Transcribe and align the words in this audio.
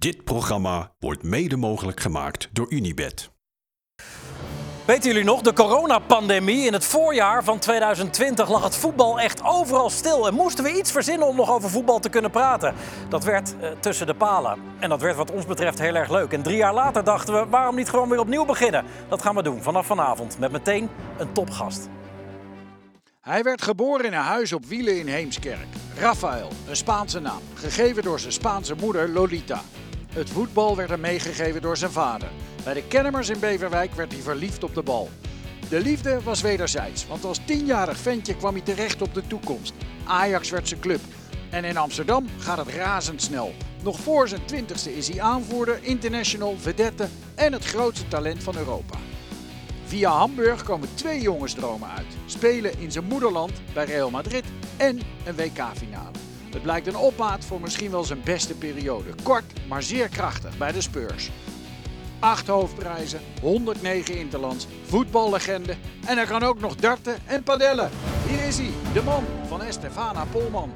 Dit 0.00 0.24
programma 0.24 0.92
wordt 0.98 1.22
mede 1.22 1.56
mogelijk 1.56 2.00
gemaakt 2.00 2.48
door 2.52 2.66
Unibed. 2.72 3.30
Weten 4.84 5.10
jullie 5.10 5.24
nog, 5.24 5.40
de 5.40 5.52
coronapandemie 5.52 6.66
in 6.66 6.72
het 6.72 6.84
voorjaar 6.84 7.44
van 7.44 7.58
2020 7.58 8.50
lag 8.50 8.64
het 8.64 8.76
voetbal 8.76 9.20
echt 9.20 9.42
overal 9.44 9.90
stil. 9.90 10.26
En 10.26 10.34
moesten 10.34 10.64
we 10.64 10.78
iets 10.78 10.92
verzinnen 10.92 11.28
om 11.28 11.36
nog 11.36 11.50
over 11.50 11.70
voetbal 11.70 11.98
te 11.98 12.08
kunnen 12.08 12.30
praten. 12.30 12.74
Dat 13.08 13.24
werd 13.24 13.54
eh, 13.60 13.70
tussen 13.80 14.06
de 14.06 14.14
palen. 14.14 14.58
En 14.78 14.88
dat 14.88 15.00
werd 15.00 15.16
wat 15.16 15.30
ons 15.30 15.46
betreft 15.46 15.78
heel 15.78 15.94
erg 15.94 16.10
leuk. 16.10 16.32
En 16.32 16.42
drie 16.42 16.56
jaar 16.56 16.74
later 16.74 17.04
dachten 17.04 17.34
we, 17.34 17.46
waarom 17.50 17.74
niet 17.74 17.90
gewoon 17.90 18.08
weer 18.08 18.20
opnieuw 18.20 18.44
beginnen? 18.44 18.84
Dat 19.08 19.22
gaan 19.22 19.34
we 19.34 19.42
doen 19.42 19.62
vanaf 19.62 19.86
vanavond 19.86 20.38
met 20.38 20.52
meteen 20.52 20.88
een 21.18 21.32
topgast. 21.32 21.88
Hij 23.20 23.42
werd 23.42 23.62
geboren 23.62 24.04
in 24.04 24.12
een 24.12 24.18
huis 24.18 24.52
op 24.52 24.64
wielen 24.64 24.98
in 24.98 25.08
Heemskerk. 25.08 25.66
Rafael, 25.96 26.48
een 26.68 26.76
Spaanse 26.76 27.20
naam, 27.20 27.40
gegeven 27.54 28.02
door 28.02 28.20
zijn 28.20 28.32
Spaanse 28.32 28.74
moeder 28.74 29.08
Lolita. 29.08 29.62
Het 30.10 30.30
voetbal 30.30 30.76
werd 30.76 30.90
hem 30.90 31.00
meegegeven 31.00 31.62
door 31.62 31.76
zijn 31.76 31.90
vader. 31.90 32.28
Bij 32.64 32.74
de 32.74 32.82
Kennemers 32.82 33.28
in 33.28 33.38
Beverwijk 33.40 33.94
werd 33.94 34.12
hij 34.12 34.22
verliefd 34.22 34.64
op 34.64 34.74
de 34.74 34.82
bal. 34.82 35.08
De 35.68 35.80
liefde 35.80 36.22
was 36.22 36.40
wederzijds, 36.40 37.06
want 37.06 37.24
als 37.24 37.40
tienjarig 37.44 37.98
ventje 37.98 38.36
kwam 38.36 38.54
hij 38.54 38.62
terecht 38.62 39.02
op 39.02 39.14
de 39.14 39.26
toekomst. 39.26 39.72
Ajax 40.04 40.50
werd 40.50 40.68
zijn 40.68 40.80
club. 40.80 41.00
En 41.50 41.64
in 41.64 41.76
Amsterdam 41.76 42.26
gaat 42.38 42.58
het 42.58 42.68
razendsnel. 42.68 43.54
Nog 43.82 44.00
voor 44.00 44.28
zijn 44.28 44.44
twintigste 44.44 44.96
is 44.96 45.08
hij 45.08 45.20
aanvoerder, 45.20 45.78
international, 45.82 46.56
vedette 46.58 47.08
en 47.34 47.52
het 47.52 47.64
grootste 47.64 48.08
talent 48.08 48.42
van 48.42 48.56
Europa. 48.56 48.98
Via 49.84 50.10
Hamburg 50.10 50.62
komen 50.62 50.88
twee 50.94 51.20
jongensdromen 51.20 51.88
uit. 51.88 52.16
Spelen 52.26 52.78
in 52.78 52.92
zijn 52.92 53.04
moederland 53.04 53.52
bij 53.72 53.84
Real 53.84 54.10
Madrid 54.10 54.44
en 54.76 55.00
een 55.24 55.36
WK-finale. 55.36 56.29
Het 56.50 56.62
blijkt 56.62 56.86
een 56.86 56.96
opmaat 56.96 57.44
voor 57.44 57.60
misschien 57.60 57.90
wel 57.90 58.04
zijn 58.04 58.20
beste 58.24 58.54
periode. 58.54 59.10
Kort, 59.22 59.44
maar 59.68 59.82
zeer 59.82 60.08
krachtig 60.08 60.58
bij 60.58 60.72
de 60.72 60.80
Spurs. 60.80 61.30
Acht 62.18 62.46
hoofdprijzen, 62.46 63.20
109 63.42 64.18
interlands, 64.18 64.66
voetballegende 64.86 65.76
en 66.06 66.16
hij 66.16 66.26
kan 66.26 66.42
ook 66.42 66.60
nog 66.60 66.76
darten 66.76 67.16
en 67.26 67.42
padellen. 67.42 67.90
Hier 68.26 68.46
is 68.46 68.58
hij, 68.58 68.70
de 68.92 69.02
man 69.02 69.24
van 69.48 69.62
Estefana 69.62 70.24
Polman. 70.24 70.72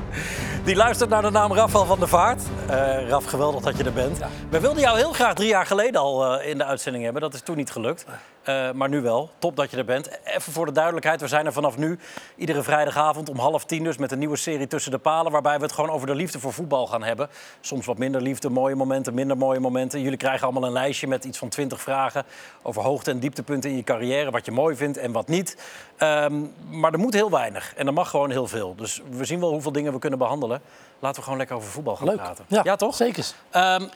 Die 0.64 0.76
luistert 0.76 1.10
naar 1.10 1.22
de 1.22 1.30
naam 1.30 1.52
Rafael 1.52 1.84
van 1.84 1.98
der 1.98 2.08
Vaart. 2.08 2.42
Eh 2.68 3.08
Raf, 3.08 3.24
geweldig 3.24 3.62
dat 3.62 3.76
je 3.76 3.84
er 3.84 3.92
bent. 3.92 4.18
We 4.50 4.60
wilden 4.60 4.80
jou 4.82 4.98
heel 4.98 5.12
graag 5.12 5.34
drie 5.34 5.48
jaar 5.48 5.66
geleden 5.66 6.00
al 6.00 6.38
eh, 6.38 6.48
in 6.48 6.58
de 6.58 6.64
uitzending 6.64 7.04
hebben. 7.04 7.22
Dat 7.22 7.34
is 7.34 7.40
toen 7.40 7.56
niet 7.56 7.70
gelukt. 7.70 8.06
Eh, 8.42 8.70
maar 8.72 8.88
nu 8.88 9.00
wel. 9.00 9.30
Top 9.38 9.56
dat 9.56 9.70
je 9.70 9.76
er 9.76 9.84
bent. 9.84 10.10
Even 10.24 10.52
voor 10.52 10.66
de 10.66 10.72
duidelijkheid. 10.72 11.20
We 11.20 11.28
zijn 11.28 11.46
er 11.46 11.52
vanaf 11.52 11.76
nu 11.76 11.98
iedere 12.36 12.62
vrijdagavond 12.62 13.28
om 13.28 13.38
half 13.38 13.64
tien 13.64 13.84
dus... 13.84 13.96
met 13.96 14.12
een 14.12 14.18
nieuwe 14.18 14.36
serie 14.36 14.66
Tussen 14.66 14.90
de 14.90 14.98
Palen... 14.98 15.32
waarbij 15.32 15.56
we 15.56 15.62
het 15.62 15.72
gewoon 15.72 15.90
over 15.90 16.06
de 16.06 16.14
liefde 16.14 16.40
voor 16.40 16.52
voetbal 16.52 16.86
gaan 16.86 17.02
hebben. 17.02 17.28
Soms 17.60 17.86
wat 17.86 17.98
minder 17.98 18.22
liefde, 18.22 18.50
mooie 18.50 18.74
momenten, 18.74 19.14
minder 19.14 19.36
mooie 19.36 19.60
momenten. 19.60 20.00
Jullie 20.00 20.18
krijgen 20.18 20.42
allemaal 20.42 20.64
een 20.64 20.72
lijstje 20.72 21.06
met 21.06 21.24
iets 21.24 21.38
van 21.38 21.48
twintig 21.48 21.80
vragen... 21.80 22.24
over 22.62 22.82
hoogte- 22.82 23.10
en 23.10 23.18
dieptepunten 23.18 23.70
in 23.70 23.76
je 23.76 23.84
carrière. 23.84 24.30
Wat 24.30 24.44
je 24.44 24.52
mooi 24.52 24.76
vindt 24.76 24.98
en 24.98 25.12
wat 25.12 25.28
niet. 25.28 25.56
Ehm, 25.96 26.42
maar 26.70 26.92
er 26.92 26.98
moet 26.98 27.14
heel 27.14 27.30
weinig. 27.30 27.74
En 27.76 27.86
er 27.86 27.92
mag 27.92 28.10
gewoon 28.10 28.30
heel 28.30 28.46
veel. 28.46 28.74
Dus 28.74 29.02
we 29.10 29.24
zien 29.24 29.40
wel 29.40 29.50
hoeveel 29.50 29.72
dingen 29.72 29.92
we 29.92 29.98
kunnen 29.98 30.18
behandelen. 30.18 30.49
Laten 30.98 31.16
we 31.16 31.22
gewoon 31.22 31.38
lekker 31.38 31.56
over 31.56 31.70
voetbal 31.70 31.96
gaan 31.96 32.06
Leuk. 32.06 32.16
praten. 32.16 32.44
Ja, 32.48 32.76
toch? 32.76 32.94
zeker. 32.94 33.26
Ehm, 33.50 33.86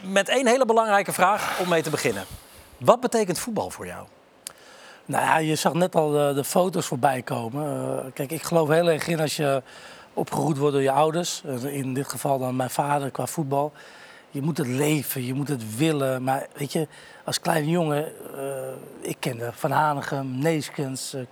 met 0.00 0.28
één 0.28 0.46
hele 0.46 0.64
belangrijke 0.64 1.12
vraag 1.12 1.58
om 1.60 1.68
mee 1.68 1.82
te 1.82 1.90
beginnen. 1.90 2.24
Wat 2.78 3.00
betekent 3.00 3.38
voetbal 3.38 3.70
voor 3.70 3.86
jou? 3.86 4.06
Nou 5.04 5.24
ja, 5.24 5.36
je 5.36 5.54
zag 5.54 5.72
net 5.72 5.94
al 5.94 6.10
de, 6.10 6.32
de 6.34 6.44
foto's 6.44 6.86
voorbij 6.86 7.22
komen. 7.22 7.66
Eh, 7.98 8.04
kijk, 8.14 8.30
ik 8.30 8.42
geloof 8.42 8.68
heel 8.68 8.90
erg 8.90 9.06
in 9.08 9.20
als 9.20 9.36
je 9.36 9.62
opgegroeid 10.14 10.58
wordt 10.58 10.72
door 10.74 10.82
je 10.82 10.90
ouders. 10.90 11.42
eh, 11.44 11.64
in 11.76 11.94
dit 11.94 12.08
geval 12.08 12.38
dan 12.38 12.56
mijn 12.56 12.70
vader 12.70 13.10
qua 13.10 13.26
voetbal. 13.26 13.72
Je 14.30 14.42
moet 14.42 14.58
het 14.58 14.66
leven, 14.66 15.24
je 15.26 15.34
moet 15.34 15.48
het 15.48 15.76
willen. 15.76 16.22
Maar 16.22 16.46
weet 16.56 16.72
je, 16.72 16.88
als 17.24 17.40
kleine 17.40 17.70
jongen, 17.70 18.12
eh, 18.36 18.52
ik 19.00 19.16
kende 19.18 19.50
Van 19.52 19.70
Hanegem, 19.70 20.38
Neeskens, 20.38 21.14
eh 21.14 21.22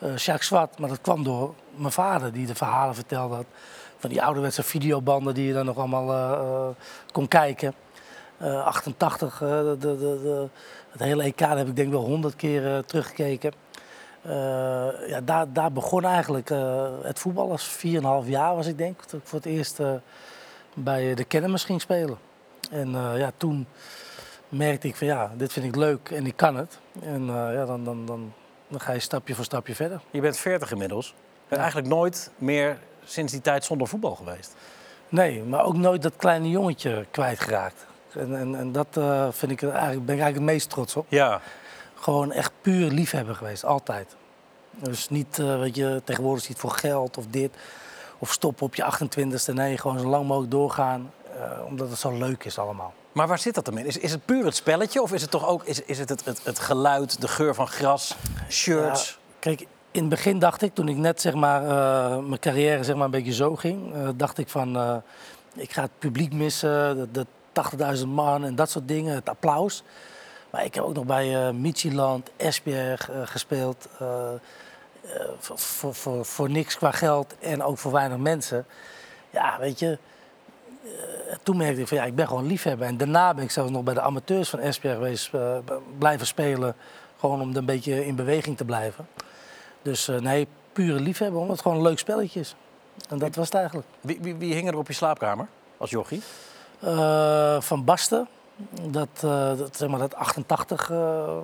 Jacques 0.00 0.46
Zwart. 0.46 0.78
Maar 0.78 0.88
dat 0.88 1.00
kwam 1.00 1.24
door 1.24 1.54
mijn 1.74 1.92
vader 1.92 2.32
die 2.32 2.46
de 2.46 2.54
verhalen 2.54 2.94
vertelde. 2.94 3.34
had 3.34 3.46
Van 3.98 4.10
die 4.10 4.22
ouderwetse 4.22 4.62
videobanden 4.62 5.34
die 5.34 5.46
je 5.46 5.52
dan 5.52 5.64
nog 5.64 5.76
allemaal 5.76 6.12
eh, 6.12 6.32
eh, 6.32 6.68
kon 7.12 7.28
kijken. 7.28 7.74
Eh, 8.36 8.64
88, 8.64 9.42
eh, 9.42 9.48
de, 9.48 9.76
de, 9.78 9.96
de, 9.96 10.48
het 10.90 11.00
hele 11.00 11.22
EK 11.22 11.38
heb 11.38 11.68
ik 11.68 11.76
denk 11.76 11.90
wel 11.90 12.04
honderd 12.04 12.36
keer 12.36 12.74
eh, 12.74 12.78
teruggekeken. 12.78 13.52
Eh, 14.22 15.08
ja, 15.08 15.20
daar, 15.24 15.52
daar 15.52 15.72
begon 15.72 16.04
eigenlijk 16.04 16.50
eh, 16.50 16.86
het 17.02 17.18
voetbal. 17.18 17.50
Als 17.50 17.78
4,5 17.86 18.28
jaar 18.28 18.56
was 18.56 18.66
ik 18.66 18.78
denk. 18.78 19.02
Toen 19.02 19.18
ik 19.18 19.26
voor 19.26 19.38
het 19.38 19.48
eerst 19.48 19.80
eh, 19.80 19.92
bij 20.74 21.14
de 21.14 21.24
Kennemers 21.24 21.64
ging 21.64 21.80
spelen. 21.80 22.18
En 22.70 22.94
eh, 22.94 23.18
ja, 23.18 23.30
toen 23.36 23.66
merkte 24.48 24.88
ik 24.88 24.96
van 24.96 25.06
ja, 25.06 25.32
dit 25.36 25.52
vind 25.52 25.66
ik 25.66 25.76
leuk 25.76 26.10
en 26.10 26.26
ik 26.26 26.36
kan 26.36 26.56
het. 26.56 26.78
En 27.02 27.28
eh, 27.28 27.54
ja, 27.54 27.64
dan, 27.64 27.84
dan, 27.84 28.06
dan, 28.06 28.32
dan 28.68 28.80
ga 28.80 28.92
je 28.92 28.98
stapje 28.98 29.34
voor 29.34 29.44
stapje 29.44 29.74
verder. 29.74 30.00
Je 30.10 30.20
bent 30.20 30.36
40 30.36 30.72
inmiddels. 30.72 31.14
Bent 31.48 31.60
eigenlijk 31.60 31.90
nooit 31.90 32.30
meer 32.36 32.78
sinds 33.04 33.32
die 33.32 33.40
tijd 33.40 33.64
zonder 33.64 33.88
voetbal 33.88 34.14
geweest. 34.14 34.54
Nee, 35.08 35.42
maar 35.42 35.64
ook 35.64 35.76
nooit 35.76 36.02
dat 36.02 36.12
kleine 36.16 36.50
jongetje 36.50 37.06
kwijtgeraakt. 37.10 37.86
En, 38.12 38.36
en, 38.36 38.54
en 38.54 38.72
dat 38.72 38.86
eh, 38.96 39.26
vind 39.30 39.52
ik 39.52 39.62
eigenlijk, 39.62 40.06
ben 40.06 40.14
ik 40.14 40.20
eigenlijk 40.20 40.34
het 40.34 40.44
meest 40.44 40.70
trots 40.70 40.96
op. 40.96 41.06
Ja. 41.08 41.40
gewoon 41.94 42.32
echt 42.32 42.52
puur 42.60 42.90
liefhebber 42.90 43.34
geweest, 43.34 43.64
altijd. 43.64 44.16
Dus 44.70 45.08
niet, 45.08 45.38
eh, 45.38 45.58
weet 45.58 45.76
je, 45.76 46.02
tegenwoordig 46.04 46.48
het 46.48 46.58
voor 46.58 46.70
geld 46.70 47.16
of 47.16 47.26
dit. 47.30 47.50
Of 48.18 48.32
stoppen 48.32 48.66
op 48.66 48.74
je 48.74 48.82
28e. 48.82 49.52
Nee, 49.52 49.78
gewoon 49.78 49.98
zo 49.98 50.08
lang 50.08 50.26
mogelijk 50.26 50.52
doorgaan. 50.52 51.12
eh, 51.38 51.64
omdat 51.66 51.90
het 51.90 51.98
zo 51.98 52.18
leuk 52.18 52.44
is 52.44 52.58
allemaal. 52.58 52.92
Maar 53.18 53.28
waar 53.28 53.38
zit 53.38 53.54
dat 53.54 53.64
dan 53.64 53.78
in? 53.78 53.86
Is, 53.86 53.96
is 53.96 54.10
het 54.10 54.24
puur 54.24 54.44
het 54.44 54.56
spelletje 54.56 55.02
of 55.02 55.12
is 55.12 55.22
het 55.22 55.30
toch 55.30 55.46
ook 55.46 55.64
is, 55.64 55.82
is 55.82 55.98
het, 55.98 56.08
het, 56.08 56.40
het, 56.44 56.58
geluid, 56.58 57.20
de 57.20 57.28
geur 57.28 57.54
van 57.54 57.68
gras, 57.68 58.16
shirts? 58.48 59.18
Kijk, 59.38 59.60
in 59.90 60.00
het 60.00 60.08
begin 60.08 60.38
dacht 60.38 60.62
ik, 60.62 60.74
toen 60.74 60.88
ik 60.88 60.96
net 60.96 61.20
zeg 61.20 61.34
maar, 61.34 61.62
eh, 61.62 62.18
mijn 62.18 62.40
carrière 62.40 62.84
zeg 62.84 62.96
maar, 62.96 63.04
een 63.04 63.10
beetje 63.10 63.32
zo 63.32 63.56
ging, 63.56 63.94
eh, 63.94 64.08
dacht 64.14 64.38
ik 64.38 64.48
van, 64.48 64.76
eh, 64.76 64.96
ik 65.54 65.72
ga 65.72 65.82
het 65.82 65.90
publiek 65.98 66.32
missen, 66.32 66.96
de, 66.96 67.08
de 67.10 67.26
80.000 67.52 68.08
man 68.08 68.44
en 68.44 68.54
dat 68.54 68.70
soort 68.70 68.88
dingen, 68.88 69.14
het 69.14 69.28
applaus. 69.28 69.82
Maar 70.50 70.64
ik 70.64 70.74
heb 70.74 70.84
ook 70.84 70.94
nog 70.94 71.04
bij 71.04 71.52
Michieland, 71.52 72.30
Esbjerg 72.36 73.10
gespeeld, 73.24 73.88
voor, 75.38 75.94
voor, 75.94 76.24
voor, 76.24 76.50
niks 76.50 76.76
qua 76.76 76.90
geld 76.90 77.34
en 77.38 77.62
ook 77.62 77.78
voor 77.78 77.92
weinig 77.92 78.18
mensen. 78.18 78.66
Ja, 79.30 79.56
weet 79.58 79.78
je, 79.78 79.98
toen 81.42 81.56
merkte 81.56 81.80
ik 81.80 81.88
van 81.88 81.96
ja, 81.96 82.04
ik 82.04 82.14
ben 82.14 82.26
gewoon 82.26 82.46
liefhebber. 82.46 82.86
En 82.86 82.96
daarna 82.96 83.34
ben 83.34 83.44
ik 83.44 83.50
zelfs 83.50 83.70
nog 83.70 83.82
bij 83.82 83.94
de 83.94 84.00
amateurs 84.00 84.48
van 84.48 84.58
Esbjerg 84.58 84.94
geweest, 84.94 85.34
eh, 85.34 85.56
blijven 85.98 86.26
spelen. 86.26 86.74
Gewoon 87.18 87.40
om 87.40 87.56
een 87.56 87.64
beetje 87.64 88.06
in 88.06 88.14
beweging 88.14 88.56
te 88.56 88.64
blijven. 88.64 89.08
Dus 89.82 90.08
eh, 90.08 90.18
nee, 90.18 90.48
pure 90.72 91.00
liefhebber, 91.00 91.40
omdat 91.40 91.56
het 91.56 91.62
gewoon 91.62 91.76
een 91.76 91.84
leuk 91.84 91.98
spelletje 91.98 92.40
is. 92.40 92.54
En 93.08 93.18
dat 93.18 93.34
was 93.34 93.46
het 93.46 93.54
eigenlijk. 93.54 93.86
Wie, 94.00 94.18
wie, 94.20 94.34
wie 94.34 94.54
hing 94.54 94.68
er 94.68 94.76
op 94.76 94.86
je 94.86 94.92
slaapkamer 94.92 95.46
als 95.76 95.90
jochie? 95.90 96.22
Eh, 96.80 97.60
van 97.60 97.84
Basten, 97.84 98.28
dat, 98.90 99.08
eh, 99.14 99.58
dat, 99.58 99.76
zeg 99.76 99.88
maar, 99.88 99.98
dat 99.98 100.14
88 100.14 100.90
eh, 100.90 100.96
eh, 100.96 101.36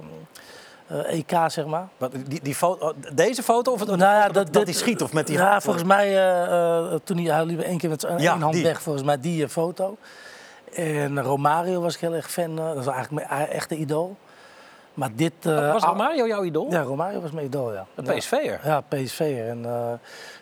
EK, 0.89 1.31
zeg 1.47 1.67
maar. 1.67 1.89
Wat, 1.97 2.13
Die, 2.27 2.41
die 2.43 2.55
foto, 2.55 2.87
oh, 2.89 2.95
deze 3.13 3.43
foto 3.43 3.73
of 3.73 3.81
het, 3.81 3.89
Nou 3.89 4.01
ja, 4.01 4.29
dat, 4.29 4.53
dat, 4.53 4.65
hij 4.65 4.73
schiet 4.73 5.03
of 5.03 5.13
met 5.13 5.27
die 5.27 5.37
Ja, 5.37 5.51
hand? 5.51 5.63
volgens 5.63 5.85
mij, 5.85 6.07
eh, 6.09 6.93
eh, 6.93 7.01
toen 7.05 7.17
hij, 7.17 7.35
hij 7.35 7.45
liep 7.45 7.61
één 7.61 7.79
keer 7.79 7.91
met 7.91 8.01
zijn 8.01 8.19
Ja, 8.19 8.39
hand 8.39 8.55
die. 8.55 8.63
weg, 8.63 8.83
volgens 8.83 9.05
mij 9.05 9.21
die 9.21 9.43
eh, 9.45 9.49
foto. 9.49 9.97
En 10.75 11.23
Romario 11.23 11.81
was 11.81 11.95
ik 11.95 12.01
heel 12.01 12.15
erg 12.15 12.31
fan, 12.31 12.59
eh, 12.59 12.65
dat 12.67 12.75
was 12.85 12.87
eigenlijk 12.87 13.29
mijn 13.29 13.49
echte 13.49 13.77
idool. 13.77 14.17
Maar 14.95 15.11
dit... 15.15 15.33
eh, 15.41 15.73
Was 15.73 15.83
ah, 15.83 15.89
Romario 15.89 16.27
jouw 16.27 16.45
idool? 16.45 16.71
Ja, 16.71 16.83
Romario 16.83 17.21
was 17.21 17.31
mijn 17.31 17.47
idool, 17.47 17.73
ja. 17.73 17.87
Een 17.95 18.05
Ja. 18.05 18.13
PSV'er? 18.15 18.61
Ja, 18.65 18.81
PSV'er. 18.81 19.49
En 19.49 19.65
eh, 19.65 19.93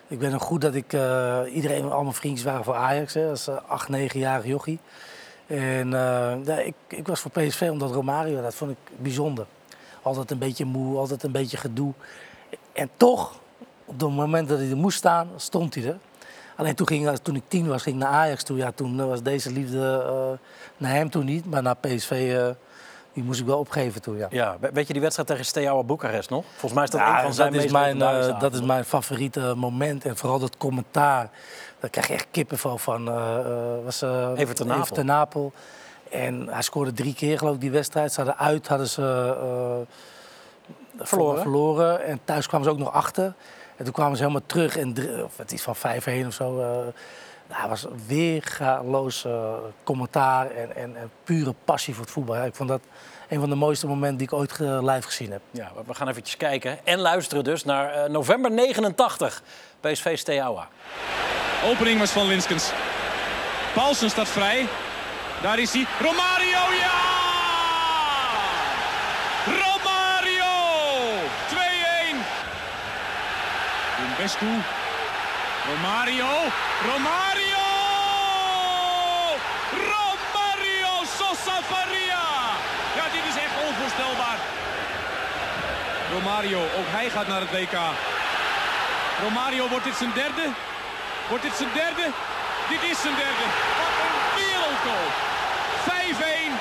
ik 0.07 0.19
weet 0.19 0.31
nog 0.31 0.43
goed 0.43 0.61
dat 0.61 0.73
ik... 0.75 0.93
eh, 0.93 1.39
iedereen, 1.51 1.91
al 1.91 2.01
mijn 2.01 2.13
vriendjes 2.15 2.45
waren 2.45 2.63
voor 2.63 2.75
Ajax, 2.75 3.13
hè, 3.13 3.29
als 3.29 3.47
uh, 3.47 3.55
acht, 3.67 3.89
negenjarig 3.89 4.45
jochie. 4.45 4.79
En 5.47 5.93
eh, 5.93 6.31
ja, 6.45 6.57
ik, 6.57 6.73
ik 6.87 7.07
was 7.07 7.19
voor 7.19 7.31
PSV 7.31 7.67
omdat 7.71 7.91
Romario, 7.91 8.41
dat 8.41 8.55
vond 8.55 8.71
ik 8.71 8.77
bijzonder. 8.97 9.45
Altijd 10.03 10.31
een 10.31 10.37
beetje 10.37 10.65
moe, 10.65 10.97
altijd 10.97 11.23
een 11.23 11.31
beetje 11.31 11.57
gedoe. 11.57 11.93
En 12.73 12.89
toch, 12.97 13.39
op 13.85 13.99
het 13.99 14.09
moment 14.09 14.49
dat 14.49 14.57
hij 14.59 14.69
er 14.69 14.77
moest 14.77 14.97
staan, 14.97 15.29
stond 15.35 15.75
hij 15.75 15.85
er. 15.85 15.97
Alleen 16.55 16.75
toen, 16.75 16.87
ging, 16.87 17.09
toen 17.21 17.35
ik 17.35 17.43
tien 17.47 17.67
was, 17.67 17.81
ging 17.81 17.95
ik 17.95 18.01
naar 18.01 18.11
Ajax 18.11 18.43
toe. 18.43 18.57
Ja, 18.57 18.71
toen 18.71 19.07
was 19.07 19.21
deze 19.21 19.51
liefde 19.51 20.03
eh, 20.07 20.39
naar 20.77 20.91
hem 20.91 21.09
toen 21.09 21.25
niet, 21.25 21.45
maar 21.45 21.61
naar 21.61 21.75
PSV... 21.75 22.33
eh, 22.37 22.47
die 23.13 23.23
moest 23.23 23.39
ik 23.39 23.45
wel 23.45 23.57
opgeven 23.59 24.01
toen, 24.01 24.17
ja. 24.17 24.27
Ja, 24.29 24.57
we- 24.59 24.69
weet 24.73 24.87
je 24.87 24.93
die 24.93 25.01
wedstrijd 25.01 25.27
tegen 25.29 25.45
Steaua 25.45 25.83
Boekarest 25.83 26.29
nog? 26.29 26.45
Volgens 26.49 26.73
mij 26.73 26.83
is 26.83 26.89
dat 26.89 26.99
Ja, 26.99 27.15
een 27.17 27.23
van 27.23 27.33
zijn 27.33 27.47
dat, 27.53 27.63
is 27.63 27.71
meest 27.71 27.95
mijn, 27.97 28.01
eh, 28.29 28.39
dat 28.39 28.53
is 28.53 28.61
mijn 28.61 28.85
favoriete 28.85 29.53
moment. 29.57 30.05
En 30.05 30.17
vooral 30.17 30.39
dat 30.39 30.57
commentaar. 30.57 31.29
Daar 31.79 31.89
krijg 31.89 32.07
je 32.07 32.13
echt 32.13 32.27
kippenvel 32.31 32.77
van. 32.77 33.07
eh 33.09 33.39
eh, 33.39 33.83
was, 33.83 34.01
eh, 34.01 34.09
Napel. 34.09 34.35
Everton 34.77 35.05
Napel. 35.05 35.51
En 36.13 36.47
hij 36.49 36.61
scoorde 36.61 36.93
drie 36.93 37.13
keer, 37.13 37.37
geloof 37.37 37.53
ik, 37.55 37.61
die 37.61 37.71
wedstrijd. 37.71 38.11
Ze 38.13 38.21
hadden 38.21 38.37
uit, 38.37 38.67
hadden 38.67 38.87
ze 38.87 39.35
eh, 39.41 41.05
Verloren. 41.05 41.41
verloren. 41.41 42.03
En 42.05 42.19
thuis 42.23 42.47
kwamen 42.47 42.67
ze 42.67 42.71
ook 42.73 42.79
nog 42.79 42.93
achter. 42.93 43.33
En 43.75 43.83
toen 43.83 43.93
kwamen 43.93 44.17
ze 44.17 44.21
helemaal 44.21 44.45
terug. 44.45 44.77
En 44.77 44.95
of 45.23 45.37
het 45.37 45.51
is 45.51 45.61
van 45.61 45.75
5-1 45.75 45.79
of 46.27 46.33
zo. 46.33 46.59
eh, 46.59 46.65
Nou, 47.47 47.59
hij 47.61 47.69
was 47.69 47.85
weergaloos 48.07 49.23
uh, 49.25 49.53
commentaar 49.83 50.51
en, 50.51 50.75
en, 50.75 50.95
en, 50.97 51.11
pure 51.23 51.53
passie 51.65 51.93
voor 51.93 52.03
het 52.03 52.13
voetbal. 52.13 52.35
Ja, 52.35 52.43
ik 52.43 52.55
vond 52.55 52.69
dat 52.69 52.81
een 53.29 53.39
van 53.39 53.49
de 53.49 53.55
mooiste 53.55 53.87
momenten 53.87 54.17
die 54.17 54.27
ik 54.27 54.33
ooit 54.33 54.59
live 54.59 55.01
gezien 55.01 55.31
heb. 55.31 55.41
Ja, 55.51 55.71
we 55.85 55.93
gaan 55.93 56.07
eventjes 56.07 56.37
kijken 56.37 56.85
en 56.85 56.99
luisteren 56.99 57.43
dus 57.43 57.63
naar 57.63 57.97
uh, 57.97 58.09
november 58.09 58.51
89, 58.51 59.41
PSV 59.79 60.17
Steaua. 60.17 60.67
Opening 61.65 61.99
was 61.99 62.11
van 62.11 62.27
Linskens. 62.27 62.71
Paulsen 63.73 64.09
staat 64.09 64.27
vrij. 64.27 64.67
Daar 65.43 65.59
is 65.59 65.73
hij. 65.73 65.85
Romario, 65.99 66.61
ja! 66.83 66.99
Romario! 69.45 70.53
2-1. 71.49 71.55
Doen 73.97 74.13
best 74.17 74.37
toe. 74.37 74.57
Romario. 75.67 76.31
Romario! 76.91 77.65
Romario 79.91 80.93
Sosa 81.17 81.57
Faria! 81.69 82.25
Ja, 82.95 83.03
dit 83.11 83.25
is 83.29 83.41
echt 83.43 83.55
onvoorstelbaar. 83.67 84.37
Romario, 86.11 86.59
ook 86.59 86.89
hij 86.97 87.09
gaat 87.09 87.27
naar 87.27 87.41
het 87.41 87.51
WK. 87.51 87.77
Romario, 89.21 89.67
wordt 89.67 89.85
dit 89.85 89.95
zijn 89.95 90.13
derde? 90.13 90.45
Wordt 91.27 91.43
dit 91.43 91.55
zijn 91.55 91.69
derde? 91.73 92.05
Dit 92.69 92.83
is 92.91 93.01
zijn 93.01 93.15
derde. 93.15 93.45
Wat 93.79 93.93
een 94.05 94.17
wereldgoal. 94.35 95.31
5-1. 95.89 96.53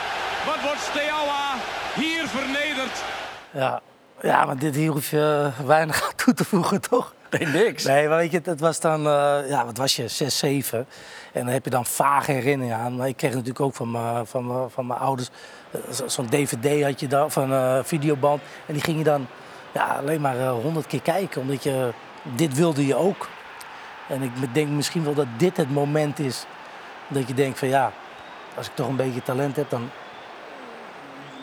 Wat 0.46 0.62
wordt 0.62 0.80
Steaua 0.80 1.54
hier 1.94 2.26
vernederd? 2.26 3.02
Ja, 3.50 3.80
ja, 4.22 4.44
maar 4.44 4.58
dit 4.58 4.74
hier 4.74 4.90
hoef 4.90 5.10
je 5.10 5.50
weinig 5.64 6.02
aan 6.02 6.14
toe 6.16 6.34
te 6.34 6.44
voegen, 6.44 6.80
toch? 6.80 7.14
Nee, 7.30 7.46
niks. 7.46 7.84
Nee, 7.84 8.08
maar 8.08 8.16
weet 8.16 8.30
je, 8.30 8.40
het 8.44 8.60
was 8.60 8.80
dan, 8.80 9.06
uh, 9.06 9.38
ja, 9.48 9.64
wat 9.64 9.76
was 9.76 9.96
je, 9.96 10.08
6, 10.08 10.38
7. 10.38 10.86
En 11.32 11.44
dan 11.44 11.52
heb 11.52 11.64
je 11.64 11.70
dan 11.70 11.86
vage 11.86 12.32
herinneringen 12.32 12.78
aan. 12.78 12.96
Maar 12.96 13.08
ik 13.08 13.16
kreeg 13.16 13.30
natuurlijk 13.30 13.60
ook 13.60 13.74
van 13.74 13.90
mijn, 13.90 14.26
van 14.26 14.46
mijn, 14.46 14.70
van 14.70 14.86
mijn 14.86 15.00
ouders 15.00 15.28
uh, 15.70 16.06
zo'n 16.06 16.28
dvd 16.28 16.82
had 16.82 17.00
je 17.00 17.06
dan, 17.06 17.30
van 17.30 17.50
een 17.50 17.78
uh, 17.78 17.84
videoband. 17.84 18.42
En 18.66 18.72
die 18.72 18.82
ging 18.82 18.98
je 18.98 19.04
dan 19.04 19.26
ja, 19.72 19.84
alleen 19.84 20.20
maar 20.20 20.48
honderd 20.48 20.86
keer 20.86 21.02
kijken, 21.02 21.40
omdat 21.40 21.62
je, 21.62 21.92
dit 22.22 22.54
wilde 22.54 22.86
je 22.86 22.94
ook. 22.94 23.28
En 24.08 24.22
ik 24.22 24.54
denk 24.54 24.68
misschien 24.68 25.04
wel 25.04 25.14
dat 25.14 25.26
dit 25.36 25.56
het 25.56 25.70
moment 25.70 26.18
is 26.18 26.46
dat 27.08 27.28
je 27.28 27.34
denkt 27.34 27.58
van 27.58 27.68
ja, 27.68 27.92
als 28.56 28.66
ik 28.66 28.74
toch 28.74 28.88
een 28.88 28.96
beetje 28.96 29.22
talent 29.22 29.56
heb, 29.56 29.70
dan... 29.70 29.90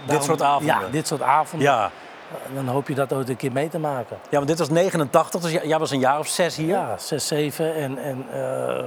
dit 0.06 0.23
soort 0.23 0.41
avonden? 0.41 0.79
Ja, 0.79 0.89
dit 0.91 1.07
soort 1.07 1.21
avonden. 1.21 1.67
Ja. 1.67 1.91
Dan 2.53 2.67
hoop 2.67 2.88
je 2.88 2.95
dat 2.95 3.13
ooit 3.13 3.29
een 3.29 3.35
keer 3.35 3.51
mee 3.51 3.69
te 3.69 3.79
maken. 3.79 4.17
Ja, 4.29 4.35
want 4.35 4.47
dit 4.47 4.59
was 4.59 4.69
89, 4.69 5.41
dus 5.41 5.51
jij 5.51 5.79
was 5.79 5.91
een 5.91 6.00
jaar 6.00 6.19
of 6.19 6.27
zes 6.27 6.56
hier? 6.56 6.67
Ja, 6.67 6.97
zes, 6.97 7.27
zeven. 7.27 7.75
En, 7.75 7.97
en, 7.97 8.25
uh, 8.33 8.85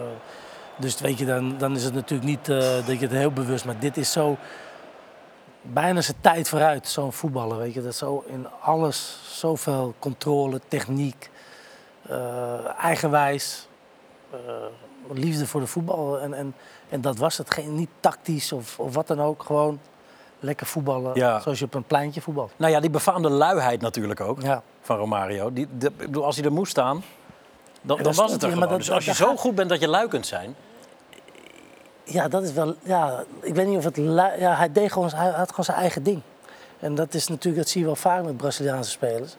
dus 0.77 1.01
weet 1.01 1.19
je, 1.19 1.25
dan, 1.25 1.59
dan 1.59 1.77
is 1.77 1.85
het 1.85 1.95
natuurlijk 1.95 2.29
niet 2.29 2.49
uh, 2.49 2.59
dat 2.59 2.87
je 2.87 3.07
het 3.07 3.11
heel 3.11 3.33
bewust... 3.33 3.65
Maar 3.65 3.79
dit 3.79 3.97
is 3.97 4.13
zo 4.13 4.37
bijna 5.63 6.01
zijn 6.01 6.17
tijd 6.21 6.49
vooruit, 6.49 6.89
zo'n 6.89 7.13
voetballer. 7.13 7.59
Weet 7.59 7.75
je, 7.75 7.83
dat 7.83 7.95
zo 7.95 8.25
in 8.27 8.47
alles, 8.61 9.19
zoveel 9.23 9.95
controle, 9.99 10.61
techniek, 10.69 11.31
uh, 12.11 12.79
eigenwijs, 12.79 13.69
liefde 15.11 15.47
voor 15.47 15.61
de 15.61 15.67
voetbal. 15.67 16.21
En, 16.21 16.35
en, 16.35 16.55
en 16.93 17.01
dat 17.01 17.19
was 17.19 17.39
het. 17.39 17.55
Geen, 17.55 17.75
niet 17.75 17.91
tactisch 18.01 18.53
of, 18.53 18.79
of 18.79 18.95
wat 18.95 19.07
dan 19.07 19.21
ook. 19.21 19.43
Gewoon 19.43 19.81
lekker 20.41 20.67
voetballen, 20.67 21.15
ja. 21.15 21.41
zoals 21.41 21.59
je 21.59 21.65
op 21.65 21.75
een 21.75 21.85
pleintje 21.85 22.21
voetbalt. 22.21 22.53
Nou 22.57 22.73
ja, 22.73 22.81
die 22.81 22.91
befaamde 22.91 23.31
luiheid 23.31 23.81
natuurlijk 23.81 24.21
ook 24.21 24.43
ja. 24.43 24.63
van 24.81 24.97
Romario. 24.97 25.53
Die, 25.53 25.69
de, 25.79 25.93
als 26.21 26.37
hij 26.37 26.45
er 26.45 26.53
moest 26.53 26.71
staan, 26.71 27.03
dan, 27.83 28.03
dan 28.03 28.15
was 28.15 28.33
het 28.33 28.43
er 28.43 28.51
gewoon. 28.51 28.69
Dat, 28.69 28.79
dus 28.79 28.91
als 28.91 29.05
je 29.05 29.15
zo 29.15 29.37
goed 29.37 29.55
bent 29.55 29.69
dat 29.69 29.81
je 29.81 29.89
lui 29.89 30.09
kunt 30.09 30.27
zijn... 30.27 30.55
Ja, 32.05 32.29
dat 32.29 32.43
is 32.43 32.53
wel... 32.53 32.75
Ja, 32.83 33.25
ik 33.41 33.55
weet 33.55 33.67
niet 33.67 33.77
of 33.77 33.85
het... 33.85 33.97
Ja, 34.39 34.57
hij, 34.57 34.73
deed 34.73 34.93
gewoon, 34.93 35.11
hij 35.11 35.31
had 35.31 35.51
gewoon 35.51 35.65
zijn 35.65 35.77
eigen 35.77 36.03
ding. 36.03 36.23
En 36.79 36.95
dat 36.95 37.15
is 37.15 37.29
natuurlijk, 37.29 37.63
dat 37.63 37.69
zie 37.69 37.81
je 37.81 37.87
wel 37.87 37.97
vaak 37.97 38.25
met 38.25 38.37
Braziliaanse 38.37 38.91
spelers. 38.91 39.35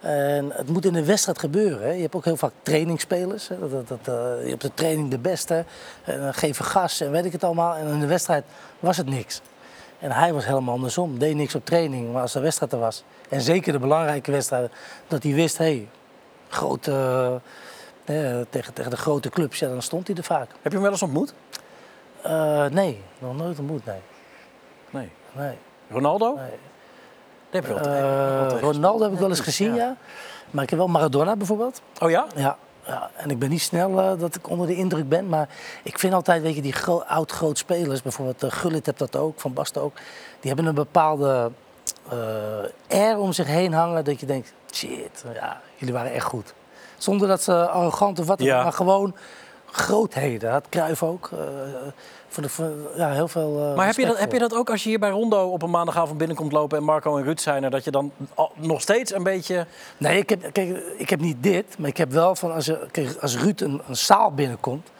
En 0.00 0.50
het 0.52 0.68
moet 0.68 0.84
in 0.84 0.92
de 0.92 1.04
wedstrijd 1.04 1.38
gebeuren. 1.38 1.86
Hè. 1.86 1.92
Je 1.92 2.00
hebt 2.00 2.14
ook 2.14 2.24
heel 2.24 2.36
vaak 2.36 2.52
trainingsspelers. 2.62 3.48
Hè. 3.48 3.68
Dat, 3.68 3.88
dat, 3.88 3.98
uh, 4.08 4.44
je 4.44 4.48
hebt 4.48 4.62
de 4.62 4.74
training 4.74 5.10
de 5.10 5.18
beste. 5.18 5.64
En 6.04 6.20
dan 6.20 6.34
geven 6.34 6.64
gas 6.64 7.00
en 7.00 7.10
weet 7.10 7.24
ik 7.24 7.32
het 7.32 7.44
allemaal. 7.44 7.74
En 7.74 7.86
in 7.86 8.00
de 8.00 8.06
wedstrijd 8.06 8.44
was 8.78 8.96
het 8.96 9.08
niks. 9.08 9.40
En 9.98 10.12
hij 10.12 10.32
was 10.32 10.46
helemaal 10.46 10.74
andersom. 10.74 11.18
Deed 11.18 11.34
niks 11.34 11.54
op 11.54 11.64
training, 11.64 12.12
maar 12.12 12.22
als 12.22 12.32
de 12.32 12.40
wedstrijd 12.40 12.72
er 12.72 12.78
was. 12.78 13.04
En 13.28 13.40
zeker 13.40 13.72
de 13.72 13.78
belangrijke 13.78 14.30
wedstrijden. 14.30 14.70
Dat 15.08 15.22
hij 15.22 15.32
wist, 15.32 15.58
hé, 15.58 15.64
hey, 15.64 15.88
grote, 16.48 16.90
uh, 18.04 18.40
tegen, 18.50 18.72
tegen 18.72 18.90
de 18.90 18.96
grote 18.96 19.30
clubs, 19.30 19.58
ja, 19.58 19.68
dan 19.68 19.82
stond 19.82 20.06
hij 20.06 20.16
er 20.16 20.24
vaak. 20.24 20.48
Heb 20.50 20.58
je 20.62 20.70
hem 20.70 20.80
wel 20.80 20.90
eens 20.90 21.02
ontmoet? 21.02 21.34
Uh, 22.26 22.66
nee, 22.66 23.02
nog 23.18 23.36
nooit 23.36 23.58
ontmoet, 23.58 23.84
nee. 23.84 24.00
Nee? 24.90 25.10
Nee. 25.32 25.56
Ronaldo? 25.90 26.34
Nee. 26.34 26.69
Heb 27.50 27.66
je 27.66 27.74
uh, 28.52 28.60
Ronaldo 28.60 29.04
heb 29.04 29.12
ik 29.12 29.18
wel 29.18 29.28
eens 29.28 29.40
gezien, 29.40 29.74
ja. 29.74 29.84
ja. 29.84 29.96
Maar 30.50 30.64
ik 30.64 30.70
heb 30.70 30.78
wel 30.78 30.88
Maradona 30.88 31.36
bijvoorbeeld. 31.36 31.82
Oh 31.98 32.10
ja? 32.10 32.26
Ja. 32.36 32.56
Ja, 32.86 33.10
en 33.16 33.30
ik 33.30 33.38
ben 33.38 33.50
niet 33.50 33.60
snel 33.60 33.90
uh, 33.90 34.20
dat 34.20 34.34
ik 34.34 34.48
onder 34.48 34.66
de 34.66 34.74
indruk 34.74 35.08
ben. 35.08 35.28
Maar 35.28 35.48
ik 35.82 35.98
vind 35.98 36.14
altijd, 36.14 36.42
weet 36.42 36.54
je, 36.54 36.62
die 36.62 36.74
oud-groot 37.06 37.58
spelers, 37.58 38.02
bijvoorbeeld 38.02 38.44
uh, 38.44 38.50
Gullit 38.50 38.86
heeft 38.86 38.98
dat 38.98 39.16
ook, 39.16 39.40
Van 39.40 39.52
Basten 39.52 39.82
ook. 39.82 39.94
Die 40.40 40.52
hebben 40.52 40.66
een 40.66 40.74
bepaalde 40.74 41.50
air 42.88 43.18
om 43.18 43.32
zich 43.32 43.46
heen 43.46 43.72
hangen 43.72 44.04
dat 44.04 44.20
je 44.20 44.26
denkt, 44.26 44.52
shit, 44.72 45.24
ja, 45.34 45.60
jullie 45.76 45.94
waren 45.94 46.12
echt 46.12 46.24
goed. 46.24 46.54
Zonder 46.98 47.28
dat 47.28 47.42
ze 47.42 47.68
arrogant 47.68 48.18
of 48.18 48.26
wat 48.26 48.42
ja. 48.42 48.62
maar 48.62 48.72
gewoon 48.72 49.14
grootheden. 49.70 50.50
Had 50.50 50.68
Cruijff 50.68 51.02
ook. 51.02 51.30
Voor 52.32 52.42
de, 52.42 52.48
voor, 52.48 52.70
ja, 52.96 53.10
heel 53.10 53.28
veel. 53.28 53.68
Uh, 53.70 53.76
maar 53.76 53.86
heb 53.86 53.96
je, 53.96 54.06
dat, 54.06 54.18
heb 54.18 54.32
je 54.32 54.38
dat 54.38 54.54
ook 54.54 54.70
als 54.70 54.82
je 54.82 54.88
hier 54.88 54.98
bij 54.98 55.10
Rondo 55.10 55.48
op 55.48 55.62
een 55.62 55.70
maandagavond 55.70 56.18
binnenkomt 56.18 56.52
lopen 56.52 56.78
en 56.78 56.84
Marco 56.84 57.16
en 57.16 57.24
Ruud 57.24 57.40
zijn 57.40 57.64
er, 57.64 57.70
dat 57.70 57.84
je 57.84 57.90
dan 57.90 58.12
nog 58.54 58.80
steeds 58.80 59.14
een 59.14 59.22
beetje. 59.22 59.66
Nee, 59.96 60.18
ik 60.18 60.28
heb, 60.28 60.52
kijk, 60.52 60.82
ik 60.96 61.10
heb 61.10 61.20
niet 61.20 61.42
dit, 61.42 61.78
maar 61.78 61.88
ik 61.88 61.96
heb 61.96 62.10
wel 62.10 62.34
van 62.36 62.54
als, 62.54 62.66
je, 62.66 62.86
kijk, 62.90 63.16
als 63.20 63.36
Ruud 63.36 63.60
een, 63.60 63.82
een 63.88 63.96
zaal 63.96 64.32
binnenkomt, 64.32 64.90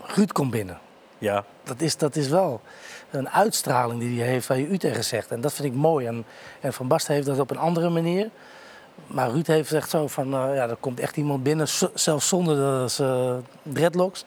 Ruud 0.00 0.32
komt 0.32 0.50
binnen. 0.50 0.78
Ja. 1.18 1.44
Dat 1.64 1.80
is, 1.80 1.96
dat 1.96 2.16
is 2.16 2.28
wel 2.28 2.60
een 3.10 3.28
uitstraling 3.28 4.00
die 4.00 4.20
hij 4.20 4.28
heeft 4.28 4.46
waar 4.46 4.58
je 4.58 4.66
u 4.66 4.78
tegen 4.78 5.04
zegt. 5.04 5.30
En 5.30 5.40
dat 5.40 5.52
vind 5.52 5.68
ik 5.68 5.74
mooi. 5.74 6.06
En, 6.06 6.24
en 6.60 6.72
Van 6.72 6.88
Basten 6.88 7.14
heeft 7.14 7.26
dat 7.26 7.38
op 7.38 7.50
een 7.50 7.58
andere 7.58 7.88
manier. 7.88 8.30
Maar 9.06 9.30
Ruud 9.30 9.46
heeft 9.46 9.72
echt 9.72 9.90
zo 9.90 10.06
van, 10.06 10.26
uh, 10.26 10.54
ja, 10.54 10.68
er 10.68 10.76
komt 10.80 11.00
echt 11.00 11.16
iemand 11.16 11.42
binnen, 11.42 11.68
zelfs 11.94 12.28
zonder 12.28 12.56
de 12.56 12.94
uh, 13.00 13.34
dreadlocks. 13.74 14.24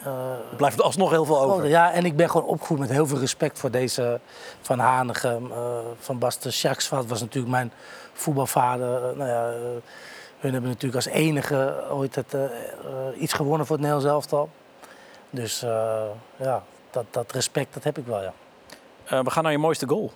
Uh, 0.00 0.06
er 0.50 0.56
blijft 0.56 0.82
alsnog 0.82 1.10
heel 1.10 1.24
veel 1.24 1.40
over. 1.40 1.68
Ja, 1.68 1.92
en 1.92 2.04
ik 2.04 2.16
ben 2.16 2.30
gewoon 2.30 2.46
opgevoed 2.46 2.78
met 2.78 2.90
heel 2.90 3.06
veel 3.06 3.18
respect 3.18 3.58
voor 3.58 3.70
deze 3.70 4.20
Van 4.60 4.78
Hanegem, 4.78 5.46
uh, 5.46 5.56
Van 5.98 6.18
Basten. 6.18 6.50
Jacques 6.50 6.88
was 6.88 7.20
natuurlijk 7.20 7.52
mijn 7.52 7.72
voetbalvader. 8.12 9.10
Uh, 9.10 9.16
nou 9.16 9.30
ja, 9.30 9.52
hun 10.38 10.52
hebben 10.52 10.70
natuurlijk 10.70 10.94
als 10.94 11.14
enige 11.14 11.84
ooit 11.90 12.14
het, 12.14 12.36
iets 13.18 13.32
gewonnen 13.32 13.66
voor 13.66 13.76
het 13.76 13.84
Nederlands 13.84 14.12
elftal. 14.14 14.48
Dus 15.30 15.60
ja, 16.36 16.62
dat, 16.90 17.04
dat 17.10 17.32
respect, 17.32 17.74
dat 17.74 17.84
heb 17.84 17.98
ik 17.98 18.06
wel, 18.06 18.22
ja. 18.22 18.32
we 19.22 19.30
gaan 19.30 19.42
naar 19.42 19.52
je 19.52 19.58
mooiste 19.58 19.88
goal. 19.88 20.12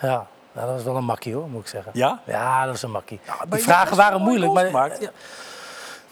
Ja, 0.00 0.26
nou, 0.52 0.66
dat 0.66 0.74
was 0.74 0.84
wel 0.84 0.96
een 0.96 1.04
makkie 1.04 1.34
hoor, 1.34 1.48
moet 1.48 1.60
ik 1.60 1.68
zeggen. 1.68 1.92
Ja? 1.94 2.20
Ja, 2.26 2.60
dat 2.60 2.70
was 2.70 2.82
een 2.82 2.90
makkie. 2.90 3.20
Ja, 3.24 3.44
Die 3.48 3.62
vragen 3.62 3.96
waren 3.96 4.20
moeilijk. 4.20 4.72
Maar, 4.72 5.00
ja. 5.00 5.10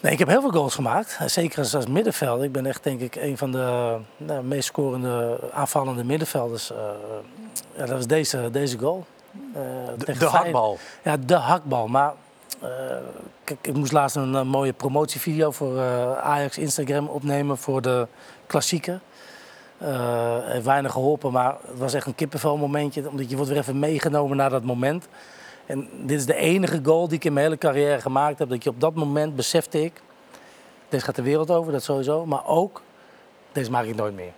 Nee, 0.01 0.11
ik 0.11 0.19
heb 0.19 0.27
heel 0.27 0.41
veel 0.41 0.51
goals 0.51 0.75
gemaakt. 0.75 1.19
Zeker 1.25 1.59
als, 1.59 1.75
als 1.75 1.87
middenveld. 1.87 2.43
Ik 2.43 2.51
ben 2.51 2.65
echt 2.65 2.83
denk 2.83 3.01
ik 3.01 3.15
een 3.15 3.37
van 3.37 3.51
de 3.51 3.97
nou, 4.17 4.43
meest 4.43 4.65
scorende 4.65 5.39
aanvallende 5.53 6.03
middenvelders. 6.03 6.71
Uh, 6.71 6.77
ja, 7.75 7.85
dat 7.85 7.89
was 7.89 8.07
deze, 8.07 8.49
deze 8.51 8.77
goal. 8.77 9.05
Uh, 9.31 9.61
de, 9.97 10.17
de 10.17 10.25
hakbal? 10.25 10.77
Ja, 11.03 11.17
de 11.17 11.35
hakbal. 11.35 11.87
Maar 11.87 12.13
uh, 12.63 12.69
kijk, 13.43 13.59
ik 13.61 13.73
moest 13.73 13.91
laatst 13.91 14.15
een, 14.15 14.33
een 14.33 14.47
mooie 14.47 14.73
promotievideo 14.73 15.51
voor 15.51 15.79
Ajax 16.21 16.57
Instagram 16.57 17.07
opnemen 17.07 17.57
voor 17.57 17.81
de 17.81 18.07
klassieker. 18.47 18.99
Uh, 19.81 20.37
heeft 20.41 20.65
weinig 20.65 20.91
geholpen, 20.91 21.31
maar 21.31 21.55
het 21.67 21.77
was 21.77 21.93
echt 21.93 22.05
een 22.05 22.15
kippenvel 22.15 22.57
momentje. 22.57 23.09
Omdat 23.09 23.29
je 23.29 23.35
wordt 23.35 23.51
weer 23.51 23.59
even 23.59 23.79
meegenomen 23.79 24.37
naar 24.37 24.49
dat 24.49 24.63
moment. 24.63 25.07
En 25.71 25.89
dit 25.91 26.19
is 26.19 26.25
de 26.25 26.35
enige 26.35 26.79
goal 26.83 27.07
die 27.07 27.17
ik 27.17 27.23
in 27.23 27.33
mijn 27.33 27.45
hele 27.45 27.57
carrière 27.57 28.01
gemaakt 28.01 28.39
heb. 28.39 28.49
Dat 28.49 28.63
je 28.63 28.69
op 28.69 28.79
dat 28.79 28.95
moment 28.95 29.35
besefte 29.35 29.83
ik, 29.83 30.01
deze 30.89 31.05
gaat 31.05 31.15
de 31.15 31.21
wereld 31.21 31.51
over, 31.51 31.71
dat 31.71 31.83
sowieso. 31.83 32.25
Maar 32.25 32.45
ook, 32.45 32.81
deze 33.51 33.71
maak 33.71 33.85
ik 33.85 33.95
nooit 33.95 34.15
meer. 34.15 34.31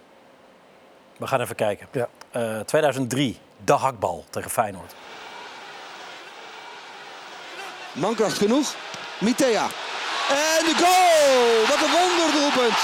We 1.18 1.28
gaan 1.28 1.42
even 1.42 1.56
kijken. 1.56 1.88
Ja. 1.92 2.10
Uh, 2.36 2.60
2003, 2.60 3.38
de 3.64 3.74
hakbal 3.74 4.24
tegen 4.30 4.52
Feyenoord. 4.52 4.96
Mankracht 7.94 8.38
genoeg. 8.38 8.76
Mitea. 9.20 9.64
En 10.30 10.66
de 10.66 10.76
goal! 10.84 11.68
Wat 11.68 11.88
een 11.88 11.94
wonderdoelpunt 12.02 12.80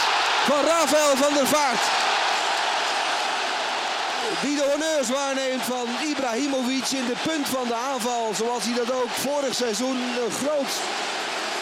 van 0.50 0.66
Rafael 0.66 1.16
van 1.16 1.34
der 1.34 1.48
Vaart 1.48 2.09
die 4.42 4.56
de 4.56 4.68
honneurs 4.72 5.10
waarneemt 5.10 5.62
van 5.62 5.88
Ibrahimovic 6.12 6.88
in 7.02 7.06
de 7.06 7.20
punt 7.28 7.48
van 7.48 7.68
de 7.68 7.76
aanval. 7.92 8.34
Zoals 8.34 8.64
hij 8.66 8.76
dat 8.76 8.92
ook 9.02 9.10
vorig 9.10 9.54
seizoen 9.54 9.98
een 10.24 10.32
groot 10.32 10.74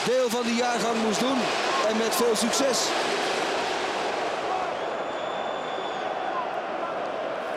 deel 0.06 0.30
van 0.30 0.44
die 0.44 0.56
jaargang 0.56 1.04
moest 1.06 1.20
doen. 1.20 1.40
En 1.88 1.98
met 1.98 2.16
veel 2.16 2.36
succes. 2.36 2.90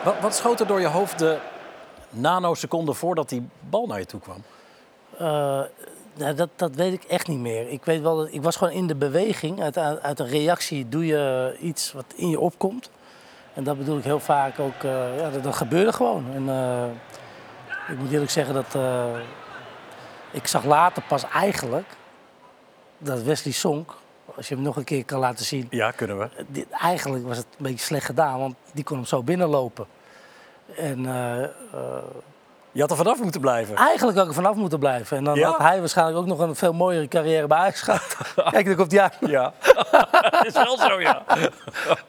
Wat, 0.04 0.14
wat 0.21 0.35
schoot 0.35 0.61
er 0.61 0.66
door 0.66 0.80
je 0.80 0.87
hoofd 0.87 1.19
de 1.19 1.38
nanoseconde 2.11 2.95
voordat 2.95 3.28
die 3.28 3.49
bal 3.61 3.87
naar 3.87 3.99
je 3.99 4.07
toe 4.07 4.21
kwam? 4.21 4.42
Eh, 5.19 5.62
nou, 6.14 6.35
dat, 6.35 6.49
dat 6.57 6.75
weet 6.75 6.92
ik 6.92 7.04
echt 7.04 7.28
niet 7.28 7.38
meer. 7.38 7.69
Ik 7.69 7.85
weet 7.85 8.02
wel, 8.02 8.26
ik 8.26 8.42
was 8.42 8.57
gewoon 8.57 8.73
in 8.73 8.87
de 8.87 8.95
beweging. 8.95 9.62
Uit, 9.62 9.76
uit 9.78 10.19
een 10.19 10.28
reactie 10.28 10.88
doe 10.88 11.07
je 11.07 11.57
iets 11.61 11.92
wat 11.92 12.04
in 12.14 12.28
je 12.28 12.40
opkomt. 12.40 12.90
En 13.54 13.64
dat 13.64 13.78
bedoel 13.78 13.99
ik 13.99 14.04
heel 14.04 14.21
vaak 14.21 14.59
ook, 14.59 14.83
eh, 14.83 15.19
ja, 15.19 15.30
dat, 15.30 15.42
dat 15.42 15.54
gebeurde 15.57 15.92
gewoon. 15.92 16.25
En 16.35 16.49
eh, 16.49 16.85
ik 17.92 17.99
moet 17.99 18.12
eerlijk 18.12 18.30
zeggen 18.30 18.54
dat 18.54 18.75
eh, 18.75 19.04
ik 20.30 20.47
zag 20.47 20.64
later 20.64 21.02
pas 21.02 21.25
eigenlijk 21.28 21.87
dat 22.99 23.23
Wesley 23.23 23.52
Sonk, 23.52 23.95
als 24.37 24.49
je 24.49 24.54
hem 24.54 24.62
nog 24.64 24.76
een 24.76 24.85
keer 24.85 25.04
kan 25.04 25.19
laten 25.19 25.45
zien, 25.45 25.66
Ja, 25.71 25.90
kunnen 25.90 26.19
we. 26.19 26.66
eigenlijk 26.71 27.26
was 27.26 27.37
het 27.37 27.47
een 27.50 27.64
beetje 27.64 27.85
slecht 27.85 28.04
gedaan, 28.04 28.38
want 28.38 28.57
die 28.73 28.85
kon 28.85 28.97
hem 28.97 29.07
zo 29.07 29.23
binnenlopen. 29.23 29.87
En 30.76 31.04
Je 32.72 32.80
had 32.80 32.90
er 32.90 32.96
vanaf 32.96 33.22
moeten 33.22 33.40
blijven. 33.40 33.76
eigenlijk 33.76 34.18
ook 34.18 34.26
er 34.28 34.34
vanaf 34.34 34.54
moeten 34.56 34.78
blijven. 34.78 35.16
En 35.16 35.24
dan 35.24 35.34
Ja? 35.34 35.48
had 35.48 35.58
hij 35.58 35.78
waarschijnlijk 35.80 36.18
ook 36.18 36.26
nog 36.26 36.38
een 36.38 36.56
veel 36.56 36.72
mooiere 36.72 37.08
carrière 37.08 37.46
bij 37.46 37.58
Ajax 37.58 37.80
gehad. 37.82 38.16
Kijk, 38.50 38.66
daar 38.66 38.74
komt 38.74 38.92
hij 38.92 39.00
aan. 39.02 39.10
Ja, 39.30 39.52
is 40.46 40.52
wel 40.52 40.78
zo, 40.78 41.00
ja. 41.00 41.22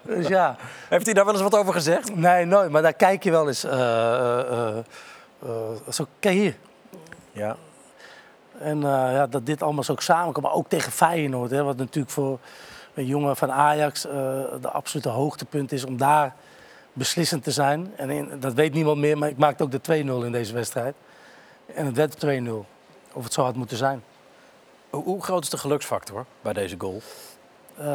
Dus 0.01 0.27
ja, 0.27 0.55
Heeft 0.89 1.05
hij 1.05 1.13
daar 1.13 1.25
wel 1.25 1.33
eens 1.33 1.43
wat 1.43 1.55
over 1.57 1.73
gezegd? 1.73 2.15
nee, 2.15 2.45
nooit. 2.45 2.69
Maar 2.71 2.81
daar 2.81 2.93
kijk 2.93 3.23
je 3.23 3.31
wel 3.31 3.47
eens. 3.47 3.63
eh, 3.63 4.77
zo, 5.89 6.05
kijk 6.19 6.35
hier. 6.35 6.55
Ja. 7.31 7.55
En 8.59 8.81
ja, 8.81 9.27
dat 9.27 9.45
dit 9.45 9.61
allemaal 9.63 9.83
zo 9.83 9.91
ook 9.91 10.01
samenkomt. 10.01 10.45
Maar 10.45 10.55
ook 10.55 10.69
tegen 10.69 10.91
Feyenoord. 10.91 11.51
Hè, 11.51 11.63
wat 11.63 11.77
natuurlijk 11.77 12.13
voor 12.13 12.39
een 12.93 13.05
jongen 13.05 13.35
van 13.37 13.51
Ajax 13.51 14.01
de 14.01 14.69
absolute 14.71 15.09
hoogtepunt 15.09 15.71
is 15.71 15.85
om 15.85 15.97
daar 15.97 16.33
beslissend 16.93 17.43
te 17.43 17.51
zijn. 17.51 17.93
En 17.95 18.09
in- 18.09 18.39
dat 18.39 18.53
weet 18.53 18.73
niemand 18.73 18.97
meer, 18.97 19.17
maar 19.17 19.29
ik 19.29 19.37
maakte 19.37 19.63
ook 19.63 19.71
de 19.71 19.81
2-0 19.81 20.25
in 20.25 20.31
deze 20.31 20.53
wedstrijd. 20.53 20.95
En 21.75 21.85
het 21.85 21.95
werd 21.95 22.19
2-0. 22.19 22.65
Of 23.13 23.23
het 23.23 23.33
zo 23.33 23.43
had 23.43 23.55
moeten 23.55 23.77
zijn. 23.77 24.03
Hoe, 24.89 25.23
groot 25.23 25.43
is 25.43 25.49
de 25.49 25.57
geluksfactor 25.57 26.25
bij 26.41 26.53
deze 26.53 26.75
goal? 26.77 27.01
Eh, 27.77 27.85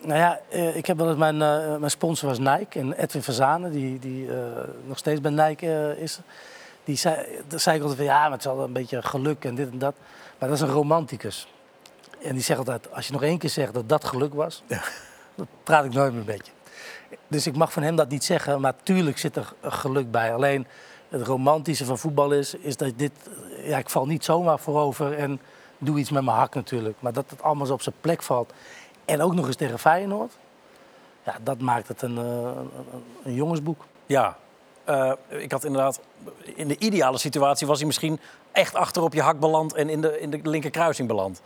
nou 0.00 0.14
ja, 0.14 0.40
eh, 0.50 0.76
ik 0.76 0.86
heb 0.86 0.96
wel 0.96 1.08
eens 1.08 1.18
mijn, 1.18 1.42
eh, 1.42 1.76
mijn 1.76 1.90
sponsor 1.90 2.28
was 2.28 2.38
Nike 2.38 2.78
en 2.78 2.92
Edwin 2.92 3.22
Verzanen, 3.22 3.70
die, 3.72 3.98
die 3.98 4.28
nog 4.84 4.98
steeds 4.98 5.20
bij 5.20 5.30
Nike 5.30 5.96
is. 5.98 6.18
Die 6.84 6.96
zei, 6.96 7.26
zei 7.48 7.76
ik 7.76 7.82
altijd 7.82 7.98
van 8.00 8.08
ja, 8.08 8.22
maar 8.22 8.38
het 8.38 8.44
is 8.44 8.52
een 8.52 8.72
beetje 8.72 9.02
geluk 9.02 9.44
en 9.44 9.54
dit 9.54 9.70
en 9.70 9.78
dat. 9.78 9.94
Maar 10.38 10.48
dat 10.48 10.58
is 10.58 10.64
een 10.64 10.74
romanticus. 10.74 11.48
En 12.22 12.32
die 12.34 12.42
zegt 12.42 12.58
altijd, 12.58 12.92
als 12.92 13.06
je 13.06 13.12
nog 13.12 13.22
één 13.22 13.38
keer 13.38 13.50
zegt 13.50 13.74
dat 13.74 13.88
dat 13.88 14.04
geluk 14.04 14.34
was, 14.34 14.62
dan 15.34 15.46
praat 15.62 15.84
ik 15.84 15.92
nooit 15.92 16.12
meer 16.12 16.24
met 16.24 16.46
je. 16.46 16.52
Dus 17.28 17.46
ik 17.46 17.56
mag 17.56 17.72
van 17.72 17.82
hem 17.82 17.96
dat 17.96 18.08
niet 18.08 18.24
zeggen, 18.24 18.60
maar 18.60 18.74
tuurlijk 18.82 19.18
zit 19.18 19.36
er 19.36 19.52
geluk 19.62 20.10
bij. 20.10 20.34
Alleen 20.34 20.66
het 21.08 21.26
romantische 21.26 21.84
van 21.84 21.98
voetbal 21.98 22.32
is, 22.32 22.54
is 22.54 22.76
dat 22.76 22.92
dit, 22.96 23.12
ja, 23.64 23.78
ik 23.78 23.90
val 23.90 24.06
niet 24.06 24.24
zomaar 24.24 24.58
voorover 24.58 25.18
en 25.18 25.40
doe 25.78 25.98
iets 25.98 26.10
met 26.10 26.24
mijn 26.24 26.36
hak 26.36 26.54
natuurlijk. 26.54 26.96
Maar 27.00 27.12
dat 27.12 27.30
het 27.30 27.42
allemaal 27.42 27.66
zo 27.66 27.72
op 27.72 27.82
zijn 27.82 27.94
plek 28.00 28.22
valt. 28.22 28.52
En 29.04 29.22
ook 29.22 29.34
nog 29.34 29.46
eens 29.46 29.56
tegen 29.56 29.78
Feyenoord. 29.78 30.32
Ja, 31.24 31.36
dat 31.42 31.60
maakt 31.60 31.88
het 31.88 32.02
een, 32.02 32.18
eh, 32.18 32.50
een, 33.24 33.34
jongensboek. 33.34 33.84
Ja, 34.06 34.36
eh, 34.84 35.12
ik 35.28 35.52
had 35.52 35.64
inderdaad... 35.64 36.00
In 36.42 36.68
de 36.68 36.78
ideale 36.78 37.18
situatie 37.18 37.66
was 37.66 37.78
hij 37.78 37.86
misschien 37.86 38.20
echt 38.52 38.74
achter 38.74 39.02
op 39.02 39.14
je 39.14 39.22
hak 39.22 39.40
beland... 39.40 39.74
en 39.74 39.88
in 39.88 40.00
de, 40.00 40.20
in 40.20 40.30
de 40.30 40.40
linkerkruising 40.42 41.08
beland. 41.08 41.42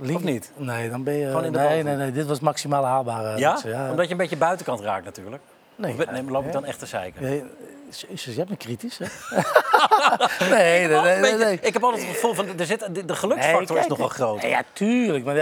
Of 0.00 0.22
niet? 0.22 0.52
Nee, 0.56 0.90
dan 0.90 1.02
ben 1.02 1.14
je. 1.14 1.26
Gewoon 1.26 1.44
in 1.44 1.52
de 1.52 1.58
nee, 1.58 1.82
nee, 1.82 1.96
nee, 1.96 2.12
dit 2.12 2.26
was 2.26 2.40
maximaal 2.40 2.84
haalbaar. 2.84 3.38
Ja? 3.38 3.58
Omdat 3.90 4.04
je 4.04 4.12
een 4.12 4.16
beetje 4.16 4.36
buitenkant 4.36 4.80
raakt 4.80 5.04
natuurlijk. 5.04 5.42
Nee, 5.76 5.92
Of 5.98 6.10
nee, 6.10 6.24
loop 6.24 6.46
ik 6.46 6.52
dan 6.52 6.64
echt 6.64 6.78
te 6.78 6.86
zeiken? 6.86 7.22
Nee, 7.22 7.44
je 8.08 8.32
hebt 8.36 8.50
me 8.50 8.56
kritisch, 8.56 8.98
hè? 8.98 9.06
nee, 10.56 10.88
nee, 10.88 11.36
nee. 11.36 11.58
Ik 11.60 11.72
heb 11.72 11.82
altijd 11.82 12.02
het 12.02 12.14
gevoel 12.14 12.34
van, 12.34 12.58
er 12.58 12.66
zit, 12.66 12.88
de, 13.08 13.14
geluksfactor 13.14 13.78
is 13.78 13.86
nogal 13.86 14.08
groot. 14.08 14.42
Ja, 14.42 14.62
tuurlijk. 14.72 15.24
Maar 15.24 15.36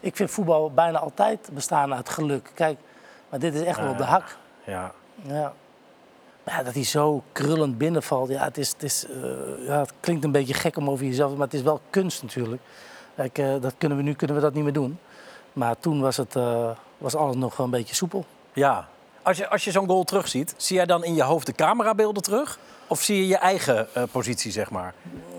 ik 0.00 0.16
vind 0.16 0.30
voetbal 0.30 0.72
bijna 0.72 0.98
altijd 0.98 1.48
bestaan 1.52 1.94
uit 1.94 2.08
geluk. 2.08 2.50
Kijk, 2.54 2.78
maar 3.28 3.38
dit 3.38 3.54
is 3.54 3.62
echt 3.62 3.78
wel 3.78 3.90
op 3.90 3.98
de 3.98 4.04
hak. 4.04 4.36
Ja. 4.64 4.92
Ja. 5.22 5.52
Ja, 6.44 6.62
dat 6.62 6.74
hij 6.74 6.84
zo 6.84 7.22
krullend 7.32 7.78
binnenvalt, 7.78 8.28
ja, 8.28 8.44
het, 8.44 8.58
is, 8.58 8.68
het, 8.68 8.82
is, 8.82 9.06
eh, 9.06 9.66
ja, 9.66 9.80
het 9.80 9.92
klinkt 10.00 10.24
een 10.24 10.32
beetje 10.32 10.54
gek 10.54 10.76
om 10.76 10.90
over 10.90 11.06
jezelf, 11.06 11.32
maar 11.32 11.46
het 11.46 11.54
is 11.54 11.62
wel 11.62 11.80
kunst 11.90 12.22
natuurlijk. 12.22 12.62
Kijk, 13.16 13.38
eh, 13.38 13.54
dat 13.60 13.74
kunnen 13.78 13.98
we 13.98 14.04
nu 14.04 14.14
kunnen 14.14 14.36
we 14.36 14.42
dat 14.42 14.54
niet 14.54 14.64
meer 14.64 14.72
doen. 14.72 14.98
Maar 15.52 15.78
toen 15.78 16.00
was, 16.00 16.16
het, 16.16 16.36
eh, 16.36 16.70
was 16.98 17.14
alles 17.14 17.36
nog 17.36 17.58
een 17.58 17.70
beetje 17.70 17.94
soepel. 17.94 18.24
ja. 18.52 18.88
Als 19.24 19.36
je, 19.36 19.48
als 19.48 19.64
je 19.64 19.70
zo'n 19.70 19.86
goal 19.86 20.04
terugziet, 20.04 20.54
zie 20.56 20.76
jij 20.76 20.86
dan 20.86 21.04
in 21.04 21.14
je 21.14 21.22
hoofd 21.22 21.46
de 21.46 21.52
camerabeelden 21.52 22.22
terug? 22.22 22.58
Of 22.86 23.00
zie 23.02 23.16
je 23.16 23.26
je 23.26 23.36
eigen 23.36 23.94
eh, 23.94 24.02
positie, 24.12 24.52
zeg 24.52 24.70
maar? 24.70 24.94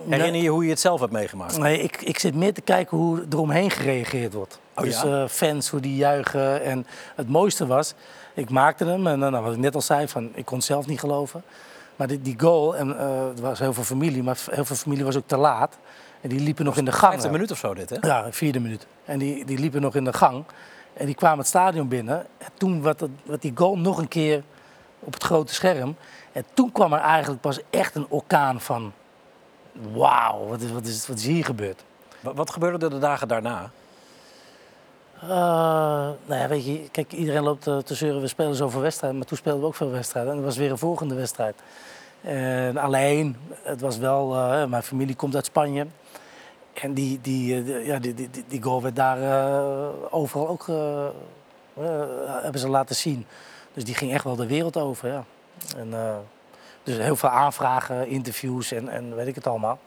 Herinner 0.10 0.42
je 0.42 0.50
hoe 0.50 0.64
je 0.64 0.70
het 0.70 0.80
zelf 0.80 1.00
hebt 1.00 1.12
meegemaakt? 1.12 1.58
Nee, 1.58 1.82
ik, 1.82 2.02
ik 2.02 2.20
zit 2.20 2.36
meer 2.36 2.54
te 2.54 2.62
kijken 2.62 2.98
hoe 2.98 3.26
er 3.30 3.40
omheen 3.40 3.72
gereageerd 3.72 4.34
wordt. 4.34 4.60
Oh, 4.76 4.84
dus 4.84 5.02
ja? 5.02 5.28
fans, 5.28 5.70
hoe 5.70 5.80
die 5.80 5.96
juichen. 5.96 6.64
En 6.64 6.88
het 7.16 7.30
mooiste 7.30 7.68
was, 7.68 7.94
ik 8.34 8.50
maakte 8.50 8.86
hem. 8.86 9.08
En 9.08 9.20
nou, 9.20 9.44
wat 9.44 9.54
ik 9.54 9.60
net 9.60 9.76
al 9.76 9.82
zei, 9.82 10.08
van, 10.08 10.32
ik 10.34 10.46
kon 10.46 10.58
het 10.58 10.66
zelf 10.66 10.88
niet 10.88 11.00
geloven. 11.00 11.44
Maar 11.96 12.08
die, 12.08 12.22
die 12.22 12.40
goal, 12.40 12.76
en 12.76 12.98
eh, 12.98 13.28
er 13.28 13.42
was 13.42 13.60
heel 13.60 13.74
veel 13.74 13.84
familie, 13.84 14.24
maar 14.24 14.38
heel 14.52 14.66
veel 14.66 14.76
familie 14.76 15.04
was 15.04 15.18
ook 15.18 15.28
te 15.28 15.38
laat. 15.38 15.78
En 16.24 16.30
die 16.30 16.40
liepen 16.40 16.66
nog 16.66 16.78
in 16.78 16.86
de 16.86 16.92
gang. 16.92 17.12
50 17.12 17.32
minuten 17.32 17.54
of 17.54 17.60
zo 17.60 17.74
dit, 17.74 17.90
hè? 17.90 17.98
Ja, 18.02 18.32
vierde 18.32 18.60
minuut. 18.60 18.88
En 19.06 19.20
die, 19.20 19.46
die 19.46 19.60
liepen 19.60 19.82
nog 19.82 19.96
in 19.96 20.04
de 20.04 20.14
gang. 20.14 20.44
En 20.94 21.06
die 21.06 21.16
kwamen 21.16 21.38
het 21.38 21.48
stadion 21.48 21.88
binnen. 21.88 22.26
En 22.38 22.48
toen 22.54 22.82
werd, 22.82 23.04
werd 23.24 23.42
die 23.42 23.52
goal 23.56 23.78
nog 23.78 23.98
een 23.98 24.08
keer 24.08 24.44
op 25.00 25.14
het 25.14 25.24
grote 25.24 25.54
scherm. 25.54 25.96
En 26.32 26.44
toen 26.54 26.72
kwam 26.72 26.94
er 26.94 27.00
eigenlijk 27.00 27.42
pas 27.42 27.60
echt 27.70 27.96
een 27.96 28.06
orkaan 28.10 28.62
van... 28.62 28.94
Wauw, 29.94 30.48
wat 30.48 30.62
is, 30.62 30.72
wat, 30.72 30.86
is, 30.86 31.08
wat 31.08 31.18
is 31.18 31.26
hier 31.26 31.46
gebeurd? 31.46 31.84
Wat, 32.20 32.36
wat 32.36 32.50
gebeurde 32.52 32.86
er 32.86 32.92
de 32.92 33.00
dagen 33.00 33.28
daarna? 33.28 33.72
Eh, 35.22 35.30
nou 36.26 36.42
ja, 36.42 36.48
weet 36.48 36.66
je, 36.66 36.90
kijk, 36.92 37.12
iedereen 37.12 37.44
loopt 37.44 37.68
eh, 37.68 37.78
te 37.78 37.96
zeuren, 37.96 38.22
we 38.22 38.28
spelen 38.28 38.56
zoveel 38.56 38.82
wedstrijden. 38.82 39.20
Maar 39.20 39.28
toen 39.28 39.38
speelden 39.38 39.62
we 39.62 39.68
ook 39.68 39.76
veel 39.76 39.92
wedstrijden. 39.92 40.32
En 40.32 40.38
er 40.38 40.44
was 40.44 40.58
weer 40.58 40.72
een 40.72 40.78
volgende 40.78 41.16
wedstrijd. 41.16 41.56
En 42.22 42.78
alleen, 42.78 43.38
het 43.64 43.82
was 43.82 43.98
wel... 43.98 44.36
eh, 44.36 44.66
mijn 44.66 44.84
familie 44.84 45.16
komt 45.16 45.36
uit 45.36 45.46
Spanje. 45.46 45.88
En 46.74 46.94
die, 46.94 47.20
die, 47.22 47.64
eh, 47.64 47.86
ja, 47.86 48.00
die, 48.00 48.14
die, 48.14 48.30
die- 48.48 48.62
goal 48.64 48.82
werd 48.82 48.96
daar 48.96 49.22
eh, 49.22 49.88
overal 50.10 50.48
ook... 50.48 50.68
eh, 50.68 51.06
hebben 52.42 52.62
ze 52.62 52.68
laten 52.70 52.96
zien. 52.96 53.26
Dus 53.74 53.84
die 53.84 53.96
ging 53.96 54.14
echt 54.14 54.24
wel 54.24 54.36
de 54.36 54.48
wereld 54.48 54.78
over, 54.78 55.10
ja. 55.10 55.24
En, 55.78 55.94
dus 56.84 56.98
heel 56.98 57.16
veel 57.16 57.30
aanvragen, 57.30 58.08
interviews 58.08 58.72
en, 58.72 58.90
en 58.90 59.16
weet 59.16 59.28
ik 59.28 59.36
het 59.36 59.48
allemaal. 59.48 59.80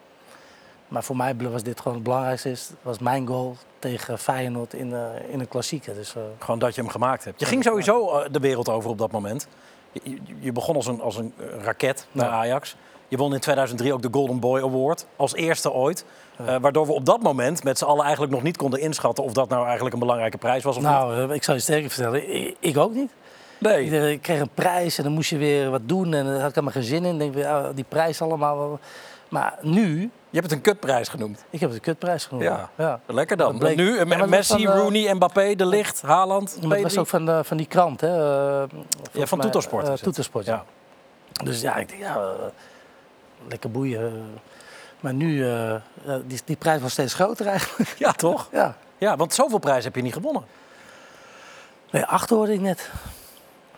Maar 0.88 1.04
voor 1.04 1.16
mij 1.16 1.36
was 1.36 1.62
dit 1.62 1.78
gewoon 1.80 1.94
het 1.94 2.02
belangrijkste. 2.02 2.50
Is, 2.50 2.70
was 2.82 2.98
mijn 2.98 3.26
goal 3.26 3.56
tegen 3.78 4.18
Feyenoord 4.18 4.74
in, 4.74 4.94
in 5.28 5.40
een 5.40 5.48
klassieker. 5.48 5.94
Dus, 5.94 6.14
Gewoon 6.38 6.58
dat 6.58 6.74
je 6.74 6.80
hem 6.80 6.90
gemaakt 6.90 7.24
hebt. 7.24 7.40
Je 7.40 7.46
ging 7.46 7.62
sowieso 7.64 8.22
de 8.30 8.38
wereld 8.38 8.68
over 8.68 8.90
op 8.90 8.98
dat 8.98 9.10
moment. 9.10 9.48
Je, 9.92 10.18
je- 10.40 10.52
begon 10.52 10.74
als 10.76 10.86
een, 10.86 11.00
als 11.00 11.16
een 11.16 11.32
raket 11.62 12.06
naar 12.12 12.26
Ja. 12.26 12.32
Ajax. 12.32 12.76
Je 13.08 13.16
won 13.16 13.34
in 13.34 13.40
2003 13.40 13.92
ook 13.92 14.02
de 14.02 14.08
Golden 14.10 14.40
Boy 14.40 14.60
Award. 14.62 15.06
Als 15.16 15.34
eerste 15.34 15.72
ooit. 15.72 16.04
Eh, 16.44 16.56
waardoor 16.60 16.86
we 16.86 16.92
op 16.92 17.04
dat 17.04 17.22
moment 17.22 17.64
met 17.64 17.78
z'n 17.78 17.84
allen 17.84 18.02
eigenlijk 18.04 18.32
nog 18.32 18.42
niet 18.42 18.56
konden 18.56 18.80
inschatten... 18.80 19.24
of 19.24 19.32
dat 19.32 19.48
nou 19.48 19.64
eigenlijk 19.64 19.94
een 19.94 20.00
belangrijke 20.00 20.38
prijs 20.38 20.62
was 20.62 20.76
of 20.76 20.82
niet. 20.82 20.90
nou, 20.90 21.28
eh, 21.28 21.34
ik 21.34 21.42
zal 21.44 21.54
je 21.54 21.60
sterker 21.60 21.90
vertellen, 21.90 22.34
ik, 22.34 22.56
ik 22.60 22.76
ook 22.78 22.92
niet. 22.94 23.10
Nee. 23.58 23.84
Iedereen- 23.84 24.12
Ik 24.12 24.22
kreeg 24.22 24.40
een 24.40 24.50
prijs 24.54 24.98
en 24.98 25.04
dan 25.04 25.12
moest 25.12 25.30
je 25.30 25.36
weer 25.38 25.70
wat 25.70 25.80
doen. 25.84 26.14
En 26.14 26.24
daar 26.24 26.38
had 26.40 26.48
ik 26.48 26.54
helemaal 26.54 26.72
geen 26.72 26.82
zin 26.82 27.04
in. 27.04 27.18
Denk, 27.18 27.34
ja, 27.36 27.72
die 27.72 27.84
prijs 27.88 28.22
allemaal. 28.22 28.78
Maar 29.28 29.58
nu, 29.60 30.00
Je 30.00 30.08
hebt 30.42 30.44
het 30.44 30.52
een 30.52 30.60
kutprijs 30.60 31.08
genoemd. 31.08 31.44
ik 31.50 31.60
heb 31.60 31.70
de 31.72 31.80
kutprijs 31.80 32.24
genomen. 32.24 32.46
Ja. 32.52 32.70
ja. 32.76 33.00
Lekker 33.06 33.36
dan. 33.36 33.50
Dat 33.50 33.58
bleek- 33.58 33.76
nu 33.76 33.94
Ja, 33.96 34.04
eh, 34.04 34.18
dat 34.18 34.28
Messi, 34.28 34.66
eh, 34.66 34.74
Rooney, 34.74 35.14
Mbappé, 35.14 35.54
De 35.54 35.66
Ligt, 35.66 36.02
Haaland, 36.02 36.58
Maar 36.62 36.72
het 36.76 36.82
was 36.82 36.98
ook 36.98 37.06
van, 37.06 37.28
eh, 37.30 37.38
van 37.42 37.56
die 37.56 37.66
krant, 37.66 38.00
hè? 38.00 38.08
eh, 38.08 38.68
Ja, 39.12 39.26
van 39.26 39.38
mij, 39.38 39.46
Toetersport. 39.46 39.84
eh, 39.84 39.90
het. 39.90 40.02
Toetersport, 40.02 40.46
ja. 40.46 40.64
Dus 41.44 41.60
ja, 41.60 41.76
ik 41.76 41.88
denk, 41.88 42.00
ja, 42.00 42.16
eh, 42.16 42.28
lekker 43.48 43.70
boeien. 43.70 44.24
Eh. 45.06 45.12
Maar 45.12 45.14
nu, 45.28 45.44
eh, 45.44 45.74
eh, 45.74 45.80
die, 46.24 46.40
die 46.44 46.56
prijs 46.56 46.80
was 46.80 46.92
steeds 46.92 47.14
groter 47.14 47.46
eigenlijk. 47.46 47.94
Ja, 47.98 48.12
toch? 48.12 48.48
ja. 48.52 48.76
Ja, 48.98 49.16
want 49.16 49.34
zoveel 49.34 49.58
prijzen 49.58 49.84
heb 49.84 49.94
je 49.94 50.02
niet 50.02 50.12
gewonnen. 50.12 50.44
Nee, 51.90 52.04
acht 52.04 52.30
hoorde 52.30 52.52
ik 52.52 52.60
net. 52.60 52.90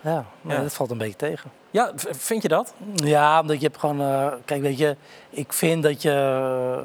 Ja, 0.01 0.25
maar 0.41 0.57
Ja. 0.57 0.63
dat 0.63 0.73
valt 0.73 0.91
een 0.91 0.99
beetje 0.99 1.17
tegen. 1.17 1.51
Ja, 1.71 1.93
vind 1.97 2.43
je 2.43 2.49
dat? 2.49 2.75
Ja, 2.95 3.41
omdat 3.41 3.61
je 3.61 3.67
hebt 3.67 3.79
gewoon... 3.79 4.01
eh, 4.01 4.33
kijk, 4.45 4.63
weet 4.63 4.79
je, 4.79 4.97
ik 5.31 5.53
vind 5.53 5.83
dat 5.83 6.03
je... 6.03 6.11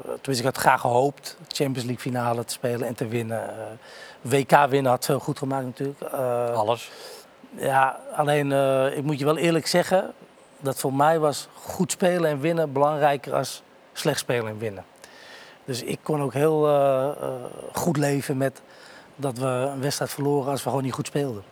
Tenminste, 0.02 0.32
ik 0.48 0.54
had 0.54 0.56
graag 0.56 0.80
gehoopt 0.80 1.36
Champions 1.48 1.84
League 1.88 1.98
finale 2.12 2.44
te 2.44 2.52
spelen 2.52 2.86
en 2.88 2.94
te 2.94 3.08
winnen. 3.08 3.48
Eh, 3.48 3.64
WK 4.20 4.66
winnen 4.68 4.90
had 4.90 5.04
veel 5.04 5.18
goed 5.20 5.38
gemaakt 5.38 5.64
natuurlijk. 5.64 6.00
Eh, 6.00 6.54
Alles. 6.54 6.90
ja, 7.56 7.98
alleen, 8.14 8.52
eh, 8.52 8.96
ik 8.96 9.02
moet 9.02 9.18
je 9.18 9.24
wel 9.24 9.36
eerlijk 9.36 9.66
zeggen... 9.66 10.12
dat 10.60 10.78
voor 10.78 10.94
mij 10.94 11.18
was 11.18 11.48
goed 11.54 11.92
spelen 11.92 12.30
en 12.30 12.40
winnen 12.40 12.72
belangrijker 12.72 13.34
als 13.34 13.62
slecht 13.98 14.18
spelen 14.18 14.46
en 14.46 14.58
winnen. 14.58 14.84
Dus 15.64 15.82
ik 15.82 15.98
kon 16.02 16.22
ook 16.22 16.32
heel 16.32 16.68
eh, 16.68 17.08
eh, 17.08 17.32
goed 17.72 17.96
leven 17.96 18.36
met 18.36 18.62
dat 19.16 19.38
we 19.38 19.46
een 19.46 19.80
wedstrijd 19.80 20.10
verloren 20.10 20.50
als 20.50 20.62
we 20.62 20.68
gewoon 20.68 20.84
niet 20.84 20.92
goed 20.92 21.06
speelden. 21.06 21.42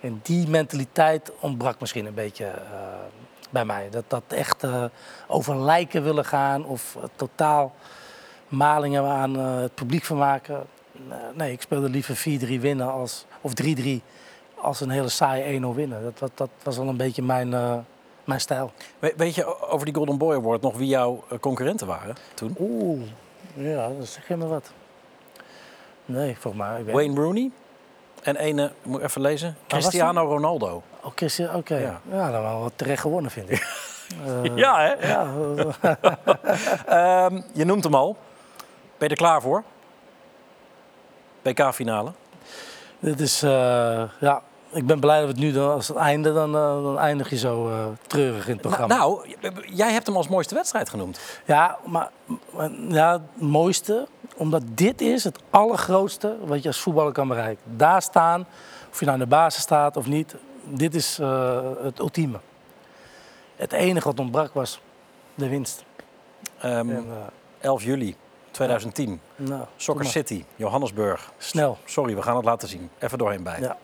En 0.00 0.20
die 0.22 0.48
mentaliteit 0.48 1.32
ontbrak 1.40 1.80
misschien 1.80 2.06
een 2.06 2.14
beetje 2.14 2.44
eh, 2.44 2.52
bij 3.50 3.64
mij. 3.64 3.88
Dat, 3.90 4.04
dat 4.06 4.22
echt 4.28 4.66
over 5.26 5.56
lijken 5.56 6.02
willen 6.02 6.24
gaan 6.24 6.64
of 6.64 6.96
totaal 7.16 7.74
malingen 8.48 9.04
aan 9.04 9.34
het 9.38 9.74
publiek 9.74 10.04
van 10.04 10.16
maken. 10.16 10.66
nee, 11.34 11.52
ik 11.52 11.60
speelde 11.60 11.88
liever 11.88 12.16
4-3 12.16 12.60
winnen 12.60 12.92
als, 12.92 13.26
of 13.40 13.52
3-3 13.62 13.66
als 14.54 14.80
een 14.80 14.90
hele 14.90 15.08
saaie 15.08 15.60
1-0 15.60 15.64
winnen. 15.74 16.02
Dat, 16.02 16.18
dat, 16.18 16.30
dat 16.34 16.50
was 16.62 16.76
wel 16.76 16.88
een 16.88 16.96
beetje 16.96 17.22
mijn, 17.22 17.54
mijn 18.26 18.40
stijl. 18.40 18.72
We- 18.98 19.14
weet 19.16 19.34
je 19.34 19.68
over 19.70 19.84
die 19.86 19.94
Golden 19.94 20.18
Boy 20.18 20.34
Award 20.34 20.62
nog 20.62 20.76
wie 20.76 20.88
jouw 20.88 21.24
eh, 21.30 21.38
concurrenten 21.38 21.86
waren 21.86 22.16
toen? 22.34 22.54
Oeh, 22.58 23.00
ja, 23.54 23.88
dat 23.98 24.06
zeg 24.06 24.28
je 24.28 24.36
me 24.36 24.46
wat. 24.46 24.70
Nee, 26.04 26.36
volgens 26.38 26.62
mij. 26.62 26.84
Weet 26.84 26.94
Wayne 26.94 27.20
Rooney 27.20 27.50
en 28.22 28.36
ene, 28.36 28.72
moet 28.82 28.98
ik 29.00 29.04
even 29.06 29.20
lezen, 29.20 29.56
was 29.68 29.78
Cristiano 29.78 30.24
Ronaldo. 30.24 30.82
Oh, 31.00 31.12
oké. 31.54 31.76
Ja. 31.76 32.00
Ja. 32.10 32.30
dan 32.30 32.42
wel 32.42 32.60
wat 32.60 32.72
terecht 32.76 33.00
gewonnen, 33.00 33.30
vind 33.30 33.50
ik. 33.50 33.66
Eh, 34.26 34.56
Ja, 34.56 34.80
hè? 34.80 35.08
ja, 35.08 35.26
eh, 35.80 35.94
Ehm, 37.24 37.40
je 37.52 37.64
noemt 37.64 37.84
hem 37.84 37.94
al. 37.94 38.16
Ben 38.98 39.08
je 39.08 39.14
er 39.14 39.16
klaar 39.16 39.42
voor? 39.42 39.62
PK-finale. 41.42 42.12
dit 42.98 43.20
is, 43.20 43.42
eh, 43.42 44.02
ja, 44.20 44.42
ik 44.76 44.86
ben 44.86 45.00
blij 45.00 45.16
dat 45.16 45.26
we 45.26 45.32
het 45.32 45.40
nu 45.40 45.52
doen. 45.52 45.70
Als 45.70 45.88
het 45.88 45.96
einde, 45.96 46.32
dan, 46.32 46.54
eh, 46.54 46.82
dan 46.82 46.98
eindig 46.98 47.30
je 47.30 47.36
zo 47.36 47.68
eh, 47.68 47.86
treurig 48.06 48.46
in 48.46 48.52
het 48.52 48.60
programma. 48.60 48.96
Nou, 48.96 49.34
jij 49.74 49.92
hebt 49.92 50.06
hem 50.06 50.16
als 50.16 50.28
mooiste 50.28 50.54
wedstrijd 50.54 50.88
genoemd. 50.88 51.20
Ja, 51.44 51.78
maar 51.86 52.10
ja, 52.88 53.12
het 53.12 53.40
mooiste, 53.40 54.06
omdat 54.36 54.62
dit 54.66 55.00
is 55.00 55.24
het 55.24 55.38
allergrootste 55.50 56.36
wat 56.44 56.62
je 56.62 56.68
als 56.68 56.80
voetballer 56.80 57.12
kan 57.12 57.28
bereiken. 57.28 57.76
Daar 57.76 58.02
staan, 58.02 58.46
of 58.90 58.98
je 58.98 59.04
nou 59.04 59.18
in 59.18 59.24
de 59.24 59.30
basis 59.30 59.62
staat 59.62 59.96
of 59.96 60.06
niet, 60.06 60.34
dit 60.64 60.94
is 60.94 61.18
eh, 61.18 61.60
het 61.82 61.98
ultieme. 61.98 62.38
Het 63.56 63.72
enige 63.72 64.08
wat 64.08 64.20
ontbrak 64.20 64.54
was 64.54 64.80
de 65.34 65.48
winst. 65.48 65.84
Ehm, 66.58 66.90
En, 66.90 67.06
eh, 67.10 67.16
11 67.60 67.82
juli 67.82 68.16
2010. 68.50 69.20
nou, 69.36 69.64
Soccer. 69.76 70.06
City, 70.06 70.44
Johannesburg. 70.56 71.32
Snel. 71.38 71.78
Sorry, 71.84 72.14
we 72.14 72.22
gaan 72.22 72.36
het 72.36 72.44
laten 72.44 72.68
zien. 72.68 72.90
Even 72.98 73.18
doorheen 73.18 73.42
bij. 73.42 73.60
Ja. 73.60 73.76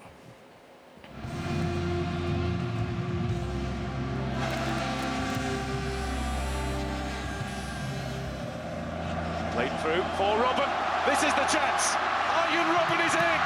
Chance. 11.82 11.96
Arjen 12.42 12.66
Robin 12.74 13.00
is 13.06 13.14
in. 13.14 13.40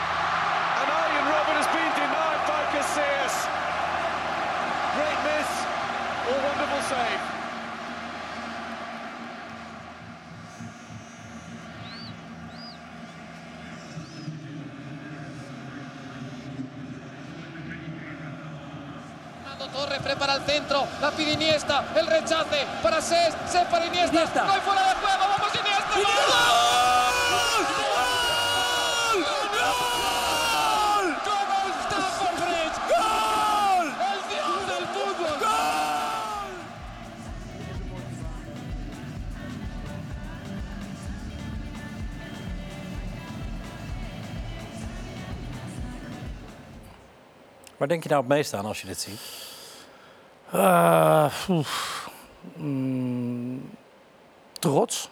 And 0.81 0.89
Arjen 0.91 1.27
Robin 1.33 1.57
has 1.57 1.69
been 1.73 1.93
denied 1.97 2.43
by 2.47 2.63
Casillas. 2.73 3.37
Great 4.95 5.19
miss 5.25 5.51
or 6.29 6.37
wonderful 6.45 6.83
save. 6.89 7.21
Fernando 19.43 19.69
Torres 19.69 20.01
prepara 20.03 20.35
el 20.35 20.45
centro, 20.45 20.87
la 21.01 21.11
pide 21.11 21.33
Iniesta, 21.33 21.85
el 21.95 22.07
rechace 22.07 22.67
para 22.83 23.01
Ses, 23.01 23.35
Ses 23.51 23.65
para 23.69 23.87
Iniesta, 23.87 24.45
no 24.45 24.53
hay 24.53 24.61
fuera 24.61 24.83
de 24.83 24.95
juego, 24.95 25.25
vamos 25.29 25.55
Iniesta. 25.55 25.95
¡Gol! 25.95 26.05
¡Gol! 26.05 26.66
Waar 47.77 47.89
denk 47.89 48.03
je 48.03 48.09
nou 48.09 48.21
het 48.21 48.31
meest 48.31 48.55
aan 48.55 48.65
als 48.65 48.81
je 48.81 48.87
dit 48.87 49.01
ziet? 49.01 49.21
Eh. 50.51 51.33
Mm, 52.55 53.71
trots. 54.53 55.11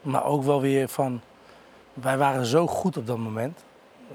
Maar 0.00 0.24
ook 0.24 0.42
wel 0.42 0.60
weer 0.60 0.88
van, 0.88 1.20
wij 1.92 2.18
waren 2.18 2.46
zo 2.46 2.66
goed 2.66 2.96
op 2.96 3.06
dat 3.06 3.18
moment. 3.18 3.58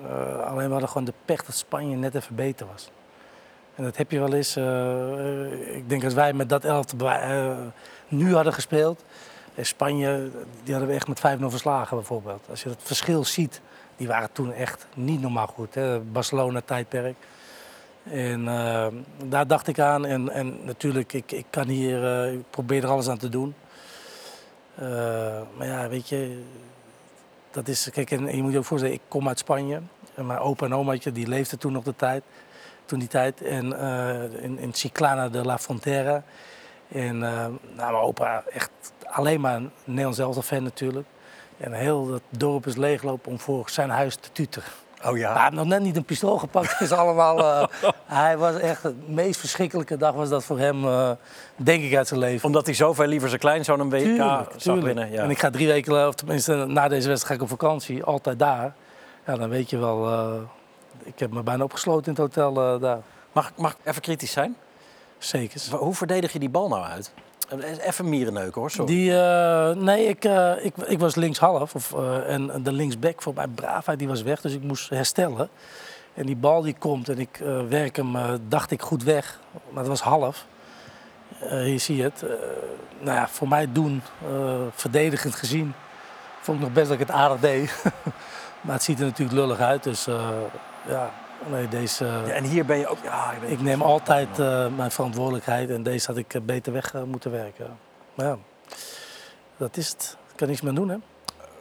Eh, 0.08 0.40
alleen 0.40 0.66
we 0.66 0.72
hadden 0.72 0.90
gewoon 0.90 1.06
de 1.06 1.14
pech 1.26 1.46
dat 1.46 1.56
Spanje 1.56 1.96
net 1.96 2.16
even 2.16 2.36
beter 2.36 2.68
was. 2.72 2.90
En 3.76 3.84
dat 3.84 3.98
heb 3.98 4.12
je 4.12 4.20
wel 4.20 4.34
eens. 4.34 4.56
eh, 4.56 5.76
ik 5.76 5.90
denk 5.90 6.04
als 6.04 6.14
wij 6.14 6.34
met 6.34 6.50
dat 6.50 6.64
elftal 6.64 7.18
nu 8.08 8.36
hadden 8.36 8.54
gespeeld. 8.54 9.04
Spanje, 9.62 10.30
die 10.64 10.74
hadden 10.74 10.90
we 10.90 10.96
echt 10.96 11.08
met 11.08 11.20
5-0 11.20 11.50
verslagen 11.50 11.98
bijvoorbeeld. 11.98 12.46
Als 12.50 12.64
je 12.64 12.70
het 12.70 12.84
verschil 12.84 13.24
ziet, 13.24 13.62
die 13.98 14.08
waren 14.08 14.32
toen 14.32 14.54
echt 14.54 14.88
niet 14.96 15.22
normaal 15.22 15.48
goed. 15.48 15.78
Barcelona-tijdperk. 16.12 17.16
En 18.04 18.48
eh, 18.48 18.88
daar 19.26 19.48
dacht 19.48 19.68
ik 19.68 19.80
aan. 19.80 20.06
En, 20.06 20.30
en 20.30 20.66
natuurlijk, 20.66 21.14
ik, 21.14 21.32
ik 21.32 21.46
kan 21.50 21.68
hier, 21.68 22.04
eh, 22.06 22.34
ik 22.34 22.50
probeer 22.50 22.84
er 22.84 22.90
alles 22.90 23.10
aan 23.10 23.18
te 23.18 23.30
doen. 23.30 23.56
Eh, 24.76 24.86
maar 25.58 25.68
ja, 25.68 25.88
weet 25.90 26.10
je, 26.10 26.44
dat 27.52 27.68
is, 27.68 27.90
kijk, 27.92 28.12
en 28.12 28.36
je 28.36 28.42
moet 28.42 28.52
je 28.52 28.58
ook 28.58 28.66
voorstellen, 28.66 28.96
ik 28.96 29.02
kom 29.08 29.28
uit 29.28 29.40
Spanje. 29.40 29.82
En 30.16 30.26
mijn 30.26 30.40
opa 30.40 30.66
en 30.66 30.76
omaatje, 30.76 31.12
die 31.12 31.28
leefden 31.28 31.60
toen 31.60 31.72
nog 31.72 31.84
de 31.84 31.96
tijd, 31.96 32.24
toen 32.86 33.00
die 33.00 33.08
tijd. 33.08 33.42
En 33.42 33.74
in, 34.42 34.60
in 34.60 34.74
Chiclana 34.74 35.30
de 35.30 35.46
la 35.46 35.58
Frontera. 35.58 36.24
En 36.88 37.18
nou, 37.18 37.60
mijn 37.76 37.94
opa, 37.94 38.44
echt 38.52 38.72
alleen 39.06 39.42
maar 39.42 39.56
een 39.56 39.72
Nederlands 39.84 40.40
fan 40.40 40.64
natuurlijk. 40.64 41.08
En 41.64 41.74
heel 41.74 42.08
dat 42.08 42.22
dorp 42.30 42.68
is 42.68 42.76
leeglopen 42.76 43.32
om 43.32 43.40
voor 43.40 43.70
zijn 43.70 43.90
huis 43.90 44.16
te 44.16 44.32
tuteren. 44.32 44.70
Oh 45.06 45.18
ja? 45.18 45.34
Hij 45.34 45.42
heeft 45.42 45.56
nog 45.56 45.66
net 45.66 45.82
niet 45.82 45.96
een 45.96 46.04
pistool 46.06 46.38
gepakt. 46.38 46.72
Het 46.72 46.82
is 46.82 46.92
allemaal, 46.92 47.40
eh, 47.40 47.92
hij 48.06 48.38
was 48.38 48.56
echt 48.56 48.82
de 48.82 48.94
meest 49.06 49.40
verschrikkelijke 49.40 49.98
dag 49.98 50.14
was 50.14 50.30
dat 50.30 50.44
voor 50.44 50.60
hem, 50.60 50.86
eh, 50.86 51.12
denk 51.56 51.84
ik, 51.84 51.96
uit 51.96 52.08
zijn 52.08 52.20
leven. 52.20 52.46
Omdat 52.46 52.66
hij 52.66 52.76
zoveel 52.76 53.06
liever 53.06 53.30
zijn 53.30 53.42
kleinzoon 53.42 53.80
een 53.80 53.90
WK 53.90 54.00
Tuurlijk, 54.00 54.50
zag 54.52 54.62
tuurlijk. 54.62 54.86
winnen. 54.86 55.12
Ja. 55.12 55.24
En 55.24 55.30
ik 55.30 55.40
ga 55.40 55.50
drie 55.50 55.68
weken, 55.68 56.08
of 56.08 56.16
tenminste 56.16 56.66
na 56.68 56.88
deze 56.88 57.08
wedstrijd 57.08 57.26
ga 57.40 57.46
ik 57.46 57.52
op 57.52 57.60
vakantie, 57.60 58.04
altijd 58.04 58.40
daar. 58.40 58.74
Ja, 59.26 59.36
dan 59.36 59.50
weet 59.50 59.70
je 59.70 59.78
wel, 59.78 60.08
eh, 60.08 60.34
ik 61.04 61.20
heb 61.20 61.32
me 61.32 61.44
bijna 61.44 61.64
opgesloten 61.64 62.16
in 62.16 62.22
het 62.22 62.36
hotel 62.36 62.80
daar. 62.80 63.00
mag, 63.32 63.52
mag 63.56 63.72
ik 63.72 63.78
even 63.84 64.02
kritisch 64.02 64.32
zijn? 64.32 64.56
Zeker. 65.18 65.62
Hoe 65.78 65.94
verdedig 65.94 66.34
je 66.34 66.40
die 66.40 66.50
bal 66.50 66.68
nou 66.68 66.84
uit? 66.84 67.14
Even 67.80 68.10
mierenneuken 68.10 68.62
hoor, 68.62 68.72
sorry. 68.72 68.94
Die, 68.94 69.18
eh, 69.18 69.76
nee, 69.76 70.08
ik, 70.08 70.26
eh, 70.26 70.66
ik, 70.66 70.78
ik 70.78 71.00
was 71.00 71.16
linkshalf. 71.16 71.76
Of, 71.76 71.94
eh, 71.94 72.34
en 72.34 72.64
de 72.64 72.72
linksback 72.72 73.22
voor 73.22 73.34
mij, 73.34 73.48
Brava, 73.48 73.96
die 73.96 74.08
was 74.08 74.22
weg. 74.22 74.42
Dus 74.42 74.54
ik 74.54 74.64
moest 74.64 74.90
herstellen. 74.90 75.50
En 76.14 76.26
die 76.26 76.36
bal 76.36 76.62
die 76.62 76.76
komt 76.80 77.10
en 77.10 77.20
ik 77.20 77.40
eh, 77.40 77.60
werk 77.70 77.96
hem, 77.96 78.16
eh, 78.16 78.34
dacht 78.48 78.72
ik, 78.72 78.82
goed 78.82 79.04
weg. 79.04 79.40
Maar 79.70 79.80
het 79.80 79.88
was 79.88 80.02
half. 80.02 80.46
Eh, 81.40 81.62
hier 81.62 81.80
zie 81.80 81.96
je 81.96 82.04
het. 82.04 82.24
Eh, 82.24 82.30
nou 83.00 83.18
ja, 83.18 83.28
voor 83.28 83.48
mij 83.48 83.72
doen, 83.72 84.02
eh, 84.26 84.62
verdedigend 84.74 85.36
gezien, 85.36 85.74
vond 86.42 86.58
ik 86.58 86.64
nog 86.64 86.74
best 86.74 86.88
dat 86.90 87.00
ik 87.00 87.08
het 87.08 87.16
aardig 87.16 87.40
deed. 87.40 87.84
maar 88.62 88.74
het 88.74 88.84
ziet 88.84 89.00
er 89.00 89.06
natuurlijk 89.06 89.38
lullig 89.38 89.60
uit. 89.60 89.84
Dus 89.84 90.08
eh, 90.08 90.30
ja, 90.88 91.12
nee, 91.52 91.68
deze... 91.68 92.06
Ja, 92.06 92.34
en 92.34 92.44
hier 92.44 92.66
ben 92.66 92.78
je 92.78 92.88
ook... 92.88 92.98
Ja, 93.04 93.34
ik 93.46 93.62
neem 93.62 93.82
altijd 93.82 94.40
eh, 94.40 94.68
mijn 94.76 94.92
verantwoordelijkheid 94.92 95.70
en 95.70 95.84
deze 95.84 96.08
had 96.08 96.18
ik 96.18 96.34
eh, 96.34 96.42
beter 96.42 96.74
weg 96.74 96.94
eh, 96.94 97.04
moeten 97.04 97.32
werken. 97.32 97.78
Maar 98.14 98.26
ja, 98.26 98.38
dat 99.58 99.78
is 99.78 99.90
het. 99.90 100.18
Ik 100.32 100.38
kan 100.38 100.48
niks 100.48 100.62
meer 100.62 100.74
doen, 100.74 100.90
hè? 100.90 100.98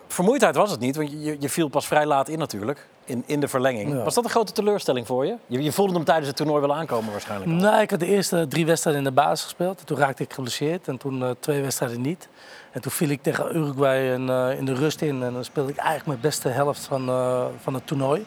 Vermoeidheid 0.06 0.56
was 0.56 0.70
het 0.70 0.80
niet, 0.80 0.96
want 0.96 1.10
je, 1.10 1.36
je 1.40 1.48
viel 1.48 1.68
pas 1.68 1.86
vrij 1.86 2.06
laat 2.06 2.28
in 2.28 2.38
natuurlijk. 2.38 2.88
In, 3.04 3.22
in 3.26 3.40
de 3.40 3.48
verlenging. 3.48 3.92
Ja. 3.92 4.02
Was 4.02 4.14
dat 4.14 4.24
een 4.24 4.30
grote 4.30 4.52
teleurstelling 4.52 5.06
voor 5.06 5.26
je? 5.26 5.36
je? 5.46 5.62
Je 5.62 5.72
voelde 5.72 5.92
hem 5.92 6.04
tijdens 6.04 6.26
het 6.26 6.36
toernooi 6.36 6.60
wel 6.60 6.74
aankomen 6.74 7.10
waarschijnlijk. 7.10 7.50
al. 7.50 7.70
Nee, 7.70 7.82
ik 7.82 7.90
had 7.90 8.00
de 8.00 8.06
eerste 8.06 8.46
drie 8.48 8.66
wedstrijden 8.66 9.02
in 9.02 9.08
de 9.08 9.14
basis 9.14 9.44
gespeeld. 9.44 9.80
En 9.80 9.86
toen 9.86 9.98
raakte 9.98 10.22
ik 10.22 10.32
geblesseerd 10.32 10.88
en 10.88 10.96
toen 10.96 11.36
twee 11.40 11.62
wedstrijden 11.62 12.00
niet. 12.00 12.28
En 12.70 12.80
toen 12.80 12.92
viel 12.92 13.08
ik 13.08 13.22
tegen 13.22 13.56
Uruguay 13.56 14.12
en, 14.12 14.28
in 14.58 14.64
de 14.64 14.74
rust 14.74 15.00
in. 15.00 15.22
En 15.22 15.32
dan 15.32 15.44
speelde 15.44 15.70
ik 15.70 15.76
eigenlijk 15.76 16.06
mijn 16.06 16.20
beste 16.20 16.48
helft 16.48 16.84
van, 16.84 17.06
van 17.62 17.74
het 17.74 17.86
toernooi. 17.86 18.24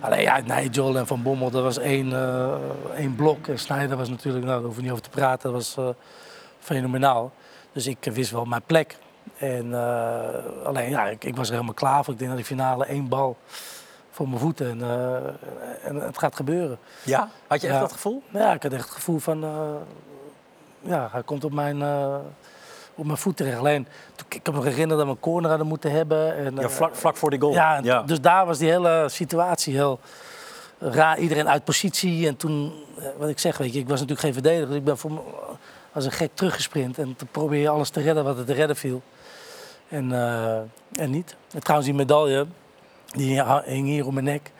Alleen 0.00 0.20
ja, 0.22 0.40
Nigel 0.40 0.96
en 0.96 1.06
Van 1.06 1.22
Bommel, 1.22 1.50
dat 1.50 1.62
was 1.62 1.78
één, 1.78 2.12
eh, 2.12 2.54
één 2.96 3.14
blok. 3.14 3.46
En 3.46 3.58
Sneijder 3.58 3.96
was 3.96 4.08
natuurlijk, 4.08 4.44
nou, 4.44 4.56
daar 4.56 4.64
hoeven 4.64 4.76
we 4.76 4.82
niet 4.82 4.92
over 4.98 5.10
te 5.10 5.18
praten, 5.18 5.52
dat 5.52 5.52
was 5.52 5.76
eh, 5.76 5.88
fenomenaal. 6.58 7.32
Dus 7.72 7.86
ik 7.86 8.04
wist 8.12 8.30
wel 8.30 8.44
mijn 8.44 8.62
plek. 8.66 8.96
En 9.36 9.74
eh, 9.74 10.64
alleen, 10.64 10.90
ja, 10.90 11.06
ik, 11.06 11.24
ik 11.24 11.36
was 11.36 11.46
er 11.46 11.52
helemaal 11.54 11.74
klaar 11.74 12.04
voor. 12.04 12.12
Ik 12.12 12.18
denk 12.18 12.30
dat 12.30 12.38
die 12.38 12.48
finale 12.48 12.84
één 12.86 13.08
bal 13.08 13.36
voor 14.10 14.28
mijn 14.28 14.40
voeten 14.40 14.70
en, 14.70 14.82
eh, 14.82 15.88
en 15.88 15.94
het 15.96 16.18
gaat 16.18 16.36
gebeuren. 16.36 16.78
Ja? 17.02 17.28
Had 17.46 17.60
je 17.60 17.66
echt 17.66 17.76
Ja. 17.76 17.80
dat 17.82 17.92
gevoel? 17.92 18.22
Ja, 18.30 18.52
ik 18.54 18.62
had 18.62 18.72
echt 18.72 18.82
het 18.84 18.92
gevoel 18.94 19.18
van, 19.18 19.44
eh, 19.44 19.74
ja, 20.80 21.08
hij 21.12 21.22
komt 21.22 21.44
op 21.44 21.52
mijn, 21.52 21.82
eh, 21.82 22.16
op 22.94 23.04
mijn 23.04 23.18
voet 23.18 23.36
terecht. 23.36 23.58
Alleen, 23.58 23.86
ik 24.28 24.42
kan 24.42 24.54
me 24.54 24.60
nog 24.60 24.68
herinneren 24.68 24.96
dat 24.96 25.06
we 25.06 25.12
een 25.12 25.20
corner 25.20 25.48
hadden 25.48 25.66
moeten 25.66 25.90
hebben. 25.90 26.36
En, 26.36 26.54
Ja, 26.54 26.62
eh, 26.62 26.68
vlak, 26.68 26.94
vlak 26.94 27.16
voor 27.16 27.30
die 27.30 27.40
goal. 27.40 27.52
ja, 27.52 28.02
dus 28.02 28.20
daar 28.20 28.46
was 28.46 28.58
die 28.58 28.70
hele 28.70 29.06
situatie 29.08 29.74
heel 29.74 30.00
raar. 30.78 31.18
Iedereen 31.18 31.48
uit 31.48 31.64
positie. 31.64 32.26
En 32.26 32.36
toen, 32.36 32.72
eh, 32.98 33.04
wat 33.18 33.28
ik 33.28 33.38
zeg, 33.38 33.58
weet 33.58 33.72
je, 33.72 33.78
ik 33.78 33.88
was 33.88 34.00
natuurlijk 34.00 34.20
geen 34.20 34.32
verdediger. 34.32 34.66
Dus 34.66 34.76
ik 34.76 34.84
ben 34.84 34.98
voor 34.98 35.12
me, 35.12 35.20
als 35.92 36.04
een 36.04 36.12
gek 36.12 36.30
teruggesprint. 36.34 36.98
En 36.98 37.16
toen 37.16 37.28
probeer 37.30 37.60
je 37.60 37.68
alles 37.68 37.90
te 37.90 38.00
redden 38.00 38.24
wat 38.24 38.38
er 38.38 38.44
te 38.44 38.52
redden 38.52 38.76
viel. 38.76 39.02
En, 39.88 40.12
eh, 40.12 40.56
en 40.92 41.10
niet. 41.10 41.36
En 41.52 41.60
trouwens, 41.60 41.90
die 41.90 41.98
medaille, 41.98 42.46
die 43.06 43.42
hing 43.64 43.86
hier 43.86 44.06
om 44.06 44.14
mijn 44.14 44.26
nek. 44.26 44.50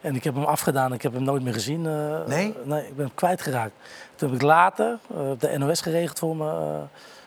En 0.00 0.14
ik 0.14 0.24
heb 0.24 0.34
hem 0.34 0.44
afgedaan. 0.44 0.92
Ik 0.92 1.02
heb 1.02 1.12
hem 1.12 1.22
nooit 1.22 1.42
meer 1.42 1.52
gezien. 1.52 1.82
Nee? 2.26 2.54
Nee, 2.64 2.86
ik 2.86 2.96
ben 2.96 3.04
hem 3.04 3.14
kwijtgeraakt. 3.14 3.72
Toen 4.14 4.28
heb 4.28 4.38
ik 4.38 4.44
later 4.44 4.98
op 5.06 5.40
de 5.40 5.58
NOS 5.58 5.80
geregeld 5.80 6.18
voor 6.18 6.36
me... 6.36 6.80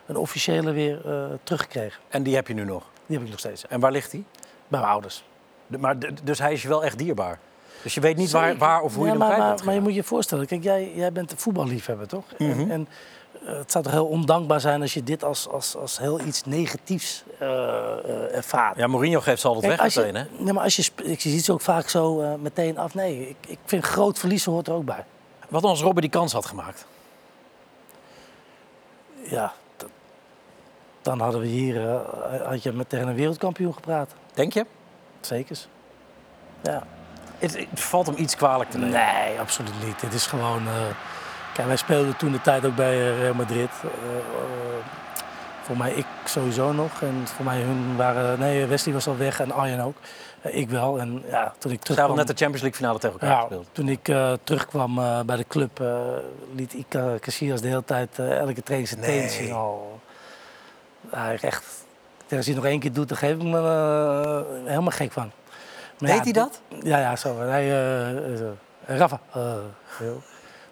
een 0.08 0.16
officiële 0.18 0.72
weer 0.72 1.10
eh, 1.10 1.26
teruggekregen. 1.44 2.02
En 2.10 2.24
die 2.24 2.36
heb 2.36 2.48
je 2.48 2.54
nu 2.54 2.64
nog. 2.66 2.84
Die 3.06 3.16
heb 3.18 3.26
ik 3.26 3.32
nog 3.32 3.40
steeds. 3.40 3.68
En 3.68 3.80
waar 3.80 3.92
ligt 3.92 4.12
die? 4.12 4.26
Bij 4.68 4.80
mijn 4.80 4.92
ouders. 4.92 5.24
De- 5.68 5.78
Maar, 5.78 5.96
dus 6.24 6.40
hij 6.40 6.54
is 6.54 6.62
je 6.62 6.68
wel 6.68 6.84
echt 6.84 6.98
dierbaar. 6.98 7.40
Dus 7.84 7.94
je 7.94 8.00
weet 8.02 8.18
niet 8.18 8.32
waar, 8.32 8.82
of 8.82 8.96
hoe 8.96 9.06
je 9.06 9.12
Ja, 9.14 9.18
hem 9.20 9.28
maar, 9.40 9.64
maar, 9.66 9.74
je 9.74 9.82
moet 9.82 9.96
je 9.96 10.04
voorstellen, 10.04 10.46
kijk, 10.46 10.64
jij, 10.64 10.92
jij 10.96 11.12
bent 11.12 11.32
een 11.32 11.38
voetballiefhebber, 11.38 12.08
toch? 12.08 12.24
Mhm. 12.38 12.50
En, 12.52 12.70
en 12.72 12.88
eh, 13.46 13.58
het 13.58 13.72
zou 13.72 13.84
toch 13.84 13.94
heel 13.94 14.06
ondankbaar 14.06 14.60
zijn 14.60 14.82
als 14.82 14.94
je 14.94 15.04
dit 15.04 15.24
als, 15.24 15.48
als, 15.50 15.76
als 15.76 16.00
heel 16.00 16.20
iets 16.22 16.44
negatiefs 16.46 17.24
eh, 17.40 18.36
ervaart. 18.36 18.78
Ja, 18.78 18.88
Mourinho 18.88 19.20
geeft 19.20 19.42
ze 19.42 19.48
altijd 19.48 19.66
Kijk, 19.78 19.94
weg 19.94 19.96
meteen, 19.96 20.16
hè? 20.16 20.44
nee, 20.44 20.54
maar 20.54 20.64
als 20.64 20.76
je, 20.76 20.92
ik 21.04 21.22
zie 21.22 21.38
het 21.38 21.50
ook 21.50 21.62
vaak 21.62 21.90
zo 21.90 22.38
meteen 22.38 22.78
af. 22.78 22.94
Nee, 22.94 23.30
ik, 23.30 23.36
ik 23.48 23.60
vind 23.66 23.84
groot 23.86 24.20
verliezen 24.20 24.52
hoort 24.52 24.68
er 24.68 24.74
ook 24.74 24.86
bij. 24.86 25.06
Wat 25.50 25.64
als 25.64 25.82
Robben 25.82 26.02
die 26.02 26.12
kans 26.12 26.34
had 26.34 26.46
gemaakt? 26.46 26.86
Ja, 29.24 29.54
dan 31.08 31.20
hadden 31.20 31.42
we 31.42 31.48
hier, 31.48 31.90
eh, 31.90 32.48
had 32.48 32.64
je 32.64 32.72
met 32.72 32.90
tegen 32.90 33.08
een 33.08 33.16
wereldkampioen 33.16 33.74
gepraat. 33.74 34.14
Denk 34.34 34.54
je? 34.54 34.66
Zekers. 35.22 35.68
Ja. 36.64 36.84
Het, 37.38 37.58
het 37.58 37.80
valt 37.80 38.06
hem 38.06 38.16
iets 38.18 38.36
kwalijk 38.36 38.70
te 38.70 38.78
nemen. 38.78 38.94
Nee, 38.94 39.40
absoluut 39.40 39.86
niet. 39.86 40.02
Het 40.02 40.14
is 40.14 40.26
gewoon. 40.26 40.68
eh, 40.68 40.74
kijk, 41.54 41.68
wij 41.68 41.76
speelden 41.78 42.16
toen 42.18 42.32
de 42.32 42.42
tijd 42.42 42.66
ook 42.66 42.76
bij 42.76 43.18
Real 43.18 43.34
Madrid. 43.34 43.70
Eh, 43.84 43.90
voor 45.62 45.78
mij 45.78 45.92
ik 45.92 46.06
sowieso 46.26 46.72
nog. 46.72 47.02
En 47.02 47.28
voor 47.36 47.46
mij 47.46 47.62
hun 47.62 47.96
waren. 47.96 48.40
Nee, 48.40 48.66
Wesley 48.66 48.94
was 48.94 49.08
al 49.08 49.18
weg 49.18 49.40
en 49.40 49.52
Arjen 49.52 49.80
ook. 49.80 49.96
Ik 50.42 50.70
wel. 50.70 51.00
En 51.00 51.24
ja, 51.30 51.54
toen 51.58 51.72
ik 51.72 51.82
terugkwam. 51.82 52.16
net 52.16 52.28
de 52.28 52.34
Champions 52.34 52.62
League 52.62 52.80
finale 52.80 53.00
tegen 53.00 53.20
elkaar 53.20 53.36
ja, 53.36 53.40
gespeeld. 53.40 53.68
toen 53.72 53.90
ik 53.90 54.04
terugkwam 54.44 54.96
bij 55.26 55.36
de 55.36 55.46
club, 55.48 55.84
liet 56.56 56.74
Ika 56.74 57.16
Casillas 57.20 57.62
de 57.62 57.68
hele 57.68 57.84
tijd 57.84 58.20
elke 58.20 58.64
training 58.64 58.90
zijn 58.90 59.02
tenen 59.02 59.30
zien. 59.30 59.54
al. 59.54 59.97
Hij 61.10 61.38
echt. 61.42 61.86
Als 62.30 62.46
hij 62.46 62.54
het 62.54 62.56
nog 62.56 62.66
één 62.66 62.80
keer 62.80 62.94
doet, 62.94 63.10
dan 63.10 63.18
geef 63.18 63.36
ik 63.36 63.44
me 63.44 63.58
eh, 63.58 64.66
helemaal 64.66 64.92
gek 64.92 65.12
van. 65.12 65.32
Maar 66.00 66.10
Deed 66.10 66.18
ja, 66.18 66.24
hij 66.24 66.32
dat? 66.32 66.62
ja, 66.84 67.00
ja, 67.00 67.16
zo. 67.16 67.40
Hij, 67.40 67.64
eh, 67.64 68.32
eh, 68.32 68.38
zo. 68.38 68.56
Rafa. 68.86 69.20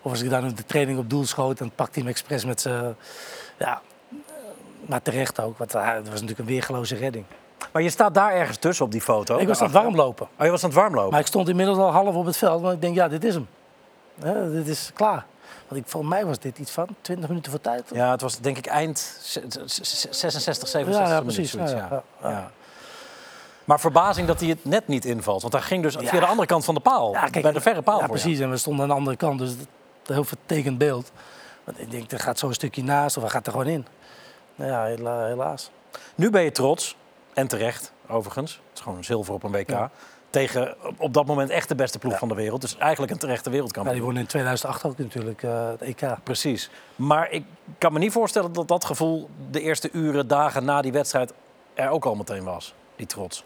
of 0.02 0.12
als 0.12 0.22
ik 0.22 0.30
dan 0.30 0.54
de 0.56 0.66
training 0.66 1.00
op 1.00 1.10
doel 1.10 1.26
schoot, 1.26 1.58
dan 1.58 1.72
pakt 1.76 1.96
hij 1.96 2.04
hem 2.04 2.12
expres 2.12 2.46
met 2.46 2.62
zijn... 2.62 2.96
Ja, 3.58 3.82
maar 4.86 5.02
terecht 5.02 5.42
ook, 5.42 5.58
want 5.58 5.76
ah, 5.76 5.94
het 5.94 6.04
was 6.04 6.14
natuurlijk 6.14 6.40
een 6.40 6.46
weergeloze 6.46 6.96
redding. 6.96 7.26
Maar 7.72 7.82
je 7.82 7.90
staat 7.90 8.14
daar 8.14 8.32
ergens 8.32 8.58
tussen 8.58 8.86
op 8.86 8.92
die 8.92 9.02
foto. 9.02 9.38
ik 9.38 9.48
was 9.48 9.60
aan 9.60 9.66
het 9.66 9.76
warmlopen. 9.76 10.28
Oh, 10.38 10.46
je 10.46 10.52
was 10.52 10.64
aan 10.64 10.70
het 10.70 10.78
warmlopen? 10.78 11.12
Maar 11.12 11.20
ik 11.20 11.28
stond 11.28 11.50
inmiddels 11.50 11.78
al 11.78 11.92
half 11.92 12.16
op 12.16 12.26
het 12.26 12.38
veld, 12.38 12.62
want 12.62 12.74
ik 12.74 12.82
denk, 12.82 12.96
ja, 12.96 13.08
dit 13.08 13.24
is 13.24 13.34
hem. 13.34 13.48
Dit 14.52 14.68
is 14.68 14.92
klaar. 14.94 15.26
Want 15.68 15.82
ik, 15.82 15.88
volgens 15.88 16.14
mij 16.14 16.26
was 16.26 16.40
dit 16.40 16.58
iets 16.58 16.72
van 16.72 16.88
20 17.02 17.28
minuten 17.30 17.52
voor 17.52 17.62
tijd. 17.62 17.84
Ja, 17.94 18.12
het 18.12 18.22
was 18.22 18.40
denk 18.40 18.58
ik 18.58 18.66
eind 18.66 19.00
z- 19.22 19.32
z- 19.66 19.80
z- 19.82 20.08
66, 20.10 20.68
67 20.68 20.94
Ja, 20.94 21.00
minuten, 21.02 21.24
precies. 21.24 21.52
zoiets, 21.52 21.72
Ja. 22.22 22.52
Maar 23.66 23.80
verbazing 23.80 24.28
dat 24.28 24.40
hij 24.40 24.50
het 24.50 24.66
net 24.66 24.88
niet 24.88 25.06
invalt. 25.06 25.42
Want 25.42 25.54
hij 25.54 25.62
ging 25.62 25.84
dus 25.84 25.96
via 25.96 26.20
de 26.20 26.26
andere 26.26 26.48
kant 26.48 26.66
van 26.66 26.74
de 26.76 26.80
paal. 26.80 27.12
Ja, 27.14 27.28
kijk, 27.28 27.42
bij 27.44 27.52
de 27.52 27.62
verre 27.62 27.82
paal. 27.82 28.00
Ja, 28.00 28.08
precies. 28.08 28.40
En 28.40 28.50
we 28.50 28.58
stonden 28.58 28.82
aan 28.82 28.90
de 28.90 28.96
andere 28.96 29.16
kant, 29.18 29.40
dus 29.40 29.52
een 29.52 29.68
heel 30.14 30.24
vertekend 30.24 30.78
beeld. 30.78 31.12
Want 31.64 31.80
ik 31.80 31.92
denk, 31.92 32.12
er 32.12 32.20
gaat 32.20 32.40
zo'n 32.40 32.54
stukje 32.54 32.84
naast 32.84 33.16
of 33.18 33.24
hij 33.24 33.32
gaat 33.32 33.46
er 33.46 33.52
gewoon 33.52 33.68
in. 33.68 33.86
Nou 34.56 34.72
ja, 34.72 34.84
hela- 34.84 35.26
helaas. 35.26 35.70
Nu 36.16 36.30
ben 36.30 36.42
je 36.44 36.52
trots. 36.52 36.96
En 37.34 37.48
terecht, 37.48 37.92
overigens. 38.08 38.52
Het 38.52 38.78
is 38.78 38.82
gewoon 38.82 39.04
zilver 39.04 39.34
op 39.34 39.44
een 39.44 39.52
WK. 39.52 39.90
Ja. 40.42 40.48
Tegen 40.48 40.76
op- 40.98 41.14
dat 41.14 41.26
moment 41.26 41.50
echt 41.50 41.68
de 41.68 41.76
beste 41.76 42.00
ploeg 42.00 42.12
Ja. 42.14 42.20
van 42.20 42.28
de 42.28 42.36
wereld. 42.36 42.62
Dus 42.62 42.78
eigenlijk 42.78 43.12
een 43.12 43.18
terechte 43.18 43.44
Ja, 43.50 43.52
wereldkampioen. 43.52 43.96
die 43.96 44.04
wonnen 44.04 44.22
in 44.22 44.28
2008 44.28 44.86
ook 44.86 44.98
natuurlijk 44.98 45.44
eh, 45.44 45.68
het 45.68 45.82
EK. 45.82 46.02
Precies. 46.24 46.70
Maar 46.96 47.32
ik 47.32 47.44
kan 47.78 47.94
me 47.94 48.00
niet 48.00 48.12
voorstellen 48.12 48.54
dat 48.54 48.68
dat 48.68 48.86
gevoel 48.86 49.30
de 49.52 49.62
eerste 49.62 49.90
uren, 49.92 50.28
dagen 50.28 50.66
na 50.66 50.82
die 50.82 50.92
wedstrijd 50.92 51.34
er 51.74 51.90
ook 51.90 52.06
al 52.06 52.16
meteen 52.16 52.44
was. 52.44 52.74
Die 52.96 53.06
trots. 53.08 53.44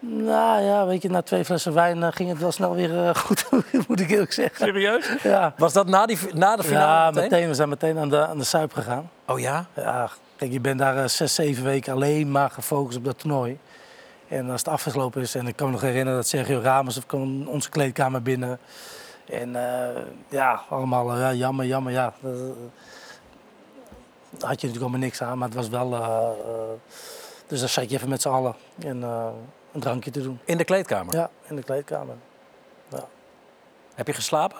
Nou 0.00 0.62
ja, 0.62 0.86
weet 0.86 1.02
je, 1.02 1.10
na 1.10 1.22
twee 1.22 1.44
flessen 1.44 1.74
wijn 1.74 2.02
eh, 2.02 2.08
ging 2.12 2.28
het 2.28 2.38
wel 2.38 2.52
snel 2.52 2.74
weer 2.74 3.04
eh, 3.06 3.14
goed, 3.24 3.44
moet 3.88 4.00
ik 4.00 4.10
eerlijk 4.10 4.32
zeggen. 4.32 4.66
Serieus? 4.66 5.08
Ja, 5.22 5.54
Was 5.56 5.72
dat 5.72 5.86
na, 5.86 6.06
die, 6.06 6.18
na 6.34 6.56
de 6.56 6.62
finale 6.64 6.86
ja 6.86 7.10
meteen? 7.10 7.22
meteen. 7.30 7.48
We 7.48 7.54
zijn 7.54 7.68
meteen 7.68 7.98
aan 7.98 8.08
de, 8.08 8.26
aan 8.26 8.38
de 8.38 8.44
suip 8.44 8.72
gegaan. 8.72 9.10
Oh 9.26 9.38
ja? 9.38 9.66
Ja, 9.76 10.08
kijk, 10.36 10.52
je 10.52 10.60
bent 10.60 10.78
daar 10.78 10.96
eh, 10.96 11.08
zes, 11.08 11.34
zeven 11.34 11.64
weken 11.64 11.92
alleen 11.92 12.30
maar 12.30 12.50
gefocust 12.50 12.98
op 12.98 13.04
dat 13.04 13.18
toernooi. 13.18 13.58
En 14.28 14.50
als 14.50 14.60
het 14.60 14.68
afgelopen 14.72 15.22
is, 15.22 15.34
en 15.34 15.46
ik 15.46 15.56
kan 15.56 15.66
me 15.66 15.72
nog 15.72 15.80
herinneren 15.80 16.14
dat 16.18 16.26
Sergio 16.28 16.60
Ramos 16.60 17.06
kwam 17.06 17.46
onze 17.48 17.70
kleedkamer 17.70 18.22
binnen. 18.22 18.58
En 19.30 19.56
eh, 19.56 20.02
ja, 20.28 20.62
allemaal 20.68 21.12
eh, 21.12 21.18
ja, 21.18 21.32
jammer, 21.32 21.66
jammer, 21.66 21.92
ja. 21.92 22.12
Eh, 22.22 22.30
Daar 24.30 24.48
had 24.48 24.60
je 24.60 24.66
natuurlijk 24.66 24.80
allemaal 24.80 24.98
niks 25.00 25.22
aan, 25.22 25.38
maar 25.38 25.48
het 25.48 25.56
was 25.56 25.68
wel... 25.68 25.94
eh, 25.94 26.28
dus 27.46 27.60
dan 27.60 27.68
zat 27.68 27.90
je 27.90 27.96
even 27.96 28.08
met 28.08 28.22
z'n 28.22 28.28
allen 28.28 28.54
en, 28.78 29.02
een 29.72 29.80
drankje 29.80 30.10
te 30.10 30.22
doen. 30.22 30.40
In 30.44 30.56
de 30.56 30.64
kleedkamer. 30.64 31.14
Ja, 31.14 31.30
in 31.46 31.56
de 31.56 31.62
kleedkamer. 31.62 32.14
Heb 33.94 34.06
je 34.06 34.12
geslapen? 34.12 34.58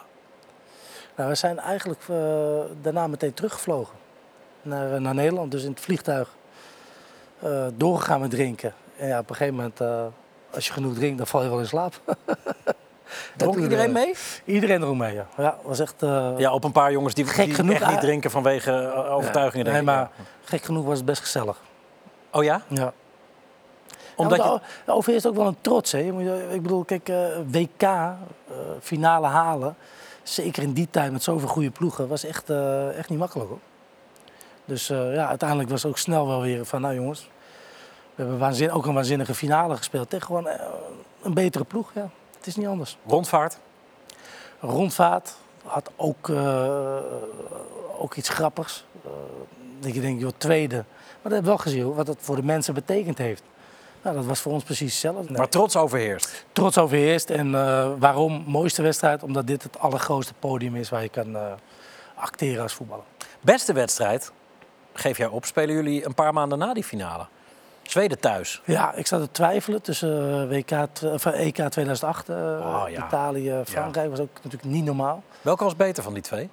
Nou, 1.16 1.28
we 1.28 1.34
zijn 1.34 1.58
eigenlijk 1.58 2.02
daarna 2.82 3.06
meteen 3.06 3.34
teruggevlogen 3.34 3.94
naar, 4.62 5.00
naar 5.00 5.14
Nederland, 5.14 5.50
dus 5.50 5.62
in 5.62 5.70
het 5.70 5.80
vliegtuig. 5.80 6.36
eh, 7.38 7.66
doorgegaan 7.74 8.20
met 8.20 8.30
drinken. 8.30 8.74
En 8.98 9.08
ja, 9.08 9.18
op 9.18 9.30
een 9.30 9.36
gegeven 9.36 9.54
moment, 9.54 9.80
eh, 9.80 10.04
als 10.54 10.66
je 10.66 10.72
genoeg 10.72 10.94
drinkt, 10.94 11.18
dan 11.18 11.26
val 11.26 11.42
je 11.42 11.48
wel 11.48 11.58
in 11.58 11.66
slaap. 11.66 12.00
Dronk 13.36 13.56
iedereen 13.58 13.86
eh, 13.86 13.92
mee? 13.92 14.14
Iedereen 14.44 14.80
dronk 14.80 14.98
mee, 14.98 15.14
ja. 15.14 15.26
Ja, 15.36 15.58
was 15.62 15.80
echt... 15.80 16.02
eh, 16.02 16.32
Ja, 16.36 16.52
op 16.52 16.64
een 16.64 16.72
paar 16.72 16.92
jongens 16.92 17.14
die, 17.14 17.26
Gek 17.26 17.44
die 17.44 17.54
genoeg, 17.54 17.74
echt 17.74 17.90
niet 17.90 18.00
drinken 18.00 18.30
vanwege 18.30 18.92
overtuigingen. 19.10 19.66
nee, 19.66 19.74
denk 19.74 19.88
ik. 19.88 19.94
maar 19.94 20.10
gek 20.44 20.62
genoeg 20.62 20.84
was 20.84 20.96
het 20.96 21.06
best 21.06 21.20
gezellig. 21.20 21.56
Oh 22.32 22.42
ja? 22.44 22.62
Ja. 22.68 22.92
Omdat 24.16 24.38
ja, 24.38 24.52
je... 24.52 24.60
de 24.84 24.92
over 24.92 25.14
is 25.14 25.26
ook 25.26 25.34
wel 25.34 25.46
een 25.46 25.56
trots. 25.60 25.92
Hè. 25.92 25.98
Je 25.98 26.12
moet, 26.12 26.52
ik 26.52 26.62
bedoel, 26.62 26.84
kijk, 26.84 27.08
eh, 27.08 27.26
WK, 27.50 27.82
eh, 27.82 28.16
finale 28.80 29.26
halen. 29.26 29.76
Zeker 30.22 30.62
in 30.62 30.72
die 30.72 30.88
tijd 30.90 31.12
met 31.12 31.22
zoveel 31.22 31.48
goede 31.48 31.70
ploegen, 31.70 32.08
was 32.08 32.24
echt, 32.24 32.50
eh, 32.50 32.98
echt 32.98 33.08
niet 33.08 33.18
makkelijk 33.18 33.48
hoor. 33.48 33.58
Dus 34.64 34.90
eh, 34.90 35.14
ja, 35.14 35.28
uiteindelijk 35.28 35.68
was 35.70 35.82
het 35.82 35.90
ook 35.90 35.98
snel 35.98 36.26
wel 36.26 36.40
weer 36.40 36.64
van, 36.66 36.80
nou 36.80 36.94
jongens, 36.94 37.28
we 38.18 38.24
hebben 38.24 38.40
waanzin, 38.42 38.70
ook 38.70 38.86
een 38.86 38.94
waanzinnige 38.94 39.34
finale 39.34 39.76
gespeeld. 39.76 40.10
Tegen 40.10 40.26
gewoon 40.26 40.48
eh, 40.48 40.66
een 41.22 41.34
betere 41.34 41.64
ploeg, 41.64 41.90
ja. 41.94 42.10
Het 42.36 42.46
is 42.46 42.56
niet 42.56 42.66
anders. 42.66 42.96
Rondvaart? 43.06 43.58
Rondvaart 44.60 45.34
had 45.64 45.90
ook, 45.96 46.28
eh, 46.28 46.96
ook 47.98 48.14
iets 48.14 48.28
grappigs. 48.28 48.84
Eh, 49.04 49.10
dat 49.80 49.94
je 49.94 50.00
denkt, 50.00 50.20
joh, 50.20 50.30
tweede. 50.36 50.76
Maar 50.76 51.22
dat 51.22 51.32
heb 51.32 51.44
wel 51.44 51.58
gezien, 51.58 51.94
wat 51.94 52.06
dat 52.06 52.16
voor 52.20 52.36
de 52.36 52.42
mensen 52.42 52.74
betekend 52.74 53.18
heeft. 53.18 53.42
Nou, 54.02 54.16
dat 54.16 54.24
was 54.24 54.40
voor 54.40 54.52
ons 54.52 54.64
precies 54.64 54.92
hetzelfde. 54.92 55.28
Nee. 55.28 55.38
Maar 55.38 55.48
trots 55.48 55.76
overheerst. 55.76 56.44
Trots 56.52 56.78
overheerst. 56.78 57.30
En 57.30 57.50
waarom? 57.98 58.44
Mooiste 58.46 58.82
wedstrijd, 58.82 59.22
omdat 59.22 59.46
dit 59.46 59.62
het 59.62 59.78
allergrootste 59.78 60.34
podium 60.38 60.76
is 60.76 60.88
waar 60.88 61.02
je 61.02 61.08
kan 61.08 61.36
acteren 62.14 62.62
als 62.62 62.72
voetballer. 62.72 63.04
Beste 63.40 63.72
wedstrijd, 63.72 64.32
geef 64.92 65.16
jij 65.16 65.26
op, 65.26 65.44
spelen 65.44 65.74
jullie 65.74 66.06
een 66.06 66.14
paar 66.14 66.32
maanden 66.32 66.58
na 66.58 66.74
die 66.74 66.84
finale. 66.84 67.26
Zweden 67.88 68.20
thuis. 68.20 68.62
Ja, 68.64 68.94
ik 68.94 69.06
zat 69.06 69.20
te 69.20 69.30
twijfelen 69.30 69.82
tussen 69.82 70.48
WK, 70.48 70.70
EK 71.24 71.54
2008, 71.68 72.28
eh, 72.28 72.36
Oh, 72.36 72.84
ja. 72.88 73.06
Italië, 73.06 73.62
Frankrijk. 73.64 74.10
Was 74.10 74.18
ook 74.20 74.34
natuurlijk 74.42 74.72
niet 74.72 74.84
normaal. 74.84 75.22
Welke 75.42 75.64
was 75.64 75.76
beter 75.76 76.02
van 76.02 76.12
die 76.12 76.22
twee? 76.22 76.50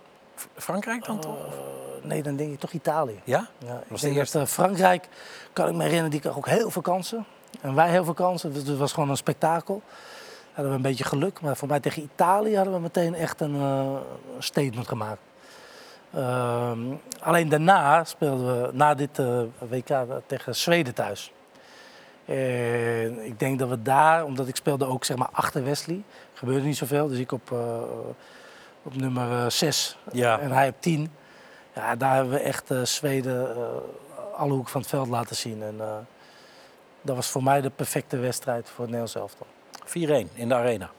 Frankrijk 0.56 1.06
dan 1.06 1.19
toch? 1.19 1.38
Eh, 1.38 1.52
nee, 2.02 2.24
dan 2.24 2.36
denk 2.36 2.54
ik 2.54 2.60
toch 2.60 2.71
Italië. 2.71 3.19
Ja? 3.24 3.48
Ja, 3.58 3.84
Was 3.88 4.02
dat 4.02 4.36
eh, 4.36 4.45
Frankrijk, 4.45 5.08
kan 5.54 5.67
ik 5.67 5.74
me 5.74 5.80
herinneren, 5.80 6.12
die 6.12 6.19
kreeg 6.19 6.38
ook 6.38 6.48
heel 6.48 6.69
veel 6.71 6.82
kansen. 6.82 7.26
En 7.62 7.76
wij 7.76 7.89
heel 7.89 8.04
veel 8.04 8.13
kansen. 8.13 8.54
Dus 8.54 8.67
het 8.67 8.78
was 8.78 8.93
gewoon 8.93 9.10
een 9.10 9.17
spektakel. 9.17 9.82
Hadden 10.54 10.71
we 10.71 10.78
een 10.78 10.84
beetje 10.84 11.04
geluk. 11.04 11.41
Maar 11.41 11.58
voor 11.58 11.67
mij 11.67 11.80
tegen 11.80 12.02
Italië 12.04 12.56
hadden 12.56 12.74
we 12.74 12.80
meteen 12.80 13.15
echt 13.15 13.41
een 13.41 13.56
eh, 13.56 13.95
een 14.36 14.43
statement 14.43 14.88
gemaakt. 14.88 15.19
Ehm, 16.15 16.80
alleen 17.19 17.49
daarna 17.49 18.04
speelden 18.04 18.62
we, 18.62 18.69
na 18.73 18.93
dit 18.93 19.19
eh, 19.19 19.41
WK, 19.69 20.06
tegen 20.25 20.56
Zweden 20.56 20.93
thuis. 20.93 21.32
En 22.25 23.25
ik 23.25 23.39
denk 23.39 23.60
dat 23.60 23.69
we 23.69 23.82
daar, 23.82 24.23
omdat 24.23 24.47
ik 24.47 24.56
speelde 24.56 24.86
ook 24.86 25.06
zeg 25.06 25.17
maar 25.17 25.30
achter 25.32 25.63
Wesley, 25.63 26.04
gebeurde 26.34 26.65
niet 26.65 26.78
zoveel. 26.78 27.08
Dus 27.08 27.17
ik 27.19 27.32
op, 27.32 27.51
eh, 27.51 27.82
op 28.84 28.95
nummer 28.95 29.51
6 29.51 29.97
Ja. 30.12 30.39
en 30.39 30.51
hij 30.51 30.67
op 30.67 30.75
10. 30.80 31.12
Ja, 31.75 31.95
daar 31.95 32.15
hebben 32.15 32.34
we 32.34 32.39
echt 32.39 32.71
eh, 32.71 32.84
Zweden 32.84 33.56
eh, 33.56 33.63
alle 34.36 34.51
hoeken 34.51 34.71
van 34.71 34.82
het 34.82 34.89
veld 34.89 35.08
laten 35.08 35.36
zien. 35.36 35.63
En 35.63 35.75
eh, 35.80 35.97
dat 37.01 37.15
was 37.15 37.28
voor 37.28 37.43
mij 37.43 37.62
de 37.62 37.69
perfecte 37.69 38.17
wedstrijd 38.17 38.69
voor 38.69 38.86
het 38.88 38.93
Nederlands 38.93 39.15
elftal. 39.15 39.47
4-1 39.86 40.30
in 40.34 40.47
de 40.49 40.56
arena. 40.56 40.89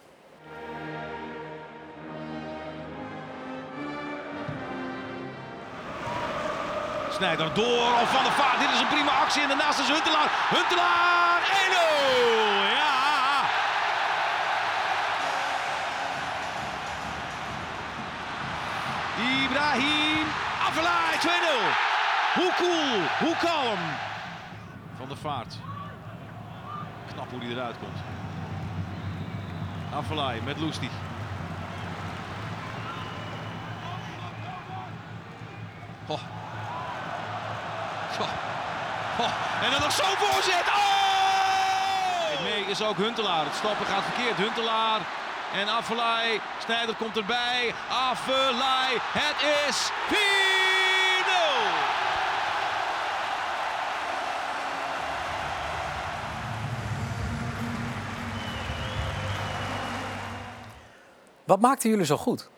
Snijder 7.17 7.55
door 7.55 7.93
op 8.01 8.07
Van 8.07 8.23
der 8.25 8.33
Vaart. 8.33 8.59
Dit 8.59 8.71
is 8.71 8.81
een 8.81 8.89
prima 8.89 9.11
actie. 9.11 9.43
En 9.43 9.49
daarnaast 9.49 9.79
is 9.79 9.89
Huntelaar. 9.89 10.31
Huntelaar 10.49 11.41
1-0. 11.41 11.47
Ja. 12.81 12.95
Ibrahim 19.45 20.27
Afellay 20.67 21.15
2-0. 21.21 21.29
Hoe 22.35 22.53
cool, 22.57 23.01
hoe 23.19 23.37
kalm. 23.37 23.79
Van 24.97 25.09
der 25.09 25.17
Vaart. 25.17 25.59
Knap 27.13 27.31
hoe 27.31 27.41
hij 27.41 27.51
eruit 27.51 27.77
komt. 27.79 27.99
Afellay 29.95 30.41
met 30.45 30.59
Loestig. 30.59 30.91
Oh, 39.19 39.33
en 39.65 39.71
dan 39.71 39.81
nog 39.81 39.93
zo 39.93 40.05
voorzet. 40.17 40.67
Oh! 40.67 42.43
Mee 42.43 42.65
is 42.65 42.83
ook 42.83 42.97
Huntelaar. 42.97 43.45
Het 43.45 43.55
stoppen 43.55 43.87
gaat 43.87 44.03
verkeerd. 44.03 44.37
Huntelaar 44.37 45.01
en 45.55 45.69
Affelay. 45.69 46.41
Snijder 46.65 46.95
komt 46.95 47.17
erbij. 47.17 47.75
Affelay. 47.89 48.93
Het 48.99 49.69
is 49.69 49.91
4-0. 50.09 50.17
Wat 61.45 61.61
maakten 61.61 61.91
jullie 61.91 62.05
zo 62.05 62.17
goed? 62.17 62.49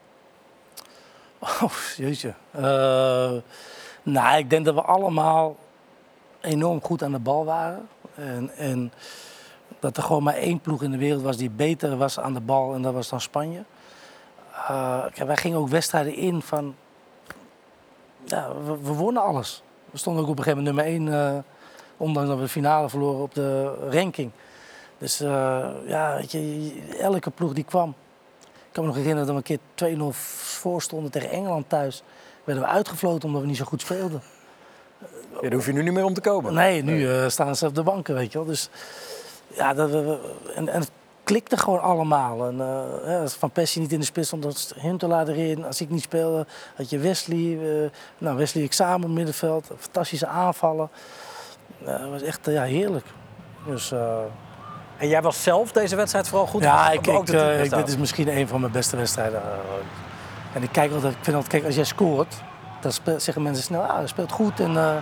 Oh, 1.38 1.72
jeetje. 1.96 2.34
Eh, 2.50 3.32
nou, 4.02 4.38
ik 4.38 4.50
denk 4.50 4.64
dat 4.64 4.74
we 4.74 4.82
allemaal 4.82 5.56
enorm 6.40 6.82
goed 6.82 7.02
aan 7.02 7.12
de 7.12 7.18
bal 7.18 7.44
waren. 7.44 7.88
En, 8.14 8.50
en 8.56 8.92
dat 9.78 9.96
er 9.96 10.02
gewoon 10.02 10.22
maar 10.22 10.34
één 10.34 10.60
ploeg 10.60 10.82
in 10.82 10.90
de 10.90 10.98
wereld 10.98 11.22
was 11.22 11.36
die 11.36 11.50
beter 11.50 11.96
was 11.96 12.18
aan 12.18 12.34
de 12.34 12.40
bal. 12.40 12.74
En 12.74 12.82
dat 12.82 12.94
was 12.94 13.08
dan 13.08 13.20
Spanje. 13.20 13.64
Kijk, 15.12 15.26
wij 15.26 15.36
gingen 15.36 15.58
ook 15.58 15.68
wedstrijden 15.68 16.14
in 16.14 16.42
van... 16.42 16.74
We 18.82 18.92
wonnen 18.92 19.22
alles. 19.22 19.62
We 19.90 19.98
stonden 19.98 20.22
ook 20.22 20.28
op 20.28 20.38
een 20.38 20.44
gegeven 20.44 20.64
moment 20.64 20.86
nummer 20.86 21.12
één... 21.14 21.34
eh, 21.34 21.42
ondanks 21.96 22.28
dat 22.28 22.38
we 22.38 22.44
de 22.44 22.50
finale 22.50 22.88
verloren 22.88 23.22
op 23.22 23.34
de 23.34 23.74
ranking. 23.90 24.30
Dus 24.98 25.20
eh, 25.20 25.68
ja, 25.86 26.16
weet 26.16 26.32
je, 26.32 26.72
elke 27.00 27.30
ploeg 27.30 27.52
die 27.52 27.64
kwam. 27.64 27.94
Ik 28.40 28.74
kan 28.74 28.82
me 28.82 28.88
nog 28.88 28.98
herinneren 28.98 29.34
dat 29.34 29.44
we 29.44 29.56
een 29.74 29.96
keer 29.98 30.12
2-0 30.12 30.16
voor 30.16 30.82
stonden 30.82 31.10
tegen 31.10 31.30
Engeland 31.30 31.68
thuis. 31.68 32.02
Werden 32.44 32.64
we 32.64 32.70
uitgefloten 32.70 33.28
omdat 33.28 33.40
we 33.42 33.48
niet 33.48 33.56
zo 33.56 33.64
goed 33.64 33.80
speelden. 33.80 34.22
Ja, 35.32 35.40
daar 35.40 35.52
hoef 35.52 35.66
je 35.66 35.72
nu 35.72 35.82
niet 35.82 35.92
meer 35.92 36.04
om 36.04 36.14
te 36.14 36.20
komen. 36.20 36.54
Nee, 36.54 36.82
nu 36.82 37.08
eh, 37.10 37.28
staan 37.28 37.56
ze 37.56 37.66
op 37.66 37.74
de 37.74 37.82
banken, 37.82 38.14
weet 38.14 38.32
je 38.32 38.38
wel. 38.38 38.46
Dus 38.46 38.70
ja, 39.46 39.74
dat, 39.74 39.90
en, 40.54 40.68
en 40.68 40.80
het 40.80 40.90
klikte 41.24 41.56
gewoon 41.56 41.80
allemaal. 41.80 42.46
En, 42.46 42.60
eh, 43.06 43.26
Van 43.26 43.50
Persie 43.50 43.80
niet 43.80 43.92
in 43.92 43.98
de 43.98 44.04
spits 44.04 44.26
stond, 44.26 44.42
dat 44.42 44.74
Huntelaar 44.78 45.28
erin. 45.28 45.64
Als 45.64 45.80
ik 45.80 45.90
niet 45.90 46.02
speelde, 46.02 46.46
had 46.76 46.90
je 46.90 46.98
Wesley. 46.98 47.58
eh, 47.62 47.90
nou, 48.18 48.36
Wesley 48.36 48.64
examen 48.64 49.12
middenveld. 49.12 49.70
Fantastische 49.78 50.26
aanvallen. 50.26 50.90
Het 51.84 52.10
was 52.10 52.22
echt 52.22 52.46
ja, 52.46 52.62
heerlijk. 52.62 53.06
Dus, 53.66 53.92
eh, 53.92 54.18
En 54.98 55.08
jij 55.08 55.22
was 55.22 55.42
zelf 55.42 55.72
deze 55.72 55.96
wedstrijd 55.96 56.28
vooral 56.28 56.46
goed? 56.46 56.62
ja, 56.62 56.90
ik, 56.90 57.06
ik, 57.06 57.26
dit 57.74 57.88
is 57.88 57.96
misschien 57.96 58.36
een 58.36 58.48
van 58.48 58.60
mijn 58.60 58.72
beste 58.72 58.96
wedstrijden. 58.96 59.42
en 60.54 60.62
ik 60.62 60.72
kijk 60.72 60.92
altijd, 60.92 61.12
ik 61.12 61.18
vind 61.24 61.36
altijd, 61.36 61.52
kijk, 61.54 61.64
als 61.64 61.74
jij 61.74 61.84
scoort, 61.84 62.34
dan 62.80 63.20
zeggen 63.20 63.42
mensen 63.42 63.64
snel, 63.64 63.82
ah, 63.82 63.96
hij 63.96 64.06
speelt 64.06 64.32
goed. 64.32 64.60
En, 64.60 64.76
eh, 64.76 64.94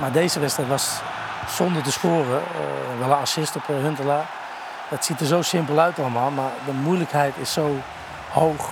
maar 0.00 0.12
deze 0.12 0.40
wedstrijd 0.40 0.68
was 0.68 1.00
zonder 1.48 1.82
te 1.82 1.92
scoren, 1.92 2.40
eh, 2.40 2.98
wel 2.98 3.10
een 3.10 3.22
assist 3.22 3.56
op 3.56 3.62
eh, 3.68 3.76
Huntelaar. 3.76 4.26
Het 4.88 5.04
ziet 5.04 5.20
er 5.20 5.26
zo 5.26 5.42
simpel 5.42 5.78
uit 5.78 5.98
allemaal, 5.98 6.30
maar 6.30 6.50
de 6.64 6.72
moeilijkheid 6.72 7.34
is 7.40 7.52
zo 7.52 7.76
hoog. 8.30 8.70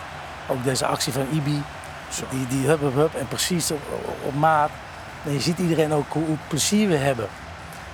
Ook 0.49 0.65
deze 0.65 0.87
actie 0.87 1.13
van 1.13 1.27
Ibi, 1.31 1.63
die, 2.31 2.47
die 2.47 2.67
hup, 2.67 2.81
hup, 2.81 2.95
hup, 2.95 3.15
en 3.15 3.29
precies 3.29 3.71
op, 3.71 3.81
op 4.23 4.35
maat. 4.35 4.71
En 5.25 5.33
je 5.33 5.41
ziet 5.41 5.59
iedereen 5.59 5.93
ook 5.93 6.13
hoe, 6.13 6.25
hoe 6.25 6.37
plezier 6.49 6.89
we 6.89 6.97
hebben. 6.97 7.29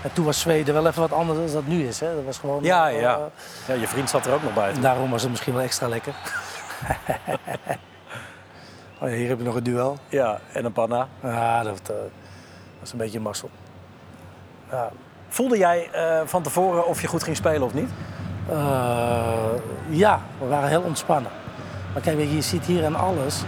En 0.03 0.13
toen 0.13 0.25
was 0.25 0.41
Zweden 0.41 0.75
wel 0.75 0.87
even 0.87 1.01
wat 1.01 1.13
anders 1.13 1.39
dan 1.39 1.53
dat 1.53 1.67
nu 1.67 1.87
is. 1.87 2.01
Hè. 2.01 2.15
Dat 2.15 2.25
was 2.25 2.39
gewoon, 2.39 2.63
Ja, 2.63 2.87
ja. 2.87 3.19
ja, 3.67 3.75
je 3.75 3.89
vriend 3.89 4.11
zat 4.11 4.27
er 4.27 4.33
ook 4.33 4.43
nog 4.43 4.55
bij. 4.55 4.73
daarom 4.81 5.11
was 5.11 5.23
het 5.23 5.31
misschien 5.31 5.55
wel 5.55 5.63
extra 5.63 5.89
lekker. 5.89 6.15
oh 9.03 9.09
ja, 9.09 9.15
hier 9.15 9.29
heb 9.29 9.39
je 9.39 9.45
nog 9.45 9.55
een 9.55 9.63
duel. 9.63 9.99
Ja, 10.09 10.41
en 10.53 10.65
een 10.65 10.73
panna. 10.73 11.09
Ja, 11.23 11.63
dat, 11.63 11.81
eh, 11.81 11.87
dat 11.87 12.83
is 12.83 12.93
een 12.93 12.99
beetje 12.99 13.21
mazzel. 13.21 13.51
Ja. 14.71 14.91
Voelde 15.29 15.59
jij 15.59 15.91
eh, 15.93 16.21
van 16.25 16.43
tevoren 16.43 16.87
of 16.87 17.01
je 17.01 17.07
goed 17.07 17.23
ging 17.23 17.37
spelen 17.37 17.63
of 17.63 17.75
niet? 17.75 17.91
Eh, 18.49 19.53
ja, 19.89 20.21
we 20.39 20.47
waren 20.47 20.69
heel 20.69 20.83
ontspannen. 20.83 21.31
Maar 21.93 22.03
kijk, 22.03 22.19
je, 22.19 22.43
ziet 22.43 22.65
hier 22.65 22.85
aan 22.85 22.95
alles. 22.95 23.43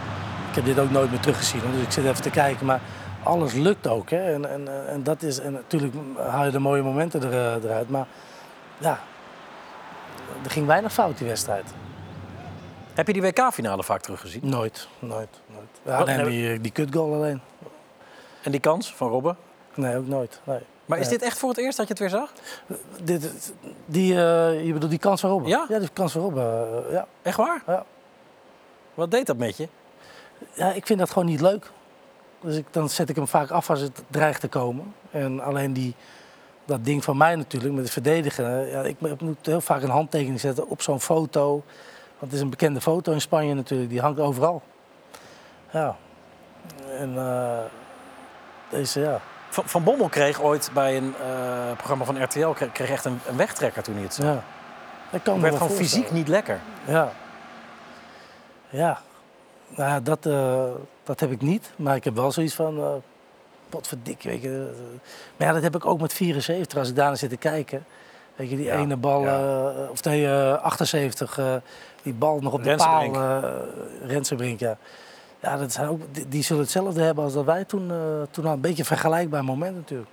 Ik 0.49 0.55
heb 0.55 0.64
dit 0.64 0.79
ook 0.79 0.90
nooit 0.90 1.11
meer 1.11 1.21
teruggezien, 1.21 1.61
dus 1.73 1.83
ik 1.83 1.93
zit 1.93 2.05
even 2.05 2.23
te 2.23 2.31
kijken. 2.31 2.67
Maar 2.67 2.81
alles 3.23 3.53
lukt 3.53 3.87
ook. 3.87 4.11
Hè? 4.11 4.33
En, 4.33 4.51
en, 4.51 4.88
en, 4.88 5.03
dat 5.03 5.23
is, 5.23 5.40
en 5.40 5.53
natuurlijk 5.53 5.95
haal 6.31 6.45
je 6.45 6.51
de 6.51 6.59
mooie 6.59 6.83
momenten 6.83 7.23
er, 7.23 7.64
eruit. 7.64 7.90
Maar 7.90 8.07
ja, 8.79 8.99
er 10.45 10.51
ging 10.51 10.67
weinig 10.67 10.93
fout 10.93 11.19
die 11.19 11.27
wedstrijd. 11.27 11.75
Heb 12.94 13.07
je 13.07 13.12
die 13.12 13.22
WK-finale 13.22 13.83
vaak 13.85 14.00
teruggezien? 14.00 14.40
Nooit, 14.44 14.88
nooit, 14.98 15.28
nooit. 15.46 15.68
Ja, 15.83 15.98
Wat- 15.98 16.07
nee, 16.07 16.16
nee, 16.16 16.48
die, 16.48 16.61
die 16.61 16.72
kutgoal 16.72 17.14
alleen. 17.14 17.40
En 18.42 18.50
die 18.50 18.61
kans 18.61 18.94
van 18.94 19.09
Robben? 19.09 19.37
Nee, 19.74 19.96
ook 19.96 20.07
nooit. 20.07 20.40
Nee. 20.44 20.59
Maar 20.87 20.98
is 20.98 21.09
dit 21.09 21.22
echt 21.22 21.38
voor 21.38 21.48
het 21.48 21.59
eerst 21.59 21.76
dat 21.76 21.87
je 21.87 21.92
het 21.92 22.02
weer 22.02 22.11
zag? 22.20 22.33
Dit, 23.02 23.52
die, 23.87 24.12
eh, 24.12 24.66
je 24.66 24.72
bedoelt 24.72 24.90
die 24.90 25.00
kans 25.00 25.20
van 25.20 25.30
Robben? 25.30 25.48
Ja? 25.48 25.66
Ja, 25.68 25.78
die 25.78 25.88
kans 25.92 26.12
van 26.12 26.20
Robben, 26.20 26.44
eh, 26.87 26.92
ja. 26.92 27.07
Echt 27.22 27.37
waar? 27.37 27.62
Ja. 27.66 27.85
Wat 28.94 29.11
deed 29.11 29.26
dat 29.26 29.37
met 29.37 29.57
je? 29.57 29.68
ja. 30.52 30.72
Ik 30.72 30.87
vind 30.87 30.98
dat 30.98 31.11
gewoon 31.11 31.28
niet 31.28 31.40
leuk. 31.40 31.70
Dus 32.40 32.57
ik, 32.57 32.66
dan 32.70 32.88
zet 32.88 33.09
ik 33.09 33.16
hem 33.16 33.28
vaak 33.28 33.50
af 33.50 33.70
als 33.70 33.80
het 33.80 34.02
dreigt 34.11 34.40
te 34.40 34.48
komen. 34.48 34.94
En 35.11 35.40
alleen 35.40 35.72
die, 35.72 35.94
dat 36.64 36.85
ding 36.85 37.04
van 37.04 37.16
mij 37.16 37.37
natuurlijk, 37.37 37.74
met 37.74 37.83
het 37.83 37.92
verdedigen. 37.92 38.66
Ja, 38.68 38.83
ik 38.83 39.00
moet 39.00 39.46
heel 39.46 39.61
vaak 39.61 39.83
een 39.83 39.90
handtekening 39.90 40.40
zetten 40.40 40.68
op 40.68 40.83
zo'n 40.83 41.00
foto. 41.00 41.62
Want 42.18 42.33
het 42.33 42.33
is 42.33 42.40
een 42.40 42.50
bekende 42.50 42.81
foto 42.81 43.12
in 43.12 43.20
Spanje 43.20 43.55
natuurlijk, 43.55 43.90
die 43.90 44.00
hangt 44.00 44.20
overal. 44.20 44.62
Ja. 45.70 45.96
En 46.98 47.18
eh, 47.18 47.59
deze, 48.68 49.00
ja. 49.00 49.20
Van, 49.48 49.64
van 49.66 49.85
Bommel 49.85 50.09
kreeg 50.09 50.42
ooit 50.42 50.70
bij 50.74 50.96
een 50.96 51.14
eh, 51.20 51.77
programma 51.77 52.05
van 52.05 52.22
RTL 52.22 52.48
kreeg, 52.48 52.72
kreeg 52.72 52.90
echt 52.90 53.05
een, 53.05 53.20
een 53.27 53.37
wegtrekker 53.37 53.83
toen 53.83 53.94
hij 53.94 54.03
het 54.03 54.14
zag. 54.14 54.24
ja. 54.24 54.44
Ik 55.11 55.22
kan 55.22 55.40
werd 55.40 55.57
gewoon 55.57 55.72
fysiek 55.72 56.11
niet 56.11 56.29
lekker. 56.29 56.61
Ja. 56.87 57.12
Ja. 58.68 59.00
Nou 59.68 59.90
ja, 59.90 60.00
dat, 60.00 60.27
eh, 60.27 60.64
dat 61.05 61.20
heb 61.20 61.31
ik 61.31 61.40
niet. 61.40 61.70
Maar 61.77 61.96
ik 61.96 62.05
heb 62.05 62.14
wel 62.14 62.33
zoiets 62.33 62.55
van... 62.55 62.79
eh 62.79 62.94
potverdikkie, 63.74 64.31
weet 64.31 64.42
je. 64.42 64.72
Maar 65.37 65.46
ja, 65.48 65.55
dat 65.55 65.62
heb 65.62 65.74
ik 65.74 65.87
ook 65.87 66.00
met 66.00 66.12
74. 66.12 66.79
Als 66.79 66.88
ik 66.88 66.96
daarna 66.96 67.14
zit 67.14 67.31
te 67.31 67.37
kijken. 67.37 67.85
Weet 68.37 68.51
je, 68.51 68.57
die 68.57 68.64
Ja, 68.64 68.77
ene 68.79 68.97
bal... 68.97 69.23
ja. 69.23 69.70
eh, 69.70 69.90
of 69.90 70.05
nee, 70.05 70.27
eh, 70.27 70.62
78. 70.62 71.38
eh, 71.38 71.55
die 72.03 72.12
bal 72.14 72.38
nog 72.40 72.53
op 72.53 72.62
de 72.64 72.75
paal. 72.75 73.12
Rensenbrink. 74.07 74.61
eh 74.61 74.68
ja. 74.68 74.77
Ja, 75.40 75.57
dat 75.57 75.73
zijn 75.73 75.88
ook, 75.88 76.01
die, 76.11 76.29
die 76.29 76.42
zullen 76.42 76.62
hetzelfde 76.62 77.03
hebben 77.03 77.25
als 77.25 77.33
dat 77.33 77.44
wij 77.44 77.64
toen... 77.64 77.90
eh 77.90 77.97
toen 78.31 78.47
al 78.47 78.53
een 78.53 78.61
beetje 78.61 78.79
een 78.79 78.85
vergelijkbaar 78.85 79.44
moment 79.44 79.75
natuurlijk. 79.77 80.11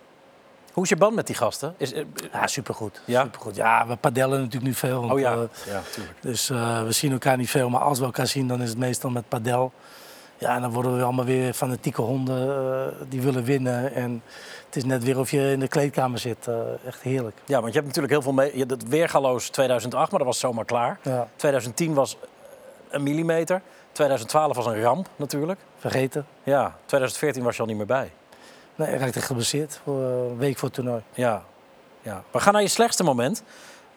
Hoe 0.73 0.83
is 0.83 0.89
je 0.89 0.95
band 0.95 1.15
met 1.15 1.27
die 1.27 1.35
gasten? 1.35 1.73
Is, 1.77 1.93
eh, 1.93 2.03
Ja, 2.33 2.47
supergoed. 2.47 3.01
Ja? 3.05 3.23
supergoed. 3.23 3.55
Ja, 3.55 3.87
we 3.87 3.95
padellen 3.95 4.37
natuurlijk 4.37 4.65
nu 4.65 4.73
veel. 4.73 4.99
want, 4.99 5.11
oh 5.11 5.19
ja, 5.19 5.31
eh, 5.33 5.39
ja, 5.65 5.81
tuurlijk. 5.91 6.17
dus 6.21 6.49
eh, 6.49 6.83
we 6.83 6.91
zien 6.91 7.11
elkaar 7.11 7.37
niet 7.37 7.49
veel, 7.49 7.69
maar 7.69 7.81
als 7.81 7.99
we 7.99 8.05
elkaar 8.05 8.27
zien, 8.27 8.47
dan 8.47 8.61
is 8.61 8.69
het 8.69 8.77
meestal 8.77 9.09
met 9.09 9.27
padel. 9.29 9.71
Ja, 10.41 10.59
dan 10.59 10.71
worden 10.71 10.97
we 10.97 11.03
allemaal 11.03 11.25
weer 11.25 11.53
fanatieke 11.53 12.01
honden 12.01 12.49
eh, 12.49 13.01
die 13.09 13.21
willen 13.21 13.43
winnen. 13.43 13.93
En 13.93 14.23
het 14.65 14.75
is 14.75 14.83
net 14.83 15.03
weer 15.03 15.19
of 15.19 15.31
je 15.31 15.51
in 15.51 15.59
de 15.59 15.67
kleedkamer 15.67 16.19
zit. 16.19 16.47
eh, 16.47 16.55
echt 16.85 17.01
heerlijk. 17.01 17.37
Ja, 17.45 17.61
want 17.61 17.67
je 17.73 17.79
hebt 17.79 17.85
natuurlijk 17.85 18.13
heel 18.13 18.21
veel 18.21 18.33
mee. 18.33 18.65
Het 18.67 18.87
weergaloos 18.87 19.49
2008, 19.49 20.09
maar 20.09 20.19
dat 20.19 20.27
was 20.27 20.39
zomaar 20.39 20.65
klaar. 20.65 20.99
Ja, 21.01 21.27
2010 21.35 21.93
was 21.93 22.17
een 22.89 23.03
millimeter. 23.03 23.61
2012 23.91 24.55
was 24.55 24.65
een 24.65 24.81
ramp 24.81 25.07
natuurlijk. 25.15 25.59
vergeten. 25.77 26.25
Ja, 26.43 26.75
2014 26.85 27.43
was 27.43 27.55
je 27.55 27.61
al 27.61 27.67
niet 27.67 27.77
meer 27.77 27.85
bij. 27.85 28.11
Nee, 28.75 28.87
hij 28.87 28.97
raakte 28.97 29.21
geblesseerd 29.21 29.79
voor 29.83 30.01
eh, 30.01 30.07
een 30.09 30.37
week 30.37 30.57
voor 30.57 30.67
het 30.67 30.73
toernooi. 30.77 31.01
Ja, 31.13 31.43
ja. 32.01 32.23
We 32.31 32.39
gaan 32.39 32.53
naar 32.53 32.61
je 32.61 32.67
slechtste 32.67 33.03
moment. 33.03 33.43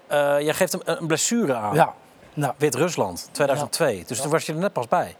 Eh 0.06 0.40
jij 0.40 0.54
geeft 0.54 0.72
hem 0.72 0.80
een 0.84 1.00
een 1.00 1.06
blessure 1.06 1.54
aan. 1.54 1.74
Ja, 1.74 1.94
nou, 2.34 2.52
Wit-Rusland, 2.56 3.28
2002. 3.32 4.04
Dus 4.06 4.20
toen 4.20 4.30
was 4.30 4.46
je 4.46 4.52
er 4.52 4.58
net 4.58 4.72
pas 4.72 4.88
bij. 4.88 5.16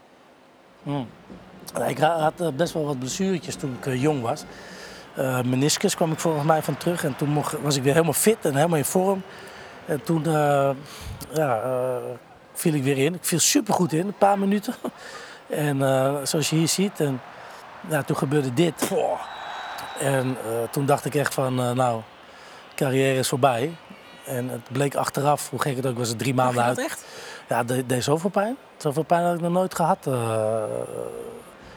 Ik 1.88 1.98
had 1.98 2.40
eh, 2.40 2.48
best 2.56 2.72
wel 2.72 2.84
wat 2.84 2.98
blessuretjes 2.98 3.56
toen 3.56 3.76
ik 3.78 3.86
eh, 3.86 4.02
jong 4.02 4.22
was. 4.22 4.44
eh, 5.14 5.42
meniscus 5.42 5.94
kwam 5.94 6.12
ik 6.12 6.18
volgens 6.18 6.44
mij 6.44 6.62
van 6.62 6.76
terug. 6.76 7.04
En 7.04 7.16
toen 7.16 7.28
mocht, 7.28 7.60
was 7.60 7.76
ik 7.76 7.82
weer 7.82 7.92
helemaal 7.92 8.12
fit 8.12 8.38
en 8.40 8.54
helemaal 8.54 8.78
in 8.78 8.84
vorm. 8.84 9.22
En 9.86 10.02
toen 10.02 10.22
ja, 11.32 11.60
viel 12.52 12.74
ik 12.74 12.82
weer 12.82 12.98
in. 12.98 13.14
Ik 13.14 13.24
viel 13.24 13.38
supergoed 13.38 13.92
in, 13.92 14.06
een 14.06 14.18
paar 14.18 14.38
minuten. 14.38 14.74
En 15.48 15.78
zoals 16.26 16.50
je 16.50 16.56
hier 16.56 16.68
ziet, 16.68 17.00
en, 17.00 17.20
ja, 17.88 18.02
toen 18.02 18.16
gebeurde 18.16 18.54
dit. 18.54 18.90
En 19.98 20.36
toen 20.70 20.86
dacht 20.86 21.04
ik 21.04 21.14
echt 21.14 21.34
van, 21.34 21.54
nou, 21.54 22.00
carrière 22.74 23.18
is 23.18 23.28
voorbij. 23.28 23.76
En 24.24 24.48
het 24.48 24.60
bleek 24.72 24.94
achteraf, 24.94 25.50
hoe 25.50 25.60
gek 25.60 25.76
het 25.76 25.86
ook 25.86 25.98
was, 25.98 26.08
het 26.08 26.18
drie 26.18 26.34
maanden 26.34 26.62
uit. 26.62 26.78
echt? 26.78 27.04
Ja, 27.48 27.64
deed- 27.64 27.88
deed 27.88 28.04
zoveel 28.04 28.30
pijn. 28.30 28.56
Zoveel 28.76 29.02
pijn 29.02 29.24
had 29.24 29.34
ik 29.34 29.40
nog 29.40 29.52
nooit 29.52 29.74
gehad. 29.74 30.06
Eh, 30.06 30.62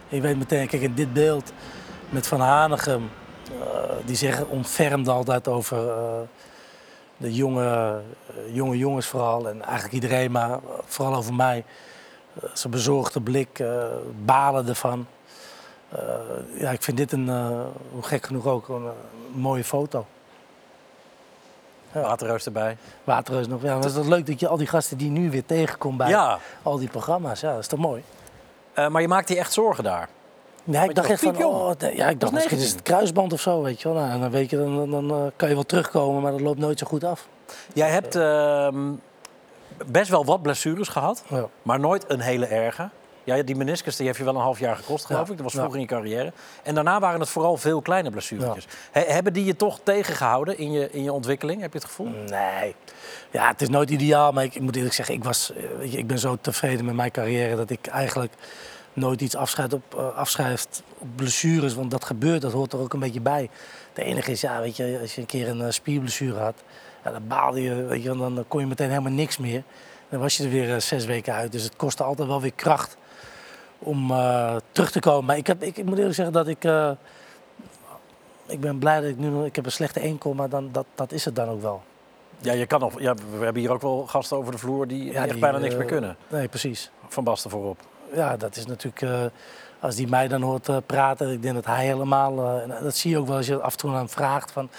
je 0.07 0.21
weet 0.21 0.37
meteen, 0.37 0.67
kijk 0.67 0.81
in 0.81 0.93
dit 0.93 1.13
beeld 1.13 1.51
met 2.09 2.27
Van 2.27 2.39
Hanegem, 2.39 3.09
eh, 3.59 3.91
die 4.05 4.15
zeggen 4.15 4.49
ontfermde 4.49 5.11
altijd 5.11 5.47
over 5.47 5.89
eh, 5.89 6.19
de 7.17 7.33
jonge, 7.33 8.01
jonge 8.51 8.77
jongens 8.77 9.05
vooral. 9.05 9.49
En 9.49 9.61
eigenlijk 9.61 9.93
iedereen, 9.93 10.31
maar 10.31 10.59
vooral 10.85 11.15
over 11.15 11.33
mij. 11.33 11.65
Zijn 12.53 12.73
bezorgde 12.73 13.21
blik, 13.21 13.63
balen 14.25 14.67
ervan. 14.67 15.07
Ja, 16.57 16.71
ik 16.71 16.83
vind 16.83 16.97
dit 16.97 17.11
een, 17.11 17.29
hoe 17.91 18.03
gek 18.03 18.25
genoeg 18.25 18.45
ook, 18.45 18.67
een, 18.67 18.89
mooie 19.33 19.63
foto. 19.63 20.05
Waterreus 22.01 22.45
erbij. 22.45 22.77
Waterreus 23.03 23.47
nog. 23.47 23.61
Ja, 23.61 23.67
maar 23.67 23.75
het 23.77 23.85
is 23.85 23.93
toch 23.93 24.07
leuk 24.07 24.25
dat 24.27 24.39
je 24.39 24.47
al 24.47 24.57
die 24.57 24.67
gasten 24.67 24.97
die 24.97 25.09
nu 25.09 25.29
weer 25.31 25.45
tegenkomt 25.45 25.97
bij 25.97 26.09
Ja. 26.09 26.39
al 26.63 26.77
die 26.77 26.89
programma's. 26.89 27.39
Ja, 27.41 27.51
dat 27.51 27.59
is 27.59 27.67
toch 27.67 27.79
mooi? 27.79 28.03
Eh, 28.73 28.87
maar 28.87 29.01
je 29.01 29.07
maakt 29.07 29.27
die 29.27 29.37
echt 29.37 29.53
zorgen 29.53 29.83
daar. 29.83 30.09
Nee, 30.63 30.81
ik 30.81 30.87
je 30.87 30.93
dacht 30.93 31.09
echt 31.09 31.21
van, 31.21 31.43
oh, 31.43 31.71
nee, 31.79 31.95
ja, 31.95 32.07
ik 32.09 32.19
dacht 32.19 32.31
misschien 32.33 32.57
is 32.57 32.63
het 32.63 32.73
19. 32.73 32.93
kruisband 32.93 33.33
of 33.33 33.41
zo, 33.41 33.61
weet 33.61 33.81
je 33.81 33.93
wel. 33.93 34.03
Nou, 34.03 34.19
dan 34.19 34.31
weet 34.31 34.49
je, 34.49 34.57
dan, 34.57 34.75
dan, 34.75 34.91
dan, 35.07 35.11
eh, 35.11 35.25
kan 35.35 35.47
je 35.49 35.53
wel 35.53 35.63
terugkomen, 35.63 36.21
maar 36.21 36.31
dat 36.31 36.41
loopt 36.41 36.59
nooit 36.59 36.79
zo 36.79 36.87
goed 36.87 37.03
af. 37.03 37.27
Jij 37.73 37.89
hebt 37.89 38.15
ehm, 38.15 38.91
best 39.85 40.09
wel 40.09 40.25
wat 40.25 40.41
blessures 40.41 40.87
gehad, 40.87 41.23
Ja. 41.27 41.45
maar 41.61 41.79
nooit 41.79 42.05
een 42.07 42.19
hele 42.19 42.45
erge. 42.45 42.89
Ja, 43.27 43.43
die 43.43 43.55
meniscus 43.55 43.95
die 43.95 44.05
heeft 44.05 44.17
je 44.17 44.23
wel 44.23 44.35
een 44.35 44.41
half 44.41 44.59
jaar 44.59 44.75
gekost, 44.75 45.05
geloof 45.05 45.29
ik. 45.29 45.35
Dat 45.35 45.43
was 45.43 45.53
ja. 45.53 45.59
vroeger 45.59 45.79
in 45.79 45.85
je 45.85 45.87
carrière. 45.87 46.33
En 46.63 46.75
daarna 46.75 46.99
waren 46.99 47.19
het 47.19 47.29
vooral 47.29 47.57
veel 47.57 47.81
kleine 47.81 48.09
blessuretjes. 48.09 48.67
He- 48.91 49.01
hebben 49.01 49.33
die 49.33 49.45
je 49.45 49.55
toch 49.55 49.79
tegengehouden 49.83 50.57
in 50.57 50.71
je, 50.71 50.91
in 50.91 51.03
je 51.03 51.13
ontwikkeling, 51.13 51.61
heb 51.61 51.73
je 51.73 51.77
het 51.79 51.87
gevoel? 51.87 52.07
Nee. 52.07 52.75
Ja, 53.31 53.47
het 53.47 53.61
is 53.61 53.69
nooit 53.69 53.89
ideaal, 53.89 54.31
maar 54.31 54.43
ik, 54.43 54.55
ik 54.55 54.61
moet 54.61 54.75
eerlijk 54.75 54.93
zeggen, 54.93 55.15
ik, 55.15 55.23
was, 55.23 55.53
eh, 55.53 55.63
weet 55.77 55.91
je, 55.91 55.97
ik 55.97 56.07
ben 56.07 56.19
zo 56.19 56.37
tevreden 56.41 56.85
met 56.85 56.95
mijn 56.95 57.11
carrière 57.11 57.55
dat 57.55 57.69
ik 57.69 57.87
eigenlijk 57.87 58.33
nooit 58.93 59.21
iets 59.21 59.35
afschrijft 59.35 59.73
op, 59.73 59.95
eh, 59.97 60.15
afschrijft 60.15 60.83
op 60.97 61.07
blessures. 61.15 61.73
Want 61.73 61.91
dat 61.91 62.05
gebeurt, 62.05 62.41
dat 62.41 62.51
hoort 62.51 62.73
er 62.73 62.79
ook 62.79 62.93
een 62.93 62.99
beetje 62.99 63.21
bij. 63.21 63.49
Het 63.93 64.05
enige 64.05 64.31
is, 64.31 64.41
ja, 64.41 64.61
weet 64.61 64.75
je, 64.75 64.97
als 65.01 65.15
je 65.15 65.21
een 65.21 65.27
keer 65.27 65.47
een 65.47 65.61
eh, 65.61 65.71
spierblessure 65.71 66.39
had, 66.39 66.63
ja, 67.03 67.11
dan 67.11 67.27
baalde 67.27 67.61
je, 67.61 67.75
weet 67.75 68.03
je, 68.03 68.17
dan, 68.17 68.45
kon 68.47 68.59
je 68.59 68.67
meteen 68.67 68.89
helemaal 68.89 69.11
niks 69.11 69.37
meer. 69.37 69.63
Dan 70.09 70.19
was 70.19 70.37
je 70.37 70.43
er 70.43 70.49
weer 70.49 70.81
zes 70.81 71.05
weken 71.05 71.33
uit. 71.33 71.51
Dus 71.51 71.63
het 71.63 71.75
kostte 71.75 72.03
altijd 72.03 72.27
wel 72.27 72.41
weer 72.41 72.53
kracht 72.55 72.97
om 73.79 74.11
eh, 74.11 74.55
terug 74.71 74.91
te 74.91 74.99
komen. 74.99 75.25
Maar 75.25 75.37
ik, 75.37 75.47
heb, 75.47 75.63
ik, 75.63 75.77
ik 75.77 75.85
moet 75.85 75.97
eerlijk 75.97 76.15
zeggen 76.15 76.33
dat 76.33 76.47
ik. 76.47 76.63
eh, 76.63 76.91
ik 78.45 78.59
ben 78.59 78.77
blij 78.77 79.01
dat 79.01 79.09
ik 79.09 79.17
nu 79.17 79.27
nog. 79.29 79.45
Ik 79.45 79.55
heb 79.55 79.65
een 79.65 79.71
slechte 79.71 79.99
enkel, 79.99 80.33
maar 80.33 80.49
dan, 80.49 80.69
dat, 80.71 80.85
dat 80.95 81.11
is 81.11 81.25
het 81.25 81.35
dan 81.35 81.49
ook 81.49 81.61
wel. 81.61 81.81
Ja, 82.39 82.53
je 82.53 82.65
kan 82.65 82.79
nog, 82.79 82.99
ja, 82.99 83.15
we 83.15 83.43
hebben 83.43 83.61
hier 83.61 83.71
ook 83.71 83.81
wel 83.81 84.05
gasten 84.07 84.37
over 84.37 84.51
de 84.51 84.57
vloer 84.57 84.87
die, 84.87 85.03
die 85.03 85.13
echt 85.13 85.39
bijna 85.39 85.57
niks 85.57 85.73
eh, 85.73 85.79
meer 85.79 85.87
kunnen. 85.87 86.17
Nee, 86.27 86.47
precies. 86.47 86.91
Van 87.07 87.23
Basten 87.23 87.49
voorop. 87.49 87.79
Ja, 88.13 88.37
dat 88.37 88.55
is 88.55 88.65
natuurlijk. 88.65 89.31
als 89.79 89.95
die 89.95 90.07
mij 90.07 90.27
dan 90.27 90.41
hoort 90.41 90.69
praten, 90.85 91.31
ik 91.31 91.41
denk 91.41 91.55
dat 91.55 91.65
hij 91.65 91.85
helemaal. 91.85 92.35
dat 92.81 92.95
zie 92.95 93.11
je 93.11 93.17
ook 93.17 93.27
wel 93.27 93.37
als 93.37 93.47
je 93.47 93.61
af 93.61 93.71
en 93.71 93.77
toe 93.77 93.89
aan 93.89 93.95
hem 93.95 94.09
vraagt. 94.09 94.51
Van, 94.51 94.69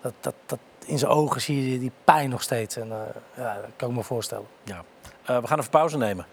dat, 0.00 0.12
dat, 0.20 0.34
dat, 0.46 0.58
in 0.84 0.98
zijn 0.98 1.10
ogen 1.10 1.40
zie 1.40 1.72
je 1.72 1.78
die, 1.78 1.92
pijn 2.04 2.30
nog 2.30 2.42
steeds. 2.42 2.76
En 2.76 2.88
ja, 3.34 3.54
dat 3.54 3.70
kan 3.76 3.88
ik 3.90 3.96
me 3.96 4.02
voorstellen. 4.02 4.46
Ja. 4.64 4.84
We 5.40 5.46
gaan 5.46 5.58
even 5.58 5.70
pauze 5.70 5.98
nemen. 5.98 6.26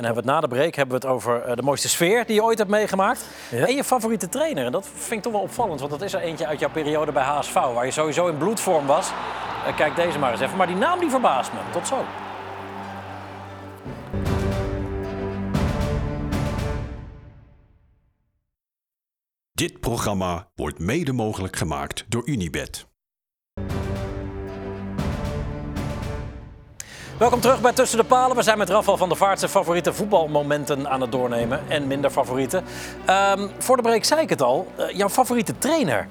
En 0.00 0.06
hebben 0.06 0.24
we 0.24 0.30
het 0.30 0.40
na 0.40 0.48
de 0.48 0.54
break 0.54 0.74
hebben 0.74 1.00
we 1.00 1.06
het 1.06 1.16
over 1.16 1.42
eh, 1.42 1.56
de 1.56 1.62
mooiste 1.62 1.88
sfeer 1.88 2.26
die 2.26 2.34
je 2.34 2.42
ooit 2.42 2.58
hebt 2.58 2.70
meegemaakt. 2.70 3.24
Ja. 3.50 3.66
En 3.66 3.74
je 3.74 3.84
favoriete 3.84 4.28
trainer. 4.28 4.64
En 4.64 4.72
dat 4.72 4.88
vind 4.94 5.12
ik 5.12 5.22
toch 5.22 5.32
wel 5.32 5.40
opvallend, 5.40 5.80
want 5.80 5.92
dat 5.92 6.02
is 6.02 6.12
er 6.12 6.20
eentje 6.20 6.46
uit 6.46 6.60
jouw 6.60 6.70
periode 6.70 7.12
bij 7.12 7.22
HSV, 7.22 7.54
waar 7.54 7.84
je 7.84 7.90
sowieso 7.90 8.26
in 8.26 8.38
bloedvorm 8.38 8.86
was. 8.86 9.10
Eh, 9.66 9.76
kijk 9.76 9.96
deze 9.96 10.18
maar 10.18 10.32
eens 10.32 10.40
even. 10.40 10.56
Maar 10.56 10.66
die 10.66 10.76
naam 10.76 10.98
die 11.00 11.10
verbaast 11.10 11.52
me. 11.52 11.58
Tot 11.72 11.86
zo. 11.86 12.04
Dit 19.52 19.80
programma 19.80 20.48
wordt 20.54 20.78
mede 20.78 21.12
mogelijk 21.12 21.56
gemaakt 21.56 22.04
door 22.08 22.22
Unibed. 22.28 22.89
Welkom 27.20 27.40
terug 27.40 27.60
bij 27.60 27.72
Tussen 27.72 27.98
de 27.98 28.04
Palen. 28.04 28.36
We 28.36 28.42
zijn 28.42 28.58
met 28.58 28.68
Rafael 28.68 28.96
van 28.96 29.08
der 29.08 29.16
Vaart 29.16 29.38
zijn 29.38 29.50
favoriete 29.50 29.92
voetbalmomenten 29.92 30.88
aan 30.88 31.00
het 31.00 31.12
doornemen. 31.12 31.60
En 31.68 31.86
minder 31.86 32.10
favoriete. 32.10 32.62
Ehm, 33.06 33.48
voor 33.58 33.76
de 33.76 33.82
break 33.82 34.04
zei 34.04 34.20
ik 34.20 34.28
het 34.28 34.42
al. 34.42 34.66
eh, 34.76 34.90
jouw 34.96 35.08
favoriete 35.08 35.58
trainer. 35.58 36.08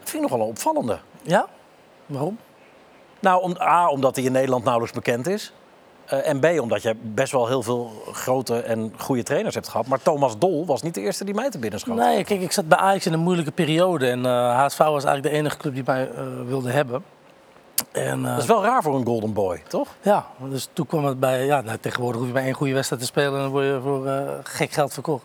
Dat 0.00 0.10
vind 0.10 0.24
ik 0.24 0.30
nogal 0.30 0.44
een 0.46 0.52
opvallende. 0.52 0.98
Ja? 1.22 1.46
Waarom? 2.06 2.38
Nou, 3.20 3.42
om, 3.42 3.56
A, 3.60 3.88
omdat 3.88 4.16
hij 4.16 4.24
in 4.24 4.32
Nederland 4.32 4.64
nauwelijks 4.64 4.96
bekend 4.96 5.26
is. 5.26 5.52
Eh, 6.04 6.28
en 6.28 6.40
B, 6.40 6.60
omdat 6.60 6.82
je 6.82 6.96
best 7.02 7.32
wel 7.32 7.46
heel 7.48 7.62
veel 7.62 7.90
grote 8.12 8.60
en 8.60 8.92
goede 8.98 9.22
trainers 9.22 9.54
hebt 9.54 9.68
gehad. 9.68 9.86
Maar 9.86 10.02
Thomas 10.02 10.38
Dol 10.38 10.66
was 10.66 10.82
niet 10.82 10.94
de 10.94 11.00
eerste 11.00 11.24
die 11.24 11.34
mij 11.34 11.50
te 11.50 11.58
binnen 11.58 11.80
schoot. 11.80 11.96
Nee, 11.96 12.24
kijk, 12.24 12.40
ik 12.40 12.52
zat 12.52 12.68
bij 12.68 12.78
Ajax 12.78 13.06
in 13.06 13.12
een 13.12 13.20
moeilijke 13.20 13.52
periode. 13.52 14.06
En 14.08 14.26
eh 14.26 14.64
HSV 14.64 14.78
was 14.78 15.04
eigenlijk 15.04 15.22
de 15.22 15.40
enige 15.40 15.56
club 15.56 15.74
die 15.74 15.82
mij 15.86 16.10
wilde 16.46 16.70
hebben. 16.70 17.04
En, 17.92 18.24
eh, 18.24 18.30
Dat 18.30 18.42
is 18.42 18.46
wel 18.46 18.64
raar 18.64 18.82
voor 18.82 18.94
een 18.94 19.06
golden 19.06 19.32
boy, 19.32 19.62
toch? 19.68 19.88
Ja, 20.02 20.26
dus 20.38 20.68
toen 20.72 20.86
kwam 20.86 21.04
het 21.04 21.20
bij. 21.20 21.44
Ja, 21.44 21.60
nou, 21.60 21.78
tegenwoordig 21.78 22.18
hoef 22.18 22.26
je 22.26 22.34
bij 22.34 22.44
één 22.44 22.54
goede 22.54 22.74
wedstrijd 22.74 23.02
te 23.02 23.08
spelen 23.08 23.34
en 23.34 23.40
dan 23.40 23.50
word 23.50 23.64
je 23.64 23.80
voor 23.82 24.06
eh, 24.06 24.28
gek 24.42 24.72
geld 24.72 24.92
verkocht. 24.92 25.24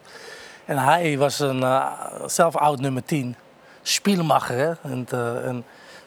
En 0.65 0.77
hij 0.77 1.17
was 1.17 1.39
een 1.39 1.63
eh, 1.63 1.91
zelf 2.25 2.55
oud 2.55 2.79
nummer 2.79 3.03
10, 3.03 3.35
Spielmacher. 3.81 4.57
Hè? 4.57 4.89
En, 4.91 5.07
en, 5.43 5.65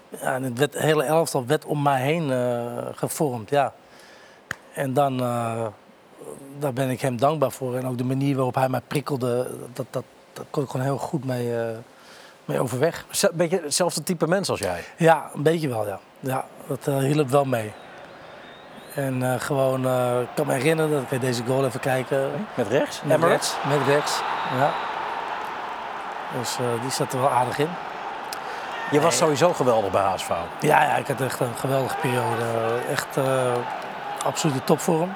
ja, 0.08 0.34
en 0.34 0.42
het 0.42 0.58
werd, 0.58 0.78
hele 0.78 1.02
elftal 1.02 1.46
werd 1.46 1.64
om 1.64 1.82
mij 1.82 2.02
heen 2.02 2.32
gevormd. 2.94 3.50
Ja. 3.50 3.72
En 4.72 4.92
dan 4.92 5.16
daar 6.58 6.72
ben 6.72 6.90
ik 6.90 7.00
hem 7.00 7.16
dankbaar 7.16 7.50
voor. 7.50 7.76
En 7.76 7.86
ook 7.86 7.98
de 7.98 8.04
manier 8.04 8.34
waarop 8.34 8.54
hij 8.54 8.68
mij 8.68 8.80
prikkelde, 8.86 9.50
dat, 9.72 9.86
dat, 9.90 10.04
dat 10.32 10.44
kon 10.50 10.62
ik 10.62 10.68
gewoon 10.70 10.86
heel 10.86 10.98
goed 10.98 11.24
mee, 11.24 11.52
mee 12.44 12.60
overweg. 12.60 13.06
Een 13.20 13.30
beetje 13.32 13.60
hetzelfde 13.62 14.02
type 14.02 14.26
mens 14.26 14.48
als 14.48 14.58
jij. 14.58 14.84
Ja, 14.96 15.30
een 15.34 15.42
beetje 15.42 15.68
wel, 15.68 15.86
ja. 15.86 16.00
Ja, 16.20 16.44
dat 16.66 16.86
eh, 16.86 16.96
hielp 16.96 17.28
wel 17.28 17.44
mee. 17.44 17.72
En 18.94 19.32
eh, 19.32 19.40
gewoon, 19.40 19.86
eh, 19.86 20.20
ik 20.20 20.28
kan 20.34 20.46
me 20.46 20.52
herinneren 20.52 20.90
dat 20.90 21.10
ik 21.10 21.20
deze 21.20 21.44
goal 21.46 21.64
even 21.64 21.80
kijken. 21.80 22.30
Met 22.54 22.68
rechts. 22.68 23.02
Met 23.02 23.16
Emirates. 23.16 23.54
rechts. 23.62 23.68
Met 23.78 23.94
rechts, 23.94 24.20
ja. 24.58 24.70
Dus 26.38 26.56
die 26.80 26.90
zat 26.90 27.12
er 27.12 27.20
wel 27.20 27.30
aardig 27.30 27.58
in. 27.58 27.68
Je 28.90 29.00
was 29.00 29.16
sowieso 29.16 29.52
geweldig 29.52 29.90
bij 29.90 30.02
HSV. 30.02 30.30
Ja, 30.60 30.82
ja, 30.82 30.96
ik 30.96 31.06
had 31.06 31.20
echt 31.20 31.40
een 31.40 31.54
geweldige 31.58 31.96
periode. 31.96 32.44
Echt 32.90 33.16
eh 33.16 33.52
absolute 34.24 34.64
topvorm. 34.64 35.14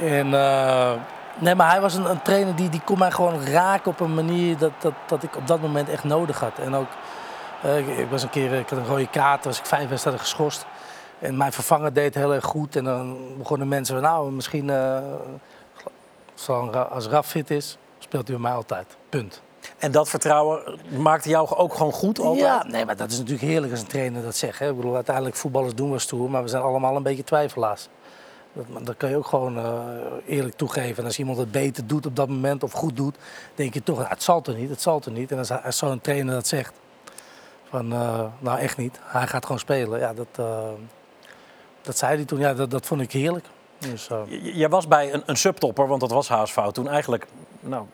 En, 0.00 0.34
eh, 0.34 0.92
nee, 1.34 1.54
maar 1.54 1.70
hij 1.70 1.80
was 1.80 1.94
een, 1.94 2.10
een 2.10 2.22
trainer 2.22 2.54
die, 2.54 2.68
die 2.68 2.80
kon 2.84 2.98
mij 2.98 3.10
gewoon 3.10 3.44
raken 3.44 3.90
op 3.90 4.00
een 4.00 4.14
manier 4.14 4.58
dat, 4.58 4.70
dat, 4.78 4.92
dat 5.06 5.22
ik 5.22 5.36
op 5.36 5.46
dat 5.46 5.60
moment 5.60 5.88
echt 5.88 6.04
nodig 6.04 6.40
had. 6.40 6.58
En 6.58 6.74
ook, 6.74 6.88
eh, 7.62 7.98
ik, 7.98 8.10
was 8.10 8.22
een 8.22 8.30
keer, 8.30 8.52
ik 8.52 8.68
had 8.68 8.78
een 8.78 8.86
rode 8.86 9.08
kaart, 9.08 9.44
was 9.44 9.58
ik 9.58 9.66
vijf 9.66 9.88
wedstrijden 9.88 10.22
geschorst. 10.22 10.66
En 11.18 11.36
mijn 11.36 11.52
vervanger 11.52 11.92
deed 11.92 12.14
heel 12.14 12.34
erg 12.34 12.44
goed. 12.44 12.76
En 12.76 12.84
dan 12.84 13.16
begonnen 13.38 13.68
mensen 13.68 13.94
van, 13.94 14.04
nou, 14.04 14.30
misschien 14.30 14.70
eh, 14.70 15.02
als 16.90 17.06
Raf 17.06 17.26
fit 17.26 17.50
is, 17.50 17.78
speelt 17.98 18.28
hij 18.28 18.36
bij 18.36 18.46
mij 18.46 18.56
altijd. 18.56 18.96
Punt. 19.08 19.42
En 19.78 19.92
dat 19.92 20.08
vertrouwen 20.08 20.78
maakte 20.98 21.28
jou 21.28 21.48
ook 21.48 21.74
gewoon 21.74 21.92
goed 21.92 22.18
altijd? 22.18 22.44
Ja, 22.44 22.64
nee, 22.66 22.84
maar 22.84 22.96
dat 22.96 23.10
is 23.10 23.18
natuurlijk 23.18 23.46
heerlijk 23.46 23.72
als 23.72 23.80
een 23.80 23.86
trainer 23.86 24.22
dat 24.22 24.36
zegt. 24.36 24.58
Hè. 24.58 24.68
Ik 24.68 24.76
bedoel, 24.76 24.94
uiteindelijk 24.94 25.36
voetballers 25.36 25.74
doen 25.74 25.92
we 25.92 25.98
stoer, 25.98 26.30
maar 26.30 26.42
we 26.42 26.48
zijn 26.48 26.62
allemaal 26.62 26.96
een 26.96 27.02
beetje 27.02 27.24
twijfelaars. 27.24 27.88
Dat, 28.52 28.86
dat 28.86 28.96
kan 28.96 29.10
je 29.10 29.16
ook 29.16 29.26
gewoon 29.26 29.58
eh, 29.58 29.80
eerlijk 30.26 30.56
toegeven. 30.56 30.96
En 30.96 31.04
als 31.04 31.18
iemand 31.18 31.38
het 31.38 31.50
beter 31.50 31.86
doet 31.86 32.06
op 32.06 32.16
dat 32.16 32.28
moment 32.28 32.62
of 32.62 32.72
goed 32.72 32.96
doet, 32.96 33.16
denk 33.54 33.74
je 33.74 33.82
toch, 33.82 33.96
nou, 33.96 34.08
het 34.08 34.22
zal 34.22 34.42
er 34.44 34.54
niet, 34.54 34.70
het 34.70 34.82
zal 34.82 35.02
er 35.04 35.12
niet. 35.12 35.32
En 35.32 35.62
als 35.62 35.76
zo'n 35.76 36.00
trainer 36.00 36.34
dat 36.34 36.46
zegt, 36.46 36.72
van 37.68 37.92
eh, 37.92 38.24
nou 38.38 38.58
echt 38.58 38.76
niet, 38.76 38.98
hij 39.02 39.26
gaat 39.26 39.44
gewoon 39.44 39.58
spelen. 39.58 39.98
Ja, 39.98 40.14
dat, 40.14 40.26
eh, 40.36 40.68
dat 41.82 41.98
zei 41.98 42.16
hij 42.16 42.24
toen, 42.24 42.38
ja, 42.38 42.54
dat, 42.54 42.70
dat 42.70 42.86
vond 42.86 43.00
ik 43.00 43.12
heerlijk. 43.12 43.46
Dus, 43.78 44.08
eh, 44.08 44.20
Jij 44.56 44.68
was 44.68 44.88
bij 44.88 45.12
een, 45.12 45.22
een 45.26 45.36
subtopper, 45.36 45.86
want 45.86 46.00
dat 46.00 46.10
was 46.10 46.28
HSV 46.28 46.58
toen 46.72 46.88
eigenlijk 46.88 47.26
nou, 47.60 47.84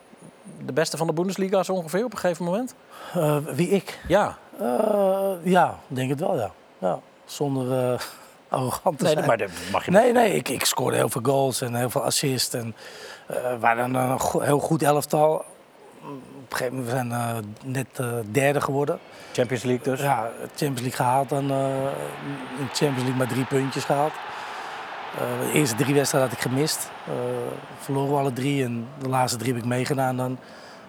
de 0.64 0.72
beste 0.72 0.96
van 0.96 1.06
de 1.06 1.12
Bundesliga 1.12 1.62
zo 1.62 1.72
ongeveer 1.72 2.04
op 2.04 2.12
een 2.12 2.18
gegeven 2.18 2.44
moment. 2.44 2.74
wie 3.56 3.68
ik? 3.68 3.98
Ja, 4.08 4.38
ja, 5.42 5.78
denk 5.86 6.10
het 6.10 6.20
wel, 6.20 6.36
ja. 6.36 6.50
ja 6.78 6.98
zonder 7.24 8.06
arrogant 8.48 8.98
te 8.98 9.04
nee, 9.04 9.12
zijn. 9.12 9.26
maar 9.26 9.36
dat 9.36 9.50
mag 9.72 9.84
je 9.84 9.90
Nee, 9.90 10.12
nee, 10.12 10.34
ik, 10.34 10.48
ik 10.48 10.64
scoorde 10.64 10.96
heel 10.96 11.08
veel 11.08 11.22
goals 11.24 11.60
en 11.60 11.74
heel 11.74 11.90
veel 11.90 12.02
assists. 12.02 12.54
En 12.54 12.76
we 13.26 13.56
waren 13.60 13.94
een 13.94 14.18
heel 14.40 14.58
goed 14.58 14.82
elftal. 14.82 15.44
Een 16.04 16.22
gegeven 16.48 16.74
moment 16.74 16.92
we 16.92 16.96
zijn 16.96 17.12
eh, 17.12 17.36
net 17.64 17.86
eh, 17.96 18.06
derde 18.30 18.60
geworden. 18.60 18.98
Champions 19.32 19.62
League 19.62 19.84
dus. 19.84 20.00
Ja, 20.00 20.30
Champions 20.40 20.80
League 20.80 20.96
gehaald. 20.96 21.28
Dan, 21.28 21.50
eh, 21.50 21.66
in 22.58 22.68
Champions 22.72 23.02
League 23.02 23.14
maar 23.16 23.26
drie 23.26 23.44
puntjes 23.44 23.84
gehaald. 23.84 24.12
Eh, 25.14 25.46
de 25.46 25.58
eerste 25.58 25.76
drie 25.76 25.94
wedstrijden 25.94 26.30
had 26.30 26.38
ik 26.38 26.44
gemist. 26.44 26.90
Verloren 27.78 28.10
we 28.10 28.18
alle 28.18 28.32
drie. 28.32 28.64
En 28.64 28.88
de 28.98 29.08
laatste 29.08 29.38
drie 29.38 29.52
heb 29.52 29.62
ik 29.62 29.68
meegedaan 29.68 30.16
dan. 30.16 30.38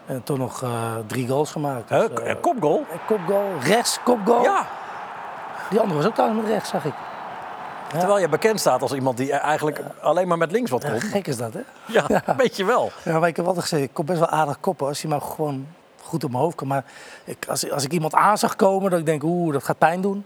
En 0.06 0.24
toen 0.24 0.38
nog 0.38 0.64
drie 1.08 1.28
goals 1.28 1.52
gemaakt. 1.52 1.90
Dus, 1.90 2.08
kopgoal. 2.42 2.86
en 2.92 3.00
kopgoal, 3.08 3.50
rechts, 3.64 4.00
kopgoal. 4.04 4.44
Ja, 4.44 4.68
Die 5.70 5.80
andere 5.80 5.98
was 5.98 6.08
ook 6.08 6.14
trouwens 6.14 6.42
met 6.42 6.52
rechts, 6.52 6.70
zag 6.70 6.86
ik. 6.86 6.94
Terwijl 8.00 8.20
je 8.20 8.30
bekend 8.30 8.60
staat 8.60 8.82
als 8.82 8.94
iemand 8.94 9.18
die 9.18 9.32
eigenlijk 9.34 9.80
alleen 10.02 10.28
maar 10.28 10.38
met 10.38 10.52
links 10.52 10.72
wat 10.72 10.86
komt. 10.86 11.04
gek 11.04 11.28
is 11.28 11.38
dat, 11.38 11.54
hè? 11.54 11.60
Ja, 11.88 12.24
weet 12.38 12.56
je 12.58 12.66
wel. 12.66 12.92
Ja, 13.04 13.20
maar 13.20 13.30
ik 13.30 13.36
heb 13.36 13.46
altijd 13.46 13.64
gezegd, 13.64 13.84
ik 13.84 13.94
kom 13.94 14.06
best 14.06 14.20
wel 14.20 14.28
aardig 14.30 14.60
koppen 14.60 14.88
als 14.88 15.02
hij 15.02 15.12
maar 15.12 15.22
gewoon 15.22 15.68
goed 16.02 16.24
op 16.24 16.32
mijn 16.32 16.44
hoofd 16.44 16.56
kan. 16.56 16.68
Maar 16.68 16.84
ik, 17.24 17.46
als, 17.50 17.72
als 17.72 17.84
ik 17.84 17.92
iemand 17.92 18.14
aan 18.14 18.38
zag 18.38 18.56
komen, 18.56 18.90
dat 18.92 19.00
ik 19.00 19.06
denk, 19.06 19.24
oeh, 19.24 19.54
dat 19.54 19.64
gaat 19.64 19.78
pijn 19.78 20.02
doen. 20.02 20.26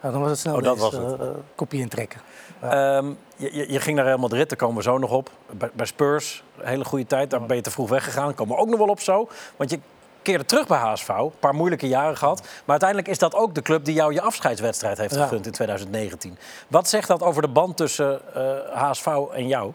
Nou, 0.00 0.12
dan 0.12 0.22
was 0.22 0.30
het 0.30 0.40
snel 0.40 0.54
Oh, 0.56 0.62
dat 0.62 0.78
was 0.78 0.92
het. 0.92 1.02
eh, 1.20 1.26
eh, 1.26 1.32
kopje 1.54 1.78
intrekken. 1.78 2.20
Ehm, 2.60 3.06
je, 3.36 3.54
je- 3.56 3.72
je 3.72 3.80
ging 3.80 3.96
naar 3.96 4.04
Real 4.04 4.18
Madrid, 4.18 4.48
daar 4.48 4.58
komen 4.58 4.76
we 4.76 4.82
zo 4.82 4.98
nog 4.98 5.10
op. 5.10 5.30
Bij, 5.50 5.70
bij 5.72 5.86
Spurs, 5.86 6.42
een 6.58 6.68
hele 6.68 6.84
goede 6.84 7.06
tijd. 7.06 7.30
Daar 7.30 7.46
ben 7.46 7.56
je 7.56 7.62
te 7.62 7.70
vroeg 7.70 7.88
weggegaan. 7.88 8.34
Komen 8.34 8.54
we 8.56 8.60
ook 8.62 8.68
nog 8.68 8.78
wel 8.78 8.88
op 8.88 9.00
zo. 9.00 9.28
Want 9.56 9.70
je 9.70 9.78
keerde 10.22 10.44
terug 10.44 10.66
bij 10.66 10.78
HSV. 10.78 11.08
Een 11.08 11.32
paar 11.40 11.54
moeilijke 11.54 11.88
jaren 11.88 12.16
gehad. 12.16 12.40
Maar 12.40 12.50
uiteindelijk 12.66 13.08
is 13.08 13.18
dat 13.18 13.34
ook 13.34 13.54
de 13.54 13.62
club 13.62 13.84
die 13.84 13.94
jou 13.94 14.12
je 14.12 14.20
afscheidswedstrijd 14.20 14.98
heeft 14.98 15.14
Ja. 15.14 15.22
gegund 15.22 15.46
in 15.46 15.52
2019. 15.52 16.38
Wat 16.68 16.88
zegt 16.88 17.08
dat 17.08 17.22
over 17.22 17.42
de 17.42 17.48
band 17.48 17.76
tussen 17.76 18.20
eh 18.34 18.80
HSV 18.80 19.06
en 19.32 19.46
jou? 19.46 19.72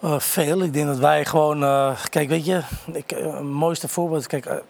Eh, 0.00 0.18
veel. 0.18 0.62
Ik 0.62 0.72
denk 0.72 0.86
dat 0.86 0.98
wij 0.98 1.24
gewoon. 1.24 1.62
eh, 1.64 2.04
kijk, 2.10 2.28
weet 2.28 2.44
je, 2.46 2.60
ik, 2.92 3.10
het 3.10 3.42
mooiste 3.42 3.88
voorbeeld. 3.88 4.26
Kijk, 4.26 4.62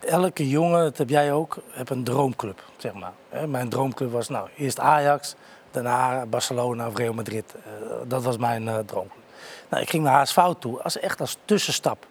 elke 0.00 0.48
jongen, 0.48 0.82
dat 0.82 0.98
heb 0.98 1.08
jij 1.08 1.32
ook, 1.32 1.56
heeft 1.70 1.90
een 1.90 2.04
droomclub, 2.04 2.62
zeg 2.76 2.92
maar. 2.94 3.12
Hè, 3.28 3.46
mijn 3.46 3.68
droomclub 3.68 4.12
was 4.12 4.28
nou 4.28 4.48
eerst 4.56 4.80
Ajax, 4.80 5.34
daarna 5.70 6.26
Barcelona 6.26 6.86
of 6.86 6.96
Real 6.96 7.12
Madrid. 7.12 7.54
Dat 8.06 8.22
was 8.22 8.36
mijn 8.36 8.64
droomclub. 8.64 9.18
Nou, 9.68 9.82
ik 9.82 9.90
ging 9.90 10.04
naar 10.04 10.18
HSV 10.18 10.38
toe, 10.58 10.82
als, 10.82 10.98
echt 10.98 11.20
als 11.20 11.36
tussenstap. 11.44 12.06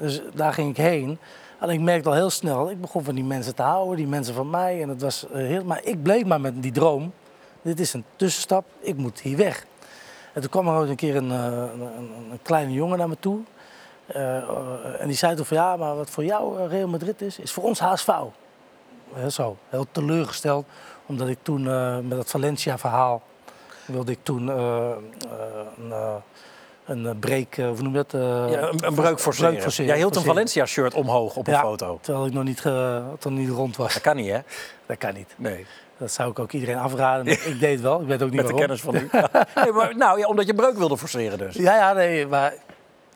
Dus 0.00 0.20
daar 0.34 0.52
ging 0.52 0.70
ik 0.70 0.76
heen. 0.76 1.18
En 1.58 1.68
ik 1.68 1.80
merkte 1.80 2.08
al 2.08 2.14
heel 2.14 2.30
snel, 2.30 2.70
ik 2.70 2.80
begon 2.80 3.04
van 3.04 3.14
die 3.14 3.24
mensen 3.24 3.54
te 3.54 3.62
houden, 3.62 3.96
die 3.96 4.06
mensen 4.06 4.34
van 4.34 4.50
mij. 4.50 4.82
En 4.82 4.88
het 4.88 5.02
was 5.02 5.26
eh, 5.28 5.36
heel, 5.36 5.64
maar 5.64 5.80
ik 5.84 6.02
bleef 6.02 6.24
maar 6.24 6.40
met 6.40 6.62
die 6.62 6.72
droom. 6.72 7.12
Dit 7.62 7.80
is 7.80 7.92
een 7.92 8.04
tussenstap, 8.16 8.64
ik 8.80 8.96
moet 8.96 9.20
hier 9.20 9.36
weg. 9.36 9.66
En 10.32 10.40
toen 10.40 10.50
kwam 10.50 10.68
er 10.68 10.74
ooit 10.74 10.88
een 10.88 10.96
keer 10.96 11.16
een, 11.16 11.30
eh, 11.30 11.44
een, 11.44 11.80
een, 11.80 12.30
een 12.30 12.42
kleine 12.42 12.72
jongen 12.72 12.98
naar 12.98 13.08
me 13.08 13.16
toe. 13.20 13.40
Eh, 14.06 15.00
en 15.00 15.06
die 15.06 15.16
zei 15.16 15.34
toen 15.34 15.44
van 15.44 15.56
ja, 15.56 15.76
maar 15.76 15.96
wat 15.96 16.10
voor 16.10 16.24
jou 16.24 16.68
Real 16.68 16.88
Madrid 16.88 17.22
is, 17.22 17.38
is 17.38 17.52
voor 17.52 17.64
ons 17.64 17.78
HSV. 17.80 18.10
Heel 19.12 19.30
zo, 19.30 19.56
heel 19.68 19.86
teleurgesteld. 19.90 20.66
Omdat 21.06 21.28
ik 21.28 21.38
toen 21.42 21.62
met 22.08 22.10
dat 22.18 22.30
Valencia-verhaal 22.30 23.22
wilde 23.86 24.12
ik 24.12 24.18
toen 24.22 24.46
een, 24.48 25.92
een 26.88 27.06
eh, 27.06 27.12
break, 27.20 27.56
eh, 27.56 27.66
hoe 27.68 27.82
noem 27.82 27.92
je 27.96 28.04
dat? 28.06 28.14
Eh, 28.14 28.20
Ja, 28.50 28.68
een, 28.68 28.86
een 28.86 28.94
breuk 28.94 29.20
forceren. 29.20 29.84
Jij 29.86 29.96
hield 29.96 30.16
een. 30.16 30.22
Valencia-shirt 30.22 30.94
omhoog 30.94 31.36
op 31.36 31.46
een 31.46 31.52
Ja, 31.52 31.60
foto. 31.60 31.98
Terwijl 32.02 32.26
ik 32.26 32.32
nog 32.32 32.44
niet, 32.44 32.64
niet 33.28 33.50
rond 33.50 33.76
was. 33.76 33.92
Dat 33.94 34.02
kan 34.02 34.16
niet, 34.16 34.30
hè? 34.30 34.38
Dat 34.86 34.98
kan 34.98 35.14
niet. 35.14 35.34
Nee. 35.36 35.66
Dat 35.96 36.12
zou 36.12 36.30
ik 36.30 36.38
ook 36.38 36.52
iedereen 36.52 36.76
afraden. 36.76 37.26
Ik 37.26 37.60
deed 37.60 37.72
het 37.72 37.80
wel. 37.80 38.00
Ik 38.00 38.06
weet 38.06 38.22
ook 38.22 38.30
niet 38.30 38.40
Met 38.40 38.50
de 38.50 38.54
kennis 38.54 38.80
van 38.80 38.94
u. 38.94 39.08
Nee, 39.54 39.72
maar, 39.72 39.96
nou, 39.96 40.18
ja, 40.18 40.26
omdat 40.26 40.46
je 40.46 40.54
breuk 40.54 40.76
wilde 40.78 40.98
forceren 40.98 41.38
dus. 41.38 41.54
Ja, 41.54 41.76
ja, 41.76 41.92
nee, 41.92 42.26
maar 42.26 42.54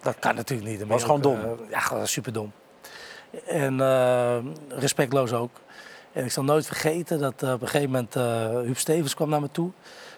dat 0.02 0.14
kan 0.18 0.34
natuurlijk 0.34 0.68
niet. 0.68 0.78
Ben 0.78 0.88
Was 0.88 1.02
gewoon 1.04 1.20
dom. 1.20 1.36
eh, 1.40 1.50
ja, 1.70 1.78
gewoon 1.80 2.06
super 2.06 2.32
dom. 2.32 2.52
En 3.46 3.78
respectloos 4.68 5.32
ook. 5.32 5.50
En 6.12 6.24
ik 6.24 6.30
zal 6.32 6.44
nooit 6.44 6.66
vergeten 6.66 7.18
dat 7.18 7.42
op 7.42 7.62
een 7.62 7.68
gegeven 7.68 7.90
moment 7.90 8.14
Huub 8.66 8.78
Stevens 8.78 9.14
kwam 9.14 9.28
naar 9.28 9.40
me 9.40 9.50
toe. 9.52 9.70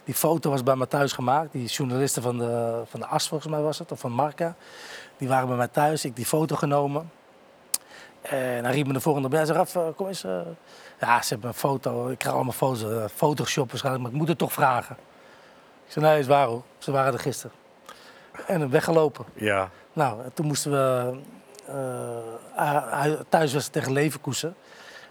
Die 0.04 0.14
foto 0.14 0.50
was 0.50 0.62
bij 0.62 0.76
me 0.76 0.86
thuis 0.88 1.12
gemaakt. 1.12 1.52
Die 1.52 1.66
journalisten 1.66 2.22
van 2.22 2.38
de, 2.38 2.82
van 2.90 3.00
de 3.00 3.06
AS 3.06 3.28
volgens 3.28 3.50
mij 3.52 3.60
was 3.60 3.78
het, 3.78 3.92
of 3.92 4.00
van 4.00 4.12
Marca. 4.12 4.54
Die 5.16 5.28
waren 5.28 5.48
bij 5.48 5.56
mij 5.56 5.68
thuis. 5.68 6.04
Ik 6.04 6.16
die 6.16 6.26
foto 6.26 6.56
genomen. 6.56 7.10
En 8.22 8.64
hij 8.64 8.72
riep 8.72 8.86
me 8.86 8.92
de 8.92 9.00
volgende 9.00 9.28
dag. 9.28 9.36
Hij 9.38 9.46
zei, 9.46 9.58
Raf, 9.58 9.76
eh, 9.76 9.82
kom 9.96 10.06
eens. 10.06 10.24
eh." 10.24 10.40
Ja, 11.00 11.22
ze 11.22 11.32
hebben 11.32 11.48
een 11.48 11.54
foto. 11.56 12.08
Ik 12.08 12.18
krijg 12.18 12.34
allemaal 12.34 12.52
foto's. 12.52 12.82
eh, 12.82 13.04
Photoshop 13.14 13.68
waarschijnlijk, 13.68 14.04
maar 14.04 14.12
ik 14.12 14.18
moet 14.18 14.28
het 14.28 14.38
toch 14.38 14.52
vragen. 14.52 14.96
Ik 15.86 15.92
zei, 15.92 16.04
nee, 16.04 16.18
is 16.18 16.26
waar 16.26 16.46
hoor. 16.46 16.62
Ze 16.78 16.90
waren 16.90 17.12
er 17.12 17.18
gisteren. 17.18 17.56
En 18.46 18.70
weggelopen. 18.70 19.24
Ja. 19.34 19.70
Nou, 19.92 20.22
en 20.22 20.32
toen 20.34 20.46
moesten 20.46 20.70
we 20.70 21.14
uh, 21.68 23.20
thuis 23.28 23.52
was 23.54 23.64
het 23.64 23.72
tegen 23.72 23.92
Leverkusen. 23.92 24.54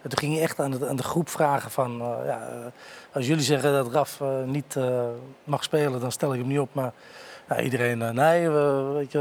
En 0.03 0.09
toen 0.09 0.17
ging 0.17 0.33
je 0.35 0.39
echt 0.41 0.59
aan 0.59 0.71
de, 0.71 0.87
aan 0.87 0.95
de 0.95 1.03
groep 1.03 1.29
vragen 1.29 1.71
van... 1.71 2.01
eh, 2.01 2.25
ja, 2.25 2.47
eh, 2.47 2.55
als 3.13 3.27
jullie 3.27 3.43
zeggen 3.43 3.73
dat 3.73 3.91
Raf 3.91 4.21
eh, 4.21 4.43
niet 4.45 4.77
mag 5.43 5.63
spelen, 5.63 5.99
dan 5.99 6.11
stel 6.11 6.33
ik 6.33 6.39
hem 6.39 6.47
niet 6.47 6.59
op. 6.59 6.73
Maar 6.73 6.91
nou, 7.47 7.61
iedereen, 7.61 8.15
nee, 8.15 8.49
we- 8.49 8.91
weet 8.93 9.11
je, 9.11 9.19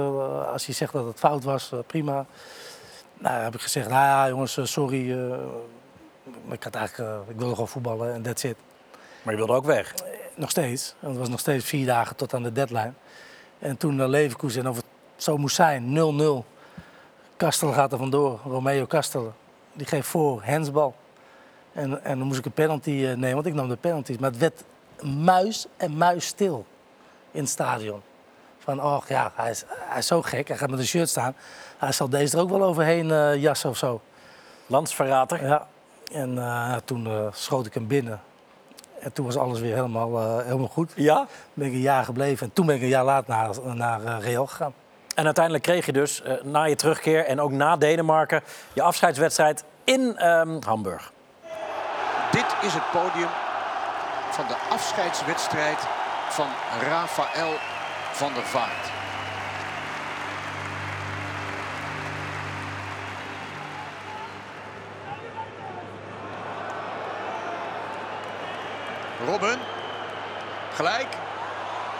als 0.52 0.66
je 0.66 0.72
zegt 0.72 0.92
dat 0.92 1.06
het 1.06 1.18
fout 1.18 1.44
was, 1.44 1.72
prima. 1.86 2.26
Nou, 3.18 3.42
heb 3.42 3.54
ik 3.54 3.60
gezegd, 3.60 3.88
nou 3.88 4.00
ja, 4.04 4.28
jongens, 4.28 4.58
sorry. 4.62 5.10
ik, 6.50 6.62
had 6.62 6.74
eigenlijk, 6.74 7.28
ik 7.28 7.36
wilde 7.36 7.52
gewoon 7.52 7.68
voetballen 7.68 8.14
en 8.14 8.22
that's 8.22 8.42
it. 8.44 8.56
Maar 9.22 9.32
je 9.32 9.38
wilde 9.38 9.52
ook 9.52 9.64
weg. 9.64 9.94
Nog 10.34 10.50
steeds. 10.50 10.94
Want 10.98 11.12
het 11.12 11.20
was 11.20 11.28
nog 11.28 11.40
steeds 11.40 11.64
vier 11.64 11.86
dagen 11.86 12.16
tot 12.16 12.34
aan 12.34 12.42
de 12.42 12.52
deadline. 12.52 12.92
En 13.58 13.76
toen 13.76 13.96
naar 13.96 14.08
Leverkusen, 14.08 14.62
en 14.62 14.68
of 14.68 14.76
het 14.76 14.84
zo 15.16 15.36
moest 15.36 15.54
zijn, 15.56 15.98
0-0. 16.44 16.46
Kastel 17.36 17.72
gaat 17.72 17.92
er 17.92 17.98
vandoor, 17.98 18.40
Romeo 18.44 18.86
Kastel. 18.86 19.32
Die 19.72 19.86
geeft 19.86 20.08
voor, 20.08 20.42
hensbal. 20.42 20.94
En, 21.72 22.04
en 22.04 22.18
dan 22.18 22.26
moest 22.26 22.38
ik 22.38 22.44
een 22.44 22.52
penalty 22.52 22.90
eh, 22.90 23.16
nemen, 23.16 23.34
want 23.34 23.46
ik 23.46 23.54
nam 23.54 23.68
de 23.68 23.76
penalties. 23.76 24.18
Maar 24.18 24.30
het 24.30 24.38
werd 24.38 24.64
muis 25.02 25.66
en 25.76 25.96
muis 25.96 26.26
stil 26.26 26.66
in 27.30 27.40
het 27.40 27.48
stadion. 27.48 28.02
Van, 28.58 28.82
oh 28.82 29.02
ja, 29.08 29.32
hij 29.34 29.50
is, 29.50 29.64
hij 29.68 29.98
is 29.98 30.06
zo 30.06 30.22
gek, 30.22 30.48
hij 30.48 30.56
gaat 30.56 30.70
met 30.70 30.78
een 30.78 30.86
shirt 30.86 31.08
staan. 31.08 31.34
Hij 31.78 31.92
zal 31.92 32.08
deze 32.08 32.36
er 32.36 32.42
ook 32.42 32.50
wel 32.50 32.62
overheen 32.62 33.10
eh, 33.10 33.42
jassen 33.42 33.70
of 33.70 33.76
zo. 33.76 34.00
Landsverrater. 34.66 35.44
Ja, 35.46 35.66
en 36.12 36.38
eh, 36.38 36.76
toen 36.84 37.30
schoot 37.32 37.66
ik 37.66 37.74
hem 37.74 37.86
binnen. 37.86 38.20
En 39.00 39.12
toen 39.12 39.24
was 39.24 39.36
alles 39.36 39.60
weer 39.60 39.74
helemaal, 39.74 40.38
helemaal 40.38 40.68
goed. 40.68 40.92
Ja. 40.94 41.26
ben 41.54 41.66
ik 41.66 41.72
een 41.72 41.80
jaar 41.80 42.04
gebleven. 42.04 42.46
En 42.46 42.52
toen 42.52 42.66
ben 42.66 42.74
ik 42.74 42.82
een 42.82 42.88
jaar 42.88 43.04
later 43.04 43.34
naar, 43.74 43.74
naar 43.74 44.20
Real 44.20 44.46
gegaan. 44.46 44.74
En 45.14 45.24
uiteindelijk 45.24 45.64
kreeg 45.64 45.86
je 45.86 45.92
dus 45.92 46.22
eh, 46.22 46.42
na 46.42 46.64
je 46.64 46.76
terugkeer 46.76 47.26
en 47.26 47.40
ook 47.40 47.50
na 47.50 47.76
Denemarken 47.76 48.42
je 48.72 48.82
afscheidswedstrijd 48.82 49.64
in 49.84 50.16
ehm, 50.16 50.62
Hamburg. 50.66 51.12
Dit 52.30 52.46
is 52.62 52.72
het 52.74 52.90
podium 52.90 53.28
van 54.30 54.46
de 54.46 54.56
afscheidswedstrijd 54.70 55.78
van 56.28 56.46
Rafael 56.80 57.52
van 58.12 58.34
der 58.34 58.42
Vaart. 58.42 58.90
Robben. 69.26 69.58
Gelijk. 70.74 71.08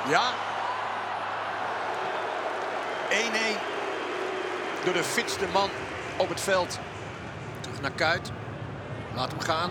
Ja. 0.08 0.51
1-1. 3.12 3.14
Door 4.84 4.94
de 4.94 5.04
fitste 5.04 5.46
man 5.52 5.70
op 6.16 6.28
het 6.28 6.40
veld. 6.40 6.78
Terug 7.60 7.80
naar 7.80 7.90
Kuit. 7.90 8.30
Laat 9.14 9.30
hem 9.30 9.40
gaan. 9.40 9.70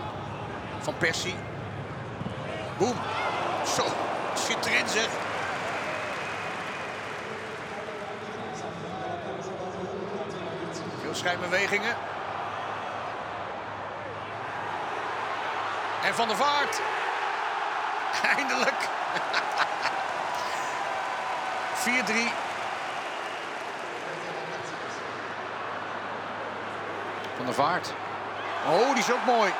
Van 0.80 0.96
Persie. 0.98 1.34
Boem. 2.78 2.94
Zo, 3.66 3.84
zit 4.34 4.66
erin 4.66 4.88
zeg. 4.88 5.08
Veel 11.02 11.14
schijnbewegingen. 11.14 11.96
En 16.04 16.14
Van 16.14 16.28
der 16.28 16.36
Vaart. 16.36 16.80
Eindelijk. 18.36 18.88
4-3. 22.38 22.41
Van 27.42 27.54
der 27.54 27.64
Vaart. 27.64 27.94
Oh, 28.66 28.88
die 28.94 29.02
is 29.02 29.12
ook 29.12 29.24
mooi. 29.26 29.50
5-6. 29.50 29.54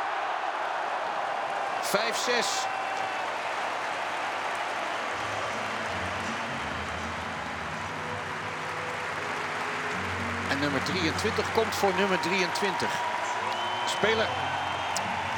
En 10.50 10.58
nummer 10.60 10.82
23 10.82 11.52
komt 11.52 11.74
voor 11.74 11.92
nummer 11.96 12.20
23. 12.20 12.88
Speler 13.86 14.26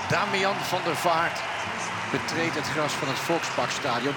Damian 0.08 0.54
van 0.54 0.80
der 0.84 0.96
Vaart 0.96 1.40
betreedt 2.10 2.54
het 2.54 2.66
gras 2.66 2.92
van 2.92 3.08
het 3.08 3.18
Volksparkstadion. 3.18 4.14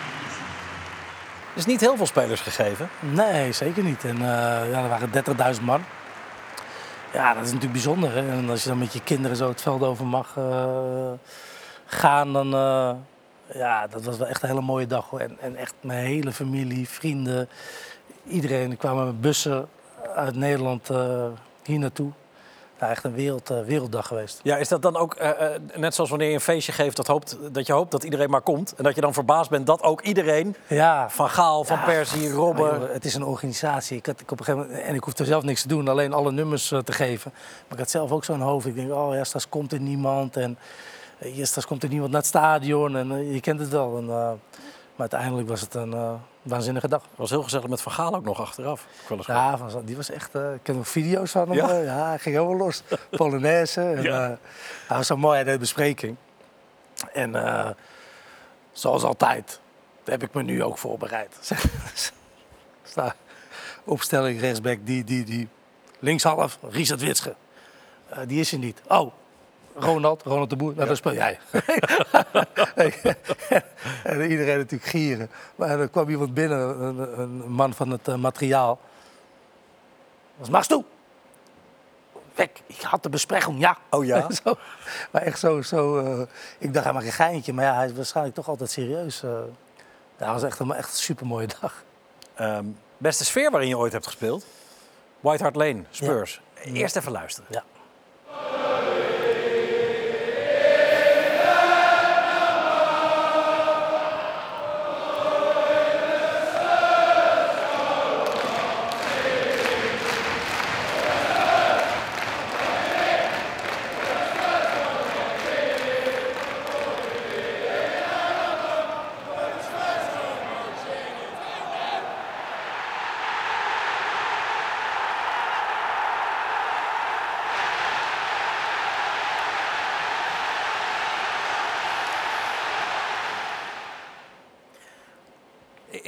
Er 1.51 1.57
is 1.57 1.65
niet 1.65 1.81
heel 1.81 1.97
veel 1.97 2.05
spelers 2.05 2.41
gegeven. 2.41 2.89
Nee, 2.99 3.51
zeker 3.51 3.83
niet. 3.83 4.03
En 4.03 4.15
eh, 4.15 4.71
ja, 4.71 4.83
er 4.83 4.89
waren 4.89 5.09
30.000 5.57 5.61
man. 5.61 5.83
Ja, 7.17 7.33
dat 7.33 7.43
is 7.43 7.47
natuurlijk 7.47 7.71
bijzonder. 7.71 8.17
En 8.17 8.49
als 8.49 8.63
je 8.63 8.69
dan 8.69 8.77
met 8.77 8.93
je 8.93 9.01
kinderen 9.03 9.37
zo 9.37 9.49
het 9.49 9.61
veld 9.61 9.83
over 9.83 10.05
mag 10.05 10.37
eh, 10.37 11.11
gaan, 11.85 12.33
dan... 12.33 12.53
eh, 12.53 12.91
ja, 13.53 13.87
dat 13.87 14.03
was 14.03 14.17
wel 14.17 14.27
echt 14.27 14.43
een 14.43 14.49
hele 14.49 14.61
mooie 14.61 14.87
dag. 14.87 15.09
Hoor. 15.09 15.19
En, 15.19 15.37
en 15.39 15.55
echt 15.55 15.73
mijn 15.81 16.05
hele 16.05 16.31
familie, 16.31 16.89
vrienden, 16.89 17.49
iedereen. 18.27 18.71
Er 18.71 18.77
kwamen 18.77 19.05
met 19.05 19.21
bussen 19.21 19.69
uit 20.15 20.35
Nederland 20.35 20.89
eh, 20.89 21.25
hier 21.63 21.79
naartoe. 21.79 22.11
Ja, 22.79 22.89
echt 22.89 23.03
een 23.03 23.13
wereld, 23.13 23.49
eh, 23.49 23.61
werelddag 23.61 24.07
geweest. 24.07 24.39
Ja, 24.43 24.57
is 24.57 24.67
dat 24.67 24.81
dan 24.81 24.95
ook 24.95 25.13
eh, 25.13 25.29
eh, 25.29 25.61
net 25.75 25.95
zoals 25.95 26.09
wanneer 26.09 26.27
je 26.27 26.33
een 26.33 26.41
feestje 26.41 26.71
geeft 26.71 26.95
dat, 26.95 27.07
hoopt, 27.07 27.37
dat 27.51 27.67
je 27.67 27.73
hoopt 27.73 27.91
dat 27.91 28.03
iedereen 28.03 28.29
maar 28.29 28.41
komt? 28.41 28.73
En 28.77 28.83
dat 28.83 28.95
je 28.95 29.01
dan 29.01 29.13
verbaasd 29.13 29.49
bent 29.49 29.65
dat 29.65 29.81
ook 29.81 30.01
iedereen, 30.01 30.55
Ja, 30.67 31.09
van 31.09 31.29
Gaal, 31.29 31.63
van 31.63 31.77
Ja, 31.77 31.85
Persie, 31.85 32.21
Maar 32.21 32.31
Robben... 32.31 32.79
joh, 32.79 32.93
het 32.93 33.05
is 33.05 33.15
een 33.15 33.23
organisatie. 33.23 33.97
Ik 33.97 34.05
had, 34.05 34.19
ik 34.19 34.31
op 34.31 34.39
een 34.39 34.45
gegeven 34.45 34.67
moment, 34.67 34.87
en 34.87 34.95
ik 34.95 35.03
hoefde 35.03 35.25
zelf 35.25 35.43
niks 35.43 35.61
te 35.61 35.67
doen, 35.67 35.87
alleen 35.87 36.13
alle 36.13 36.31
nummers 36.31 36.67
te 36.67 36.91
geven. 36.91 37.31
Maar 37.33 37.71
ik 37.71 37.77
had 37.77 37.89
zelf 37.89 38.11
ook 38.11 38.23
zo'n 38.23 38.41
hoofd. 38.41 38.65
Ik 38.65 38.75
denk, 38.75 38.91
oh 38.91 39.13
ja, 39.13 39.23
straks 39.23 39.49
komt 39.49 39.71
er 39.71 39.79
niemand. 39.79 40.37
En 40.37 40.57
ja, 41.17 41.45
straks 41.45 41.67
komt 41.67 41.83
er 41.83 41.89
niemand 41.89 42.11
naar 42.11 42.19
het 42.19 42.29
stadion. 42.29 42.97
En 42.97 43.33
je 43.33 43.39
kent 43.39 43.59
het 43.59 43.69
wel. 43.69 43.97
En, 43.97 44.05
maar 44.05 45.09
uiteindelijk 45.09 45.47
was 45.47 45.61
het 45.61 45.73
een 45.73 46.19
waanzinnige 46.47 46.87
dag. 46.87 47.03
was 47.15 47.29
heel 47.29 47.43
gezellig 47.43 47.67
met 47.67 47.81
Van 47.81 47.91
Gaal 47.91 48.15
ook 48.15 48.23
nog 48.23 48.39
achteraf. 48.41 48.85
Ja, 49.25 49.57
van, 49.57 49.85
die 49.85 49.95
was 49.95 50.09
echt. 50.09 50.35
eh, 50.35 50.53
ik 50.53 50.59
ken 50.63 50.75
nog 50.75 50.87
video's 50.87 51.31
van 51.31 51.41
hem. 51.49 51.53
Ja? 51.57 51.67
Ja, 51.73 51.79
ja 51.81 52.07
hij 52.07 52.19
ging 52.19 52.35
helemaal 52.35 52.57
los. 52.57 52.83
Polonaise. 53.09 53.81
En, 53.81 54.01
Ja. 54.03 54.23
eh, 54.29 54.37
hij 54.87 54.97
was 54.97 55.07
zo 55.07 55.17
mooi, 55.17 55.35
hij 55.43 55.51
de 55.51 55.57
bespreking. 55.57 56.15
En 57.13 57.35
eh, 57.35 57.69
zoals 58.71 59.03
altijd 59.03 59.59
heb 60.05 60.23
ik 60.23 60.33
me 60.33 60.43
nu 60.43 60.63
ook 60.63 60.77
voorbereid. 60.77 61.35
Sta, 62.83 63.15
opstelling 63.83 64.39
rechtsback, 64.39 64.77
die, 64.83 65.03
die, 65.03 65.23
die. 65.23 65.47
Linkshalf, 65.99 66.59
Richard 66.69 67.01
Witsche. 67.01 67.35
Eh, 68.09 68.19
die 68.27 68.39
is 68.39 68.51
er 68.51 68.57
niet. 68.57 68.81
Oh, 68.87 69.13
Ronald, 69.79 70.23
Ronald 70.23 70.49
de 70.49 70.55
Boer. 70.55 70.73
Nou, 70.75 70.87
dan 70.87 70.95
speel 70.95 71.13
jij. 71.13 71.39
en 74.03 74.21
iedereen 74.29 74.57
natuurlijk 74.57 74.89
gieren. 74.89 75.29
Maar 75.55 75.79
er 75.79 75.89
kwam 75.89 76.09
iemand 76.09 76.33
binnen, 76.33 76.81
een, 76.81 77.19
een 77.19 77.51
man 77.51 77.73
van 77.73 77.89
het 77.89 78.07
eh, 78.07 78.15
materiaal. 78.15 78.79
Was 80.35 80.49
Max 80.49 80.67
toe? 80.67 80.83
Weg, 82.35 82.49
ik 82.65 82.81
had 82.81 83.03
de 83.03 83.09
bespreking, 83.09 83.59
ja. 83.59 83.77
Oh 83.89 84.05
ja? 84.05 84.27
Zo, 84.43 84.55
maar 85.11 85.21
echt 85.21 85.39
zo, 85.39 85.61
zo 85.61 85.97
eh, 85.99 86.21
ik 86.57 86.73
dacht, 86.73 86.85
hij 86.85 86.93
maakt 86.93 87.05
een 87.05 87.11
geintje. 87.11 87.53
Maar 87.53 87.65
ja, 87.65 87.75
hij 87.75 87.85
is 87.85 87.93
waarschijnlijk 87.93 88.35
toch 88.35 88.47
altijd 88.47 88.69
serieus. 88.71 89.23
eh. 89.23 89.31
dat 90.17 90.27
was 90.27 90.43
echt 90.43 90.59
een, 90.59 90.71
echt 90.73 90.89
een 90.89 90.95
supermooie 90.95 91.47
dag. 91.61 91.83
Ehm, 92.35 92.65
beste 92.97 93.25
sfeer 93.25 93.51
waarin 93.51 93.69
je 93.69 93.77
ooit 93.77 93.91
hebt 93.91 94.05
gespeeld? 94.05 94.45
White 95.19 95.43
Hart 95.43 95.55
Lane, 95.55 95.83
Spurs. 95.89 96.41
Eerst 96.63 96.95
even 96.95 97.11
luisteren. 97.11 97.49
Ja. 97.51 97.63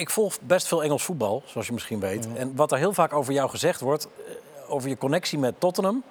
Ik 0.10 0.16
volg 0.16 0.38
best 0.41 0.68
veel 0.68 0.84
Engels 0.84 1.03
voetbal, 1.03 1.43
zoals 1.45 1.68
je 1.68 1.74
misschien 1.74 1.99
weet. 1.99 2.28
En 2.36 2.55
wat 2.55 2.72
er 2.72 2.78
heel 2.78 2.93
vaak 2.93 3.14
over 3.14 3.34
jou 3.34 3.49
gezegd 3.49 3.82
wordt, 3.82 4.07
eh, 4.18 4.74
over 4.74 4.89
je 4.89 4.97
connectie 4.97 5.39
met 5.39 5.60
Tottenham, 5.60 6.03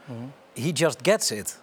he 0.55 0.69
just 0.73 0.99
gets 1.03 1.31
it. 1.31 1.61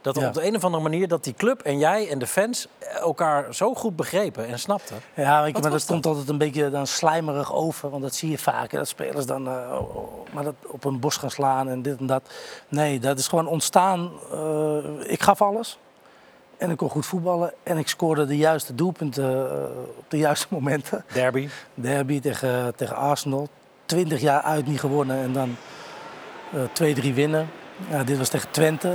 Dat 0.00 0.16
Ja. 0.16 0.26
op 0.26 0.32
de 0.34 0.46
een 0.46 0.56
of 0.56 0.64
andere 0.64 0.82
manier 0.82 1.08
dat 1.08 1.24
die 1.24 1.34
club 1.34 1.60
en 1.60 1.78
jij 1.78 2.08
en 2.08 2.18
de 2.18 2.26
fans 2.26 2.66
elkaar 3.00 3.54
zo 3.54 3.74
goed 3.74 3.96
begrepen 3.96 4.46
en 4.46 4.58
snapten. 4.58 4.96
Ja, 5.14 5.42
Wat 5.42 5.52
maar 5.62 5.70
was 5.70 5.80
dat 5.80 5.90
komt 5.90 6.06
altijd 6.06 6.28
een 6.28 6.38
beetje 6.38 6.70
dan 6.70 6.86
slijmerig 6.86 7.54
over. 7.54 7.90
Want 7.90 8.02
dat 8.02 8.14
zie 8.14 8.30
je 8.30 8.38
vaak. 8.38 8.70
Dat 8.70 8.88
spelers 8.88 9.26
dan 9.26 9.48
eh, 9.48 9.78
maar 10.32 10.44
dat 10.44 10.54
op 10.66 10.84
een 10.84 11.00
bos 11.00 11.16
gaan 11.16 11.30
slaan 11.30 11.68
en 11.68 11.82
dit 11.82 11.98
en 11.98 12.06
dat. 12.06 12.22
Nee, 12.68 12.98
dat 12.98 13.18
is 13.18 13.28
gewoon 13.28 13.46
ontstaan. 13.46 14.10
eh, 14.32 14.78
ik 15.12 15.22
gaf 15.22 15.42
alles. 15.42 15.78
En 16.60 16.70
ik 16.70 16.76
kon 16.76 16.90
goed 16.90 17.06
voetballen. 17.06 17.52
En 17.62 17.78
ik 17.78 17.88
scoorde 17.88 18.26
de 18.26 18.36
juiste 18.36 18.74
doelpunten 18.74 19.50
eh, 19.50 19.98
op 19.98 20.04
de 20.08 20.18
juiste 20.18 20.46
momenten. 20.56 21.04
Derby. 21.12 21.48
Derby 21.74 22.20
tegen, 22.20 22.74
tegen 22.76 22.96
Arsenal. 22.96 23.48
20 23.84 24.20
jaar 24.20 24.42
uit 24.42 24.66
niet 24.66 24.80
gewonnen 24.80 25.22
en 25.22 25.32
dan 25.32 25.56
eh 26.74 26.94
2-3 27.10 27.14
winnen. 27.14 27.50
Ja, 27.90 28.04
dit 28.04 28.18
was 28.18 28.28
tegen 28.28 28.50
Twente. 28.50 28.88
eh, 28.88 28.94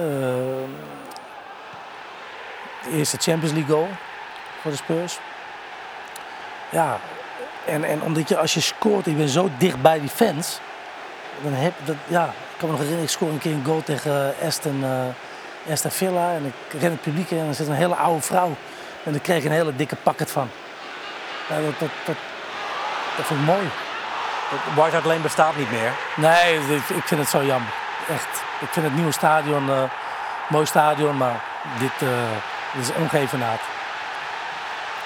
de 2.84 2.98
eerste 2.98 3.18
Champions 3.18 3.54
League 3.54 3.76
goal 3.76 3.88
voor 4.62 4.72
de 4.72 4.78
Spurs. 4.78 5.20
Ja, 6.72 7.00
en, 7.66 7.84
en 7.84 8.02
omdat 8.02 8.30
je 8.30 8.38
als 8.38 8.54
je 8.54 8.60
scoort, 8.60 9.06
je 9.06 9.12
bent 9.12 9.30
zo 9.30 9.50
dicht 9.58 9.82
bij 9.82 10.00
die 10.00 10.10
fans. 10.10 10.60
Dan 11.44 11.54
heb 11.54 11.74
dat, 11.86 11.96
ja, 12.08 12.26
ik 12.26 12.58
kan 12.58 12.70
me 12.70 12.76
nog 12.76 12.78
herinneren, 12.78 13.04
ik 13.04 13.10
scoor 13.10 13.30
een 13.30 13.38
keer 13.38 13.54
een 13.54 13.66
goal 13.66 13.84
tegen 13.84 14.34
Aston, 14.44 14.84
Aston 15.72 15.92
Villa. 15.92 16.32
En 16.34 16.46
ik 16.46 16.82
ren 16.82 16.92
het 16.92 17.02
publiek 17.02 17.32
in 17.32 17.40
en 17.40 17.48
er 17.48 17.54
zit 17.54 17.68
een 17.68 17.74
hele 17.74 17.96
oude 17.96 18.22
vrouw. 18.22 18.56
En 19.04 19.12
daar 19.12 19.22
kreeg 19.22 19.38
ik 19.38 19.44
een 19.46 19.52
hele 19.52 19.76
dikke 19.76 19.96
pakket 19.96 20.32
van. 20.32 20.50
Ja, 21.50 21.56
dat, 21.56 21.80
dat, 21.80 21.90
dat, 22.06 22.16
dat 23.18 23.26
vond 23.26 23.40
ik 23.40 23.46
mooi. 23.46 23.70
White 24.76 24.92
Hart 24.92 25.06
Lane 25.06 25.20
bestaat 25.20 25.56
niet 25.56 25.72
meer. 25.72 25.92
Nee, 26.16 26.56
ik, 26.76 26.90
ik 26.90 27.04
vind 27.04 27.20
het 27.22 27.30
zo 27.30 27.44
jammer. 27.44 27.70
Echt. 28.10 28.44
Ik 28.62 28.68
vind 28.70 28.86
het 28.86 28.96
nieuwe 28.96 29.12
stadion 29.12 29.70
eh 29.70 29.84
mooi 30.50 30.66
stadion, 30.66 31.18
maar 31.18 31.42
dit, 31.80 31.92
eh, 32.00 32.08
dit 32.74 32.82
is 32.90 32.96
ongevenaard. 32.96 33.62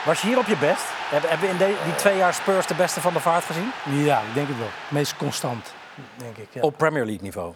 Was 0.06 0.22
je 0.22 0.28
hier 0.28 0.38
op 0.38 0.48
je 0.48 0.58
best? 0.58 0.84
Hebben 1.10 1.30
hebben 1.30 1.48
we 1.48 1.54
in 1.54 1.58
de- 1.60 1.78
die 1.84 1.96
twee 1.96 2.18
jaar 2.18 2.34
Spurs 2.34 2.66
de 2.66 2.74
beste 2.74 3.02
van 3.02 3.14
de 3.14 3.20
vaart 3.20 3.46
gezien? 3.46 3.72
Ja, 3.84 4.18
ik 4.18 4.34
denk 4.34 4.48
het 4.48 4.58
wel. 4.58 4.70
Meest 4.88 5.16
constant, 5.18 5.74
denk 6.16 6.38
ik. 6.38 6.48
Ja. 6.52 6.62
Op 6.62 6.78
Premier 6.78 7.06
League 7.06 7.24
niveau. 7.24 7.54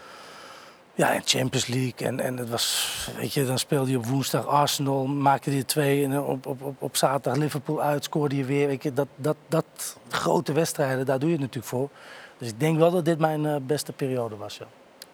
Ja, 0.96 1.14
en 1.14 1.22
Champions 1.26 1.68
League. 1.68 2.08
En, 2.08 2.20
en 2.20 2.38
het 2.38 2.50
was, 2.50 3.10
weet 3.18 3.34
je, 3.34 3.46
dan 3.46 3.60
speelde 3.60 3.92
je 3.92 3.98
op 3.98 4.06
woensdag 4.06 4.46
Arsenal, 4.46 5.06
maakte 5.06 5.56
je 5.56 5.66
twee. 5.66 6.04
En 6.04 6.20
op, 6.20 6.46
op, 6.46 6.62
op, 6.62 6.82
op 6.82 6.96
zaterdag 6.96 7.42
Liverpool 7.42 7.82
uit, 7.82 8.04
scoorde 8.04 8.36
je 8.36 8.46
weer. 8.46 8.68
Weet 8.68 8.84
je, 8.84 8.94
dat, 8.94 9.08
dat, 9.16 9.36
dat 9.48 9.98
grote 10.10 10.54
wedstrijden, 10.54 11.06
daar 11.06 11.20
doe 11.20 11.30
je 11.30 11.36
het 11.36 11.44
natuurlijk 11.44 11.74
voor. 11.74 11.90
Dus 12.38 12.48
ik 12.48 12.60
denk 12.60 12.78
wel 12.78 12.92
dat 12.92 13.06
dit 13.06 13.20
mijn 13.20 13.46
eh, 13.46 13.56
beste 13.62 13.92
periode 13.92 14.36
was. 14.36 14.58
Ja. 14.58 14.66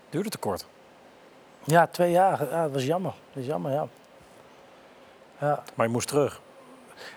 Duurde 0.09 0.29
te 0.29 0.37
kort. 0.37 0.65
ja, 1.63 1.87
twee 1.87 2.11
jaar. 2.11 2.49
Ja, 2.49 2.63
dat 2.63 2.71
was 2.71 2.83
jammer. 2.83 3.13
Dat 3.33 3.41
is 3.41 3.47
jammer, 3.47 3.71
ja. 3.71 3.87
ja. 5.39 5.63
Maar 5.75 5.85
je 5.85 5.91
moest 5.91 6.07
terug. 6.07 6.41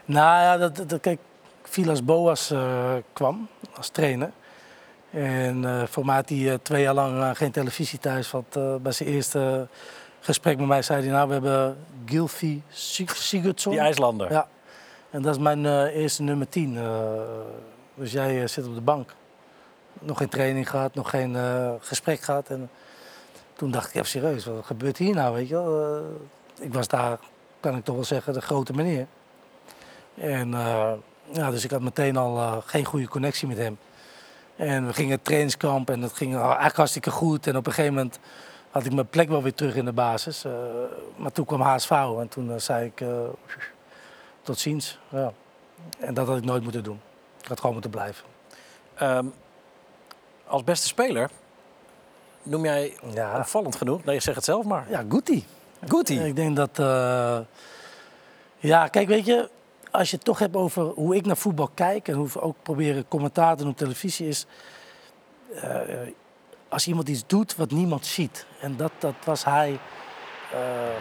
Nou 0.04 0.42
ja, 0.42 0.56
dat, 0.56 0.88
dat, 0.88 1.00
kijk, 1.00 1.20
Vilas 1.62 2.04
Boas 2.04 2.50
eh, 2.50 2.94
kwam 3.12 3.48
als 3.76 3.88
trainer. 3.88 4.30
En 5.12 5.64
eh 5.64 5.82
voor 5.86 6.04
had 6.04 6.28
hij 6.28 6.50
eh, 6.52 6.58
twee 6.62 6.82
jaar 6.82 6.94
lang 6.94 7.20
eh, 7.20 7.30
geen 7.34 7.50
televisie 7.50 7.98
thuis. 7.98 8.32
Eh, 8.52 8.74
bij 8.82 8.92
zijn 8.92 9.08
eerste 9.08 9.66
gesprek 10.20 10.58
met 10.58 10.66
mij 10.66 10.82
zei 10.82 11.02
hij... 11.02 11.10
nou, 11.12 11.26
we 11.26 11.32
hebben 11.32 11.76
Gilfie 12.06 12.62
Sig- 12.68 13.16
Sigurdsson. 13.16 13.72
Die 13.72 13.80
IJslander. 13.80 14.32
Ja, 14.32 14.48
en 15.10 15.22
dat 15.22 15.34
is 15.34 15.40
mijn 15.42 15.86
eerste 15.88 16.22
nummer 16.22 16.48
10. 16.48 16.76
eh, 16.76 16.84
dus 17.94 18.12
jij 18.12 18.46
zit 18.46 18.66
op 18.66 18.74
de 18.74 18.80
bank. 18.80 19.14
Nog 20.00 20.18
geen 20.18 20.28
training 20.28 20.70
gehad, 20.70 20.94
nog 20.94 21.10
geen 21.10 21.36
gesprek 21.80 22.20
gehad. 22.20 22.48
En 22.48 22.70
toen 23.56 23.70
dacht 23.70 23.88
ik 23.88 23.94
even 23.94 24.06
serieus, 24.08 24.44
wat 24.44 24.66
gebeurt 24.66 24.96
hier 24.96 25.14
nou, 25.14 25.34
weet 25.34 25.48
je 25.48 25.54
wel? 25.54 26.00
Ik 26.60 26.72
was 26.74 26.88
daar, 26.88 27.18
kan 27.60 27.76
ik 27.76 27.84
toch 27.84 27.94
wel 27.94 28.04
zeggen, 28.04 28.32
de 28.32 28.40
grote 28.40 28.72
meneer. 28.72 29.06
En 30.14 30.50
ja, 31.32 31.50
dus 31.50 31.64
ik 31.64 31.70
had 31.70 31.80
meteen 31.80 32.16
al 32.16 32.60
geen 32.66 32.84
goede 32.84 33.08
connectie 33.08 33.48
met 33.48 33.56
hem. 33.56 33.78
En 34.56 34.86
we 34.86 34.92
gingen 34.92 35.22
trainingskamp 35.22 35.90
en 35.90 36.00
dat 36.00 36.12
ging 36.12 36.36
eigenlijk 36.36 36.76
hartstikke 36.76 37.10
goed. 37.10 37.46
En 37.46 37.56
op 37.56 37.66
een 37.66 37.72
gegeven 37.72 37.94
moment 37.94 38.18
had 38.70 38.84
ik 38.84 38.92
mijn 38.92 39.08
plek 39.08 39.28
wel 39.28 39.42
weer 39.42 39.54
terug 39.54 39.74
in 39.74 39.84
de 39.84 39.92
basis. 39.92 40.44
Eh, 40.44 40.52
maar 41.16 41.32
toen 41.32 41.44
kwam 41.44 41.60
HSV 41.60 41.90
en 41.90 42.28
toen 42.28 42.52
eh, 42.52 42.58
zei 42.58 42.86
ik... 42.86 43.00
eh, 43.00 43.08
tot 44.42 44.58
ziens. 44.58 44.98
Ja. 45.08 45.32
En 45.98 46.14
dat 46.14 46.26
had 46.26 46.36
ik 46.36 46.44
nooit 46.44 46.62
moeten 46.62 46.84
doen. 46.84 47.00
Ik 47.40 47.48
had 47.48 47.58
gewoon 47.58 47.72
moeten 47.72 47.90
blijven. 47.90 48.24
Ehm, 48.94 49.26
als 50.46 50.64
beste 50.64 50.86
speler 50.86 51.30
noem 52.42 52.64
jij 52.64 52.96
Ja, 53.14 53.38
opvallend 53.38 53.76
genoeg. 53.76 54.04
Nee, 54.04 54.20
zeg 54.20 54.34
het 54.34 54.44
zelf 54.44 54.64
maar. 54.64 54.86
ja 54.90 55.04
Guti. 55.08 55.46
Guti. 55.86 56.20
Ik 56.20 56.36
denk 56.36 56.56
dat... 56.56 56.76
Ja, 58.58 58.88
kijk, 58.88 59.08
weet 59.08 59.26
je... 59.26 59.50
Als 59.92 60.10
je 60.10 60.16
het 60.16 60.24
toch 60.24 60.38
hebt 60.38 60.56
over 60.56 60.82
hoe 60.82 61.16
ik 61.16 61.26
naar 61.26 61.36
voetbal 61.36 61.70
kijk... 61.74 62.08
en 62.08 62.14
hoe 62.14 62.28
we 62.32 62.40
ook 62.40 62.56
proberen 62.62 63.08
commentaar 63.08 63.56
te 63.56 63.62
doen 63.62 63.72
op 63.72 63.76
televisie 63.78 64.28
is... 64.28 64.46
eh, 65.54 65.80
als 66.68 66.86
iemand 66.86 67.08
iets 67.08 67.26
doet 67.26 67.56
wat 67.56 67.70
niemand 67.70 68.06
ziet. 68.06 68.46
En 68.60 68.76
dat, 68.76 68.92
dat 68.98 69.14
was 69.24 69.44
hij. 69.44 69.78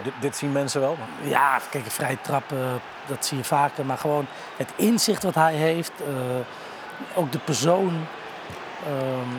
Dit, 0.03 0.13
dit 0.21 0.35
zien 0.35 0.51
mensen 0.51 0.81
wel. 0.81 0.97
Ja, 1.23 1.59
kijk, 1.69 1.85
vrij 1.85 2.15
trappen, 2.21 2.81
dat 3.07 3.25
zie 3.25 3.37
je 3.37 3.43
vaker. 3.43 3.85
Maar 3.85 3.97
gewoon 3.97 4.25
het 4.57 4.69
inzicht 4.75 5.23
wat 5.23 5.35
hij 5.35 5.53
heeft. 5.53 5.91
eh, 6.01 7.17
ook 7.17 7.31
de 7.31 7.39
persoon. 7.39 8.05
ehm, 8.85 9.29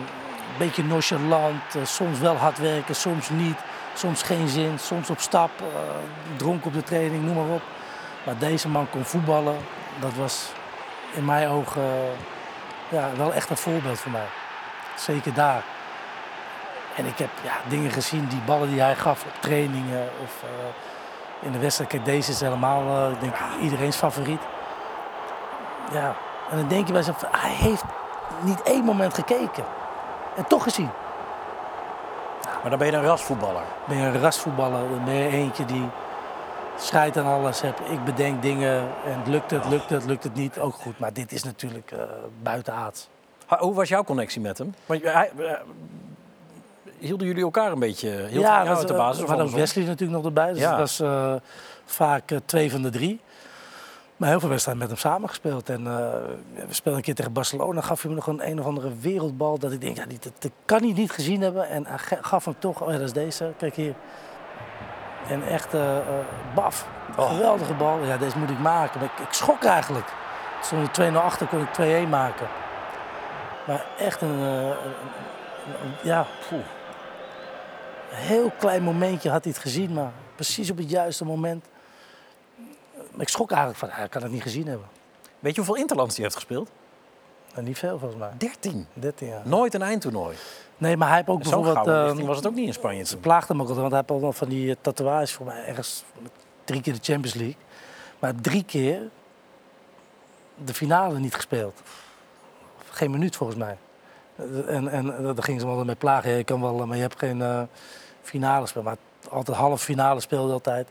een 0.51 0.57
beetje 0.59 0.83
nonchalant. 0.83 1.75
eh, 1.75 1.85
soms 1.85 2.19
wel 2.19 2.35
hard 2.35 2.57
werken, 2.57 2.95
soms 2.95 3.29
niet. 3.29 3.57
Soms 3.95 4.21
geen 4.23 4.47
zin, 4.47 4.79
soms 4.79 5.09
op 5.09 5.19
stap. 5.19 5.51
eh, 5.61 5.65
dronken 6.37 6.67
op 6.67 6.73
de 6.73 6.83
training, 6.83 7.23
noem 7.25 7.35
maar 7.35 7.55
op. 7.55 7.61
Maar 8.23 8.37
deze 8.37 8.69
man 8.69 8.89
kon 8.89 9.05
voetballen. 9.05 9.57
Dat 9.99 10.13
was 10.13 10.51
in 11.13 11.25
mijn 11.25 11.49
ogen 11.49 11.81
eh, 11.81 12.97
ja, 12.97 13.09
wel 13.17 13.33
echt 13.33 13.49
een 13.49 13.57
voorbeeld 13.57 13.99
voor 13.99 14.11
mij. 14.11 14.27
Zeker 14.95 15.33
daar. 15.33 15.63
En 16.95 17.05
ik 17.05 17.17
heb 17.17 17.29
ja, 17.43 17.53
dingen 17.67 17.91
gezien, 17.91 18.27
die 18.27 18.41
ballen 18.45 18.69
die 18.69 18.81
hij 18.81 18.95
gaf 18.95 19.23
op 19.23 19.31
trainingen 19.39 20.09
of 20.23 20.43
eh, 20.43 21.45
in 21.45 21.51
de 21.51 21.59
wedstrijd. 21.59 21.89
Kijk, 21.89 22.05
deze 22.05 22.31
is 22.31 22.39
helemaal, 22.39 23.11
ik 23.11 23.19
denk, 23.19 23.35
iedereen's 23.61 23.95
favoriet. 23.95 24.41
Ja, 25.91 26.15
en 26.51 26.57
dan 26.57 26.67
denk 26.67 26.87
je 26.87 26.93
bij 26.93 27.01
jezelf, 27.01 27.25
hij 27.31 27.53
heeft 27.53 27.83
niet 28.39 28.61
één 28.61 28.83
moment 28.83 29.13
gekeken. 29.13 29.63
En 30.35 30.47
toch 30.47 30.63
gezien. 30.63 30.89
Maar 32.61 32.69
dan 32.69 32.79
ben 32.79 32.87
je 32.87 32.97
een 32.97 33.03
rasvoetballer. 33.03 33.63
Ben 33.85 33.97
je 33.97 34.03
een 34.03 34.19
rasvoetballer, 34.19 34.89
dan 34.89 35.03
ben 35.05 35.13
je 35.13 35.27
eentje 35.29 35.65
die 35.65 35.89
scheidt 36.77 37.17
aan 37.17 37.25
alles 37.25 37.61
hebt. 37.61 37.79
Ik 37.79 38.03
bedenk 38.03 38.41
dingen 38.41 38.87
en 39.05 39.21
lukt 39.31 39.51
het, 39.51 39.65
lukt 39.69 39.89
het, 39.89 40.05
lukt 40.05 40.23
het 40.23 40.33
niet, 40.35 40.59
ook 40.59 40.73
goed. 40.73 40.99
Maar 40.99 41.13
dit 41.13 41.31
is 41.31 41.43
natuurlijk 41.43 41.91
eh 41.91 41.99
buitenaards. 42.41 43.09
Ha- 43.45 43.59
Hoe 43.59 43.73
was 43.73 43.89
jouw 43.89 44.03
connectie 44.03 44.41
met 44.41 44.57
hem? 44.57 44.73
Want 44.85 45.03
hij, 45.03 45.31
eh, 45.37 45.51
hielden 46.97 47.27
jullie 47.27 47.43
elkaar 47.43 47.71
een 47.71 47.79
beetje 47.79 48.09
jou 48.29 48.65
dat, 48.67 48.77
uit 48.77 48.87
de 48.87 48.93
eh, 48.93 48.99
basis? 48.99 49.53
Wesley 49.53 49.85
natuurlijk 49.85 50.11
nog 50.17 50.25
erbij. 50.25 50.51
Dus 50.53 50.61
Ja. 50.61 50.69
het 50.69 50.79
was 50.79 51.03
vaak 51.85 52.31
twee 52.45 52.71
van 52.71 52.81
de 52.81 52.89
drie. 52.89 53.21
Maar 54.17 54.29
heel 54.29 54.39
veel 54.39 54.49
wedstrijden 54.49 54.83
met 54.87 54.91
hem 54.91 55.11
samengespeeld. 55.11 55.69
En 55.69 55.87
eh, 55.87 55.93
we 56.67 56.73
speelden 56.73 56.95
een 56.95 57.01
keer 57.05 57.15
tegen 57.15 57.33
Barcelona. 57.33 57.81
Gaf 57.81 58.01
hij 58.01 58.09
me 58.09 58.15
nog 58.15 58.27
een 58.27 58.47
een 58.49 58.59
of 58.59 58.65
andere 58.65 58.91
wereldbal. 58.99 59.59
Dat 59.59 59.71
ik 59.71 59.81
denk, 59.81 59.97
ja, 59.97 60.05
die, 60.05 60.19
dat, 60.21 60.31
dat 60.39 60.51
kan 60.65 60.79
hij 60.83 60.91
niet 60.93 61.11
gezien 61.11 61.41
hebben. 61.41 61.69
En 61.69 61.85
hij 61.85 61.97
gaf 62.21 62.45
hem 62.45 62.55
toch. 62.59 62.81
Oh 62.81 62.87
ja, 62.91 62.97
dat 62.97 63.05
is 63.05 63.13
deze. 63.13 63.51
Kijk 63.57 63.75
hier. 63.75 63.93
En 65.27 65.43
echt, 65.47 65.73
eh, 65.73 65.97
baf. 66.55 66.87
Geweldige 67.17 67.73
bal. 67.73 67.99
Ja, 68.03 68.17
deze 68.17 68.37
moet 68.37 68.49
ik 68.49 68.59
maken. 68.59 68.99
Maar 68.99 69.09
ik, 69.17 69.25
ik 69.27 69.33
schrok 69.33 69.63
eigenlijk. 69.63 70.07
Er 70.59 70.65
stond 70.65 70.93
2-0 71.13 71.15
achter, 71.23 71.47
kon 71.47 71.61
ik 71.61 72.05
2-1 72.05 72.09
maken. 72.09 72.47
Maar 73.67 73.85
echt 73.97 74.21
een... 74.21 74.39
eh, 74.39 74.61
een- 74.61 74.69
een- 74.69 75.75
een- 75.83 75.95
ja, 76.03 76.25
poeh. 76.49 76.61
Een 78.11 78.17
heel 78.17 78.51
klein 78.59 78.83
momentje 78.83 79.29
had 79.29 79.43
hij 79.43 79.53
het 79.53 79.61
gezien, 79.61 79.93
maar 79.93 80.11
precies 80.35 80.69
op 80.71 80.77
het 80.77 80.89
juiste 80.89 81.25
moment. 81.25 81.65
Ik 83.17 83.29
schrok 83.29 83.49
eigenlijk 83.51 83.79
van, 83.79 83.89
hij 83.91 84.07
kan 84.09 84.21
het 84.23 84.31
niet 84.31 84.41
gezien 84.41 84.67
hebben. 84.67 84.87
Weet 85.39 85.55
je 85.55 85.61
hoeveel 85.61 85.81
interlands 85.81 86.13
hij 86.15 86.23
heeft 86.23 86.35
gespeeld? 86.35 86.69
En 87.53 87.63
niet 87.63 87.77
veel 87.77 87.99
volgens 87.99 88.19
mij. 88.19 88.29
13. 88.37 88.87
13 88.93 89.27
jaar. 89.27 89.41
Nooit 89.43 89.73
een 89.73 89.81
eindtoernooi. 89.81 90.35
Nee, 90.77 90.97
maar 90.97 91.07
hij 91.07 91.17
heeft 91.17 91.29
ook 91.29 91.41
bijvoorbeeld... 91.41 91.75
gouden 91.75 91.99
eh, 91.99 92.05
richting 92.05 92.27
was 92.27 92.37
het 92.37 92.47
ook 92.47 92.55
niet 92.55 92.67
in 92.67 92.73
Spanje 92.73 93.03
Ze 93.03 93.17
plaagde 93.17 93.53
hem 93.53 93.61
ook 93.61 93.67
altijd, 93.67 93.89
want 93.89 93.91
hij 93.91 93.99
heeft 93.99 94.11
al 94.11 94.21
wel 94.21 94.33
van 94.33 94.49
die 94.49 94.69
eh, 94.69 94.75
tatoeages 94.81 95.31
voor 95.33 95.45
mij. 95.45 95.65
Ergens 95.65 96.03
drie 96.63 96.81
keer 96.81 96.93
de 96.93 96.99
Champions 97.01 97.33
League. 97.33 97.55
Maar 98.19 98.35
drie 98.41 98.63
keer 98.63 99.09
de 100.55 100.73
finale 100.73 101.19
niet 101.19 101.35
gespeeld. 101.35 101.81
Geen 102.89 103.11
minuut 103.11 103.35
volgens 103.35 103.59
mij. 103.59 103.77
En, 104.67 104.87
en 104.87 105.05
daar 105.05 105.43
gingen 105.43 105.59
ze 105.59 105.65
hem 105.65 105.67
altijd 105.67 105.85
mee 105.85 105.95
plagen. 105.95 106.31
Je 106.31 106.43
kan 106.43 106.61
wel, 106.61 106.79
eh, 106.79 106.85
maar 106.85 106.95
je 106.95 107.01
hebt 107.01 107.19
geen 107.19 107.41
eh, 107.41 107.61
finale. 108.21 108.67
Maar 108.83 108.97
altijd 109.29 109.57
halve 109.57 109.83
finale 109.83 110.19
speelde 110.19 110.53
altijd. 110.53 110.87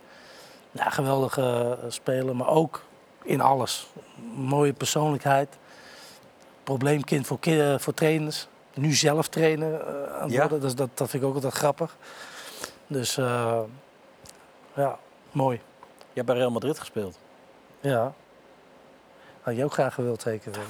Ja, 0.70 0.90
geweldige 0.90 1.78
speler, 1.88 2.36
maar 2.36 2.48
ook 2.48 2.82
in 3.22 3.40
alles. 3.40 3.90
Mooie 4.34 4.72
persoonlijkheid. 4.72 5.58
Probleemkind 6.64 7.26
voor, 7.26 7.38
voor 7.78 7.94
trainers. 7.94 8.48
Nu 8.74 8.92
zelf 8.92 9.28
trainen 9.28 9.86
eh, 9.86 10.14
aan 10.14 10.22
het 10.22 10.32
Ja. 10.32 10.40
worden. 10.40 10.60
Dus 10.60 10.74
dat, 10.74 10.88
dat 10.94 11.10
vind 11.10 11.22
ik 11.22 11.28
ook 11.28 11.34
altijd 11.34 11.52
grappig. 11.52 11.96
Dus 12.86 13.16
eh, 13.16 13.60
ja, 14.74 14.98
mooi. 15.32 15.60
Je 15.88 16.20
hebt 16.20 16.26
bij 16.26 16.36
Real 16.36 16.50
Madrid 16.50 16.78
gespeeld. 16.78 17.18
Ja. 17.80 18.12
Had 19.42 19.56
je 19.56 19.64
ook 19.64 19.72
graag 19.72 19.94
gewild, 19.94 20.22
zeker. 20.22 20.52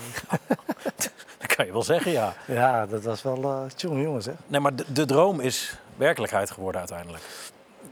Dat 1.38 1.56
kan 1.56 1.66
je 1.66 1.72
wel 1.72 1.82
zeggen, 1.82 2.12
ja. 2.12 2.34
ja, 2.46 2.86
dat 2.86 3.02
was 3.02 3.22
wel 3.22 3.42
uh, 3.42 3.62
jongen, 3.76 4.02
jongens, 4.02 4.26
hè. 4.26 4.32
Nee, 4.46 4.60
maar 4.60 4.76
de, 4.76 4.92
de 4.92 5.04
droom 5.04 5.40
is 5.40 5.76
werkelijkheid 5.96 6.50
geworden 6.50 6.80
uiteindelijk. 6.80 7.22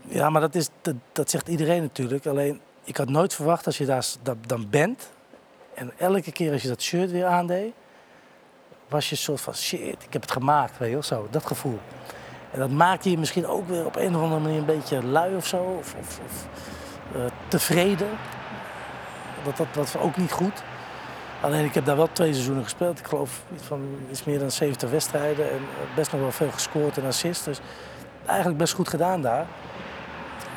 Ja, 0.03 0.31
maar 0.31 0.41
dat, 0.41 0.55
is, 0.55 0.69
dat, 0.81 0.95
dat 1.13 1.31
zegt 1.31 1.49
iedereen 1.49 1.83
natuurlijk. 1.83 2.27
Alleen, 2.27 2.61
ik 2.85 2.97
had 2.97 3.09
nooit 3.09 3.35
verwacht 3.35 3.67
als 3.67 3.79
je 3.79 3.85
daar 3.85 4.07
dat, 4.23 4.37
dan 4.47 4.71
bent... 4.71 5.11
en 5.75 5.93
elke 5.99 6.33
keer 6.33 6.53
als 6.53 6.63
je 6.63 6.69
dat 6.69 6.83
shirt 6.83 7.11
weer 7.11 7.27
aandeed... 7.27 7.73
was 8.91 9.11
je 9.11 9.16
soort 9.16 9.41
van, 9.41 9.55
shit, 9.55 10.05
ik 10.05 10.12
heb 10.12 10.22
het 10.22 10.30
gemaakt, 10.30 10.78
weet 10.78 10.88
je 10.88 10.95
wel, 10.95 11.03
zo. 11.03 11.26
Dat 11.30 11.47
gevoel. 11.47 11.78
En 12.51 12.59
dat 12.59 12.70
maakte 12.70 13.11
je 13.11 13.18
misschien 13.18 13.47
ook 13.47 13.68
weer 13.68 13.86
op 13.86 13.97
een 13.97 14.16
of 14.16 14.22
andere 14.22 14.41
manier 14.41 14.59
een 14.59 14.64
beetje 14.64 15.05
lui 15.05 15.36
of 15.36 15.47
zo. 15.47 15.57
Of, 15.57 15.95
of, 16.01 16.20
eh, 17.14 17.20
tevreden. 17.49 18.09
Dat, 19.45 19.57
dat 19.57 19.66
was 19.72 19.97
ook 19.97 20.16
niet 20.16 20.32
goed. 20.32 20.62
Alleen 21.41 21.64
ik 21.64 21.74
heb 21.74 21.84
daar 21.84 21.97
wel 21.97 22.12
twee 22.12 22.32
seizoenen 22.32 22.64
gespeeld. 22.64 22.99
Ik 22.99 23.07
geloof 23.07 23.43
iets 23.55 23.62
van 23.62 23.99
iets 24.11 24.24
meer 24.24 24.38
dan 24.38 24.51
70 24.51 24.91
wedstrijden. 24.91 25.51
En 25.51 25.57
eh, 25.57 25.95
best 25.97 26.12
nog 26.12 26.20
wel 26.20 26.32
veel 26.32 26.51
gescoord 26.51 26.99
en 26.99 27.05
assist. 27.05 27.45
Dus 27.45 27.61
eigenlijk 28.26 28.59
best 28.59 28.72
goed 28.72 28.88
gedaan 28.88 29.22
daar. 29.22 29.47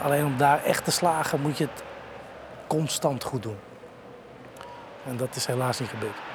Alleen 0.01 0.25
om 0.25 0.37
daar 0.37 0.63
echt 0.63 0.83
te 0.83 0.91
slagen 0.91 1.41
moet 1.41 1.57
je 1.57 1.63
het 1.63 1.83
constant 2.67 3.23
goed 3.23 3.43
doen. 3.43 3.57
En 5.07 5.17
dat 5.17 5.35
is 5.35 5.45
helaas 5.45 5.79
niet 5.79 5.89
gebeurd. 5.89 6.32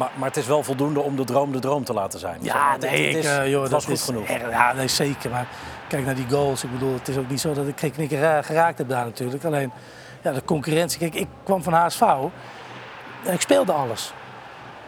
Maar, 0.00 0.10
maar 0.14 0.28
het 0.28 0.36
is 0.36 0.46
wel 0.46 0.62
voldoende 0.62 1.00
om 1.00 1.16
de 1.16 1.24
droom 1.24 1.52
de 1.52 1.58
droom 1.58 1.84
te 1.84 1.92
laten 1.92 2.18
zijn. 2.20 2.38
Ja, 2.40 2.72
het- 2.72 2.80
nee, 2.80 3.06
het, 3.06 3.16
ik, 3.16 3.22
is, 3.22 3.26
eh, 3.26 3.48
joh, 3.50 3.62
het 3.62 3.70
dat 3.70 3.70
was 3.70 3.84
goed 3.84 3.94
is 3.94 4.02
genoeg. 4.04 4.28
ja, 4.50 4.72
nee, 4.72 4.88
zeker. 4.88 5.30
Maar 5.30 5.46
kijk 5.88 6.04
naar 6.04 6.14
die 6.14 6.28
goals. 6.28 6.64
Ik 6.64 6.72
bedoel, 6.72 6.94
het 6.94 7.08
is 7.08 7.16
ook 7.16 7.28
niet 7.28 7.40
zo 7.40 7.52
dat 7.52 7.66
ik 7.66 7.78
geen 7.80 7.92
knikker 7.92 8.20
ra- 8.20 8.42
geraakt 8.42 8.78
heb 8.78 8.88
daar 8.88 9.04
natuurlijk. 9.04 9.44
Alleen 9.44 9.72
ja, 10.22 10.32
de 10.32 10.44
concurrentie. 10.44 10.98
Kijk, 10.98 11.14
ik 11.14 11.28
kwam 11.44 11.62
van 11.62 11.72
HSV 11.72 12.00
en 12.00 13.32
ik 13.32 13.40
speelde 13.40 13.72
alles. 13.72 14.12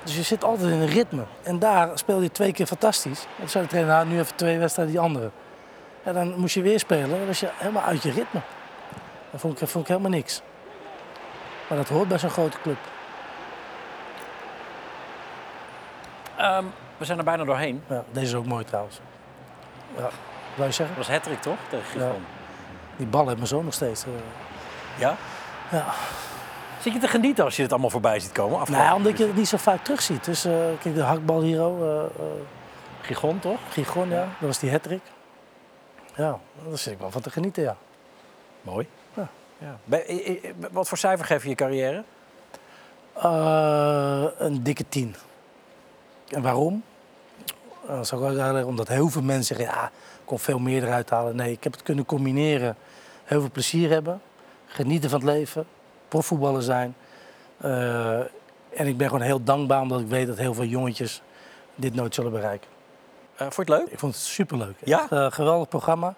Dus 0.05 0.17
je 0.17 0.23
zit 0.23 0.45
altijd 0.45 0.71
in 0.73 0.81
een 0.81 0.87
ritme. 0.89 1.23
En 1.43 1.59
daar 1.59 1.91
speelde 1.99 2.23
je 2.23 2.31
twee 2.31 2.53
keer 2.53 2.67
fantastisch. 2.67 3.21
En 3.21 3.27
toen 3.39 3.49
zei 3.49 3.65
de 3.65 3.71
trainer, 3.71 3.95
nou, 3.95 4.07
nu 4.07 4.19
even 4.19 4.37
twee 4.37 4.59
wedstrijden 4.59 4.95
die 4.95 5.03
andere. 5.03 5.31
En 6.03 6.15
dan 6.15 6.35
moest 6.39 6.55
je 6.55 6.63
weer 6.63 6.79
spelen. 6.79 7.11
Dan 7.11 7.27
was 7.27 7.41
je 7.41 7.49
helemaal 7.57 7.83
uit 7.83 8.03
je 8.03 8.11
ritme. 8.11 8.41
Dat 9.31 9.41
vond 9.41 9.61
ik, 9.61 9.69
vond 9.69 9.85
ik 9.85 9.91
helemaal 9.91 10.11
niks. 10.11 10.43
Maar 11.69 11.79
dat 11.79 11.89
hoort 11.89 12.09
bij 12.09 12.19
zo'n 12.19 12.31
grote 12.31 12.57
club. 12.63 12.77
Ehm, 16.43 16.65
we 16.97 17.05
zijn 17.05 17.19
er 17.19 17.25
bijna 17.25 17.45
doorheen. 17.45 17.83
Ja, 17.89 18.05
deze 18.13 18.27
is 18.27 18.35
ook 18.35 18.47
mooi 18.47 18.65
trouwens. 18.65 19.01
Ja, 19.97 20.09
wou 20.55 20.69
je 20.69 20.75
zeggen? 20.75 20.97
Dat 20.97 21.07
was 21.07 21.09
Hattrick 21.17 21.43
toch? 21.43 21.57
Tegen 21.69 21.85
Gijon. 21.87 22.25
Die 22.97 23.07
bal 23.07 23.25
heeft 23.25 23.37
mijn 23.37 23.49
zoon 23.49 23.65
nog 23.65 23.75
steeds. 23.75 24.05
eh. 24.05 24.11
Ja? 24.99 25.17
Ja. 25.71 25.85
Zit 26.81 26.93
je 26.93 26.99
te 26.99 27.09
genieten 27.09 27.45
als 27.45 27.57
je 27.57 27.63
het 27.63 27.71
allemaal 27.71 27.91
voorbij 27.91 28.21
ziet 28.21 28.33
komen? 28.33 28.51
Nou, 28.51 28.61
Afgelopen 28.63 28.89
ja, 28.89 28.95
omdat 28.97 29.19
je 29.19 29.27
het 29.27 29.37
niet 29.37 29.49
zo 29.49 29.57
vaak 29.57 29.85
terugziet. 29.85 30.25
Dus 30.25 30.45
eh, 30.45 30.53
kijk, 30.81 30.95
de 30.95 31.03
hakbal 31.03 31.41
hier 31.41 31.61
ook. 31.61 31.83
eh, 31.83 32.25
Gijon 33.03 33.39
toch? 33.39 33.59
Gigon, 33.71 34.09
ja. 34.09 34.21
Dat 34.39 34.49
was 34.49 34.59
die 34.59 34.71
hattrick. 34.71 35.03
Ja, 36.15 36.39
daar 36.69 36.79
zit 36.79 36.93
ik 36.93 36.99
wel 36.99 37.11
van 37.11 37.21
te 37.23 37.31
genieten, 37.31 37.63
ja. 37.63 37.77
Mooi. 38.63 38.89
Ja. 39.15 39.29
Ja. 39.59 39.77
Wat 40.71 40.89
voor 40.89 40.99
cijfer 40.99 41.27
geef 41.27 41.43
je 41.43 41.49
je 41.49 41.55
carrière? 41.55 42.05
Een 44.39 44.63
dikke 44.63 44.89
tien. 44.89 45.15
En 46.33 46.43
waarom? 46.43 46.83
Uh, 47.91 48.03
zou 48.03 48.23
ik 48.23 48.29
wel 48.29 48.37
zeggen, 48.37 48.67
omdat 48.67 48.89
heel 48.89 49.09
veel 49.09 49.23
mensen 49.23 49.57
zeggen, 49.57 49.75
ja, 49.75 49.87
ik 49.87 50.25
kon 50.25 50.39
veel 50.39 50.59
meer 50.59 50.83
eruit 50.83 51.11
halen. 51.11 51.37
Nee, 51.37 51.53
ik 51.53 51.65
heb 51.65 51.73
het 51.73 51.83
kunnen 51.83 52.05
combineren. 52.05 52.77
Heel 53.25 53.41
veel 53.41 53.51
plezier 53.51 53.91
hebben. 53.91 54.21
Genieten 54.67 55.11
van 55.11 55.21
het 55.21 55.29
leven. 55.29 55.67
Profvoetballer 56.09 56.63
zijn. 56.63 56.95
Eh, 57.57 58.19
en 58.71 58.87
ik 58.87 58.97
ben 58.97 59.09
gewoon 59.09 59.23
heel 59.23 59.43
dankbaar 59.43 59.81
omdat 59.81 60.01
ik 60.01 60.07
weet 60.07 60.27
dat 60.27 60.39
heel 60.39 60.55
veel 60.55 60.65
jongetjes 60.65 61.23
dit 61.75 61.95
nooit 61.95 62.15
zullen 62.15 62.33
bereiken. 62.33 62.69
Eh, 63.37 63.47
vond 63.51 63.69
je 63.69 63.75
het 63.75 63.83
leuk? 63.83 63.93
Ik 63.93 63.99
vond 63.99 64.15
het 64.15 64.23
superleuk. 64.23 64.77
Ja? 64.85 65.03
Echt, 65.03 65.13
eh, 65.13 65.31
geweldig 65.31 65.69
programma. 65.69 66.15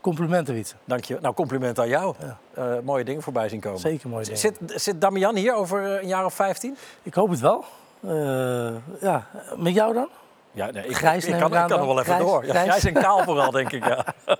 Complimenten, 0.00 0.54
Wietse. 0.54 0.74
Dank 0.84 1.04
je. 1.04 1.18
Nou, 1.20 1.34
compliment 1.34 1.78
aan 1.78 1.88
jou. 1.88 2.14
Ja. 2.20 2.38
Eh, 2.54 2.78
mooie 2.84 3.04
dingen 3.04 3.22
voorbij 3.22 3.48
zien 3.48 3.60
komen. 3.60 3.78
Zeker 3.80 4.08
mooi. 4.08 4.24
dingen. 4.24 4.38
Zit, 4.38 4.58
zit 4.66 5.00
Damian 5.00 5.36
hier 5.36 5.54
over 5.54 5.84
eh, 5.84 6.02
een 6.02 6.08
jaar 6.08 6.24
of 6.24 6.34
15? 6.34 6.76
Ik 7.02 7.14
hoop 7.14 7.30
het 7.30 7.40
wel. 7.40 7.64
Eh, 8.00 9.00
ja, 9.00 9.26
met 9.56 9.74
jou 9.74 9.94
dan? 9.94 10.08
Ja, 10.52 10.70
nee, 10.70 10.86
ik, 10.86 10.96
Grijs 10.96 11.24
ik, 11.24 11.38
kan, 11.38 11.54
ik 11.54 11.66
kan 11.68 11.78
nog 11.78 11.86
wel 11.86 12.00
even 12.00 12.04
Grijs, 12.04 12.20
door. 12.22 12.46
Ja, 12.46 12.52
grijs. 12.62 12.84
en 12.84 12.92
kaal 12.92 13.22
vooral, 13.24 13.50
denk 13.50 13.72
ik. 13.72 13.86
Ja. 13.86 14.04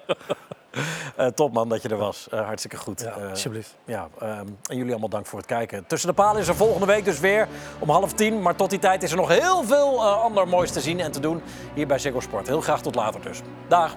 Eh, 1.16 1.26
top 1.26 1.52
man 1.52 1.68
dat 1.68 1.82
je 1.82 1.88
er 1.88 1.96
was. 1.96 2.26
Eh, 2.30 2.44
hartstikke 2.46 2.76
goed. 2.76 3.00
Ja, 3.00 3.10
Eh, 3.16 3.30
alsjeblieft. 3.30 3.76
ja, 3.84 4.08
ehm, 4.18 4.46
en 4.68 4.76
jullie 4.76 4.90
allemaal 4.90 5.08
dank 5.08 5.26
voor 5.26 5.38
het 5.38 5.48
kijken. 5.48 5.86
Tussen 5.86 6.08
de 6.08 6.14
palen 6.14 6.40
is 6.40 6.48
er 6.48 6.54
volgende 6.56 6.86
week 6.86 7.04
dus 7.04 7.20
weer 7.20 7.48
om 7.78 7.90
half 7.90 8.12
tien. 8.12 8.42
Maar 8.42 8.54
tot 8.56 8.70
die 8.70 8.78
tijd 8.78 9.02
is 9.02 9.10
er 9.10 9.16
nog 9.16 9.28
heel 9.28 9.64
veel 9.64 10.04
ander 10.06 10.48
moois 10.48 10.70
te 10.70 10.80
zien 10.80 11.00
en 11.00 11.12
te 11.12 11.20
doen 11.20 11.42
hier 11.74 11.86
bij 11.86 11.98
Ziggo 11.98 12.20
Sport. 12.20 12.46
Heel 12.46 12.60
graag 12.60 12.80
tot 12.82 12.94
later 12.94 13.20
dus. 13.22 13.40
Dag. 13.68 13.96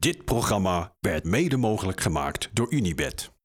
Dit 0.00 0.24
programma 0.24 0.94
werd 1.00 1.24
mede 1.24 1.56
mogelijk 1.56 2.00
gemaakt 2.00 2.50
door 2.52 2.72
Unibed. 2.72 3.37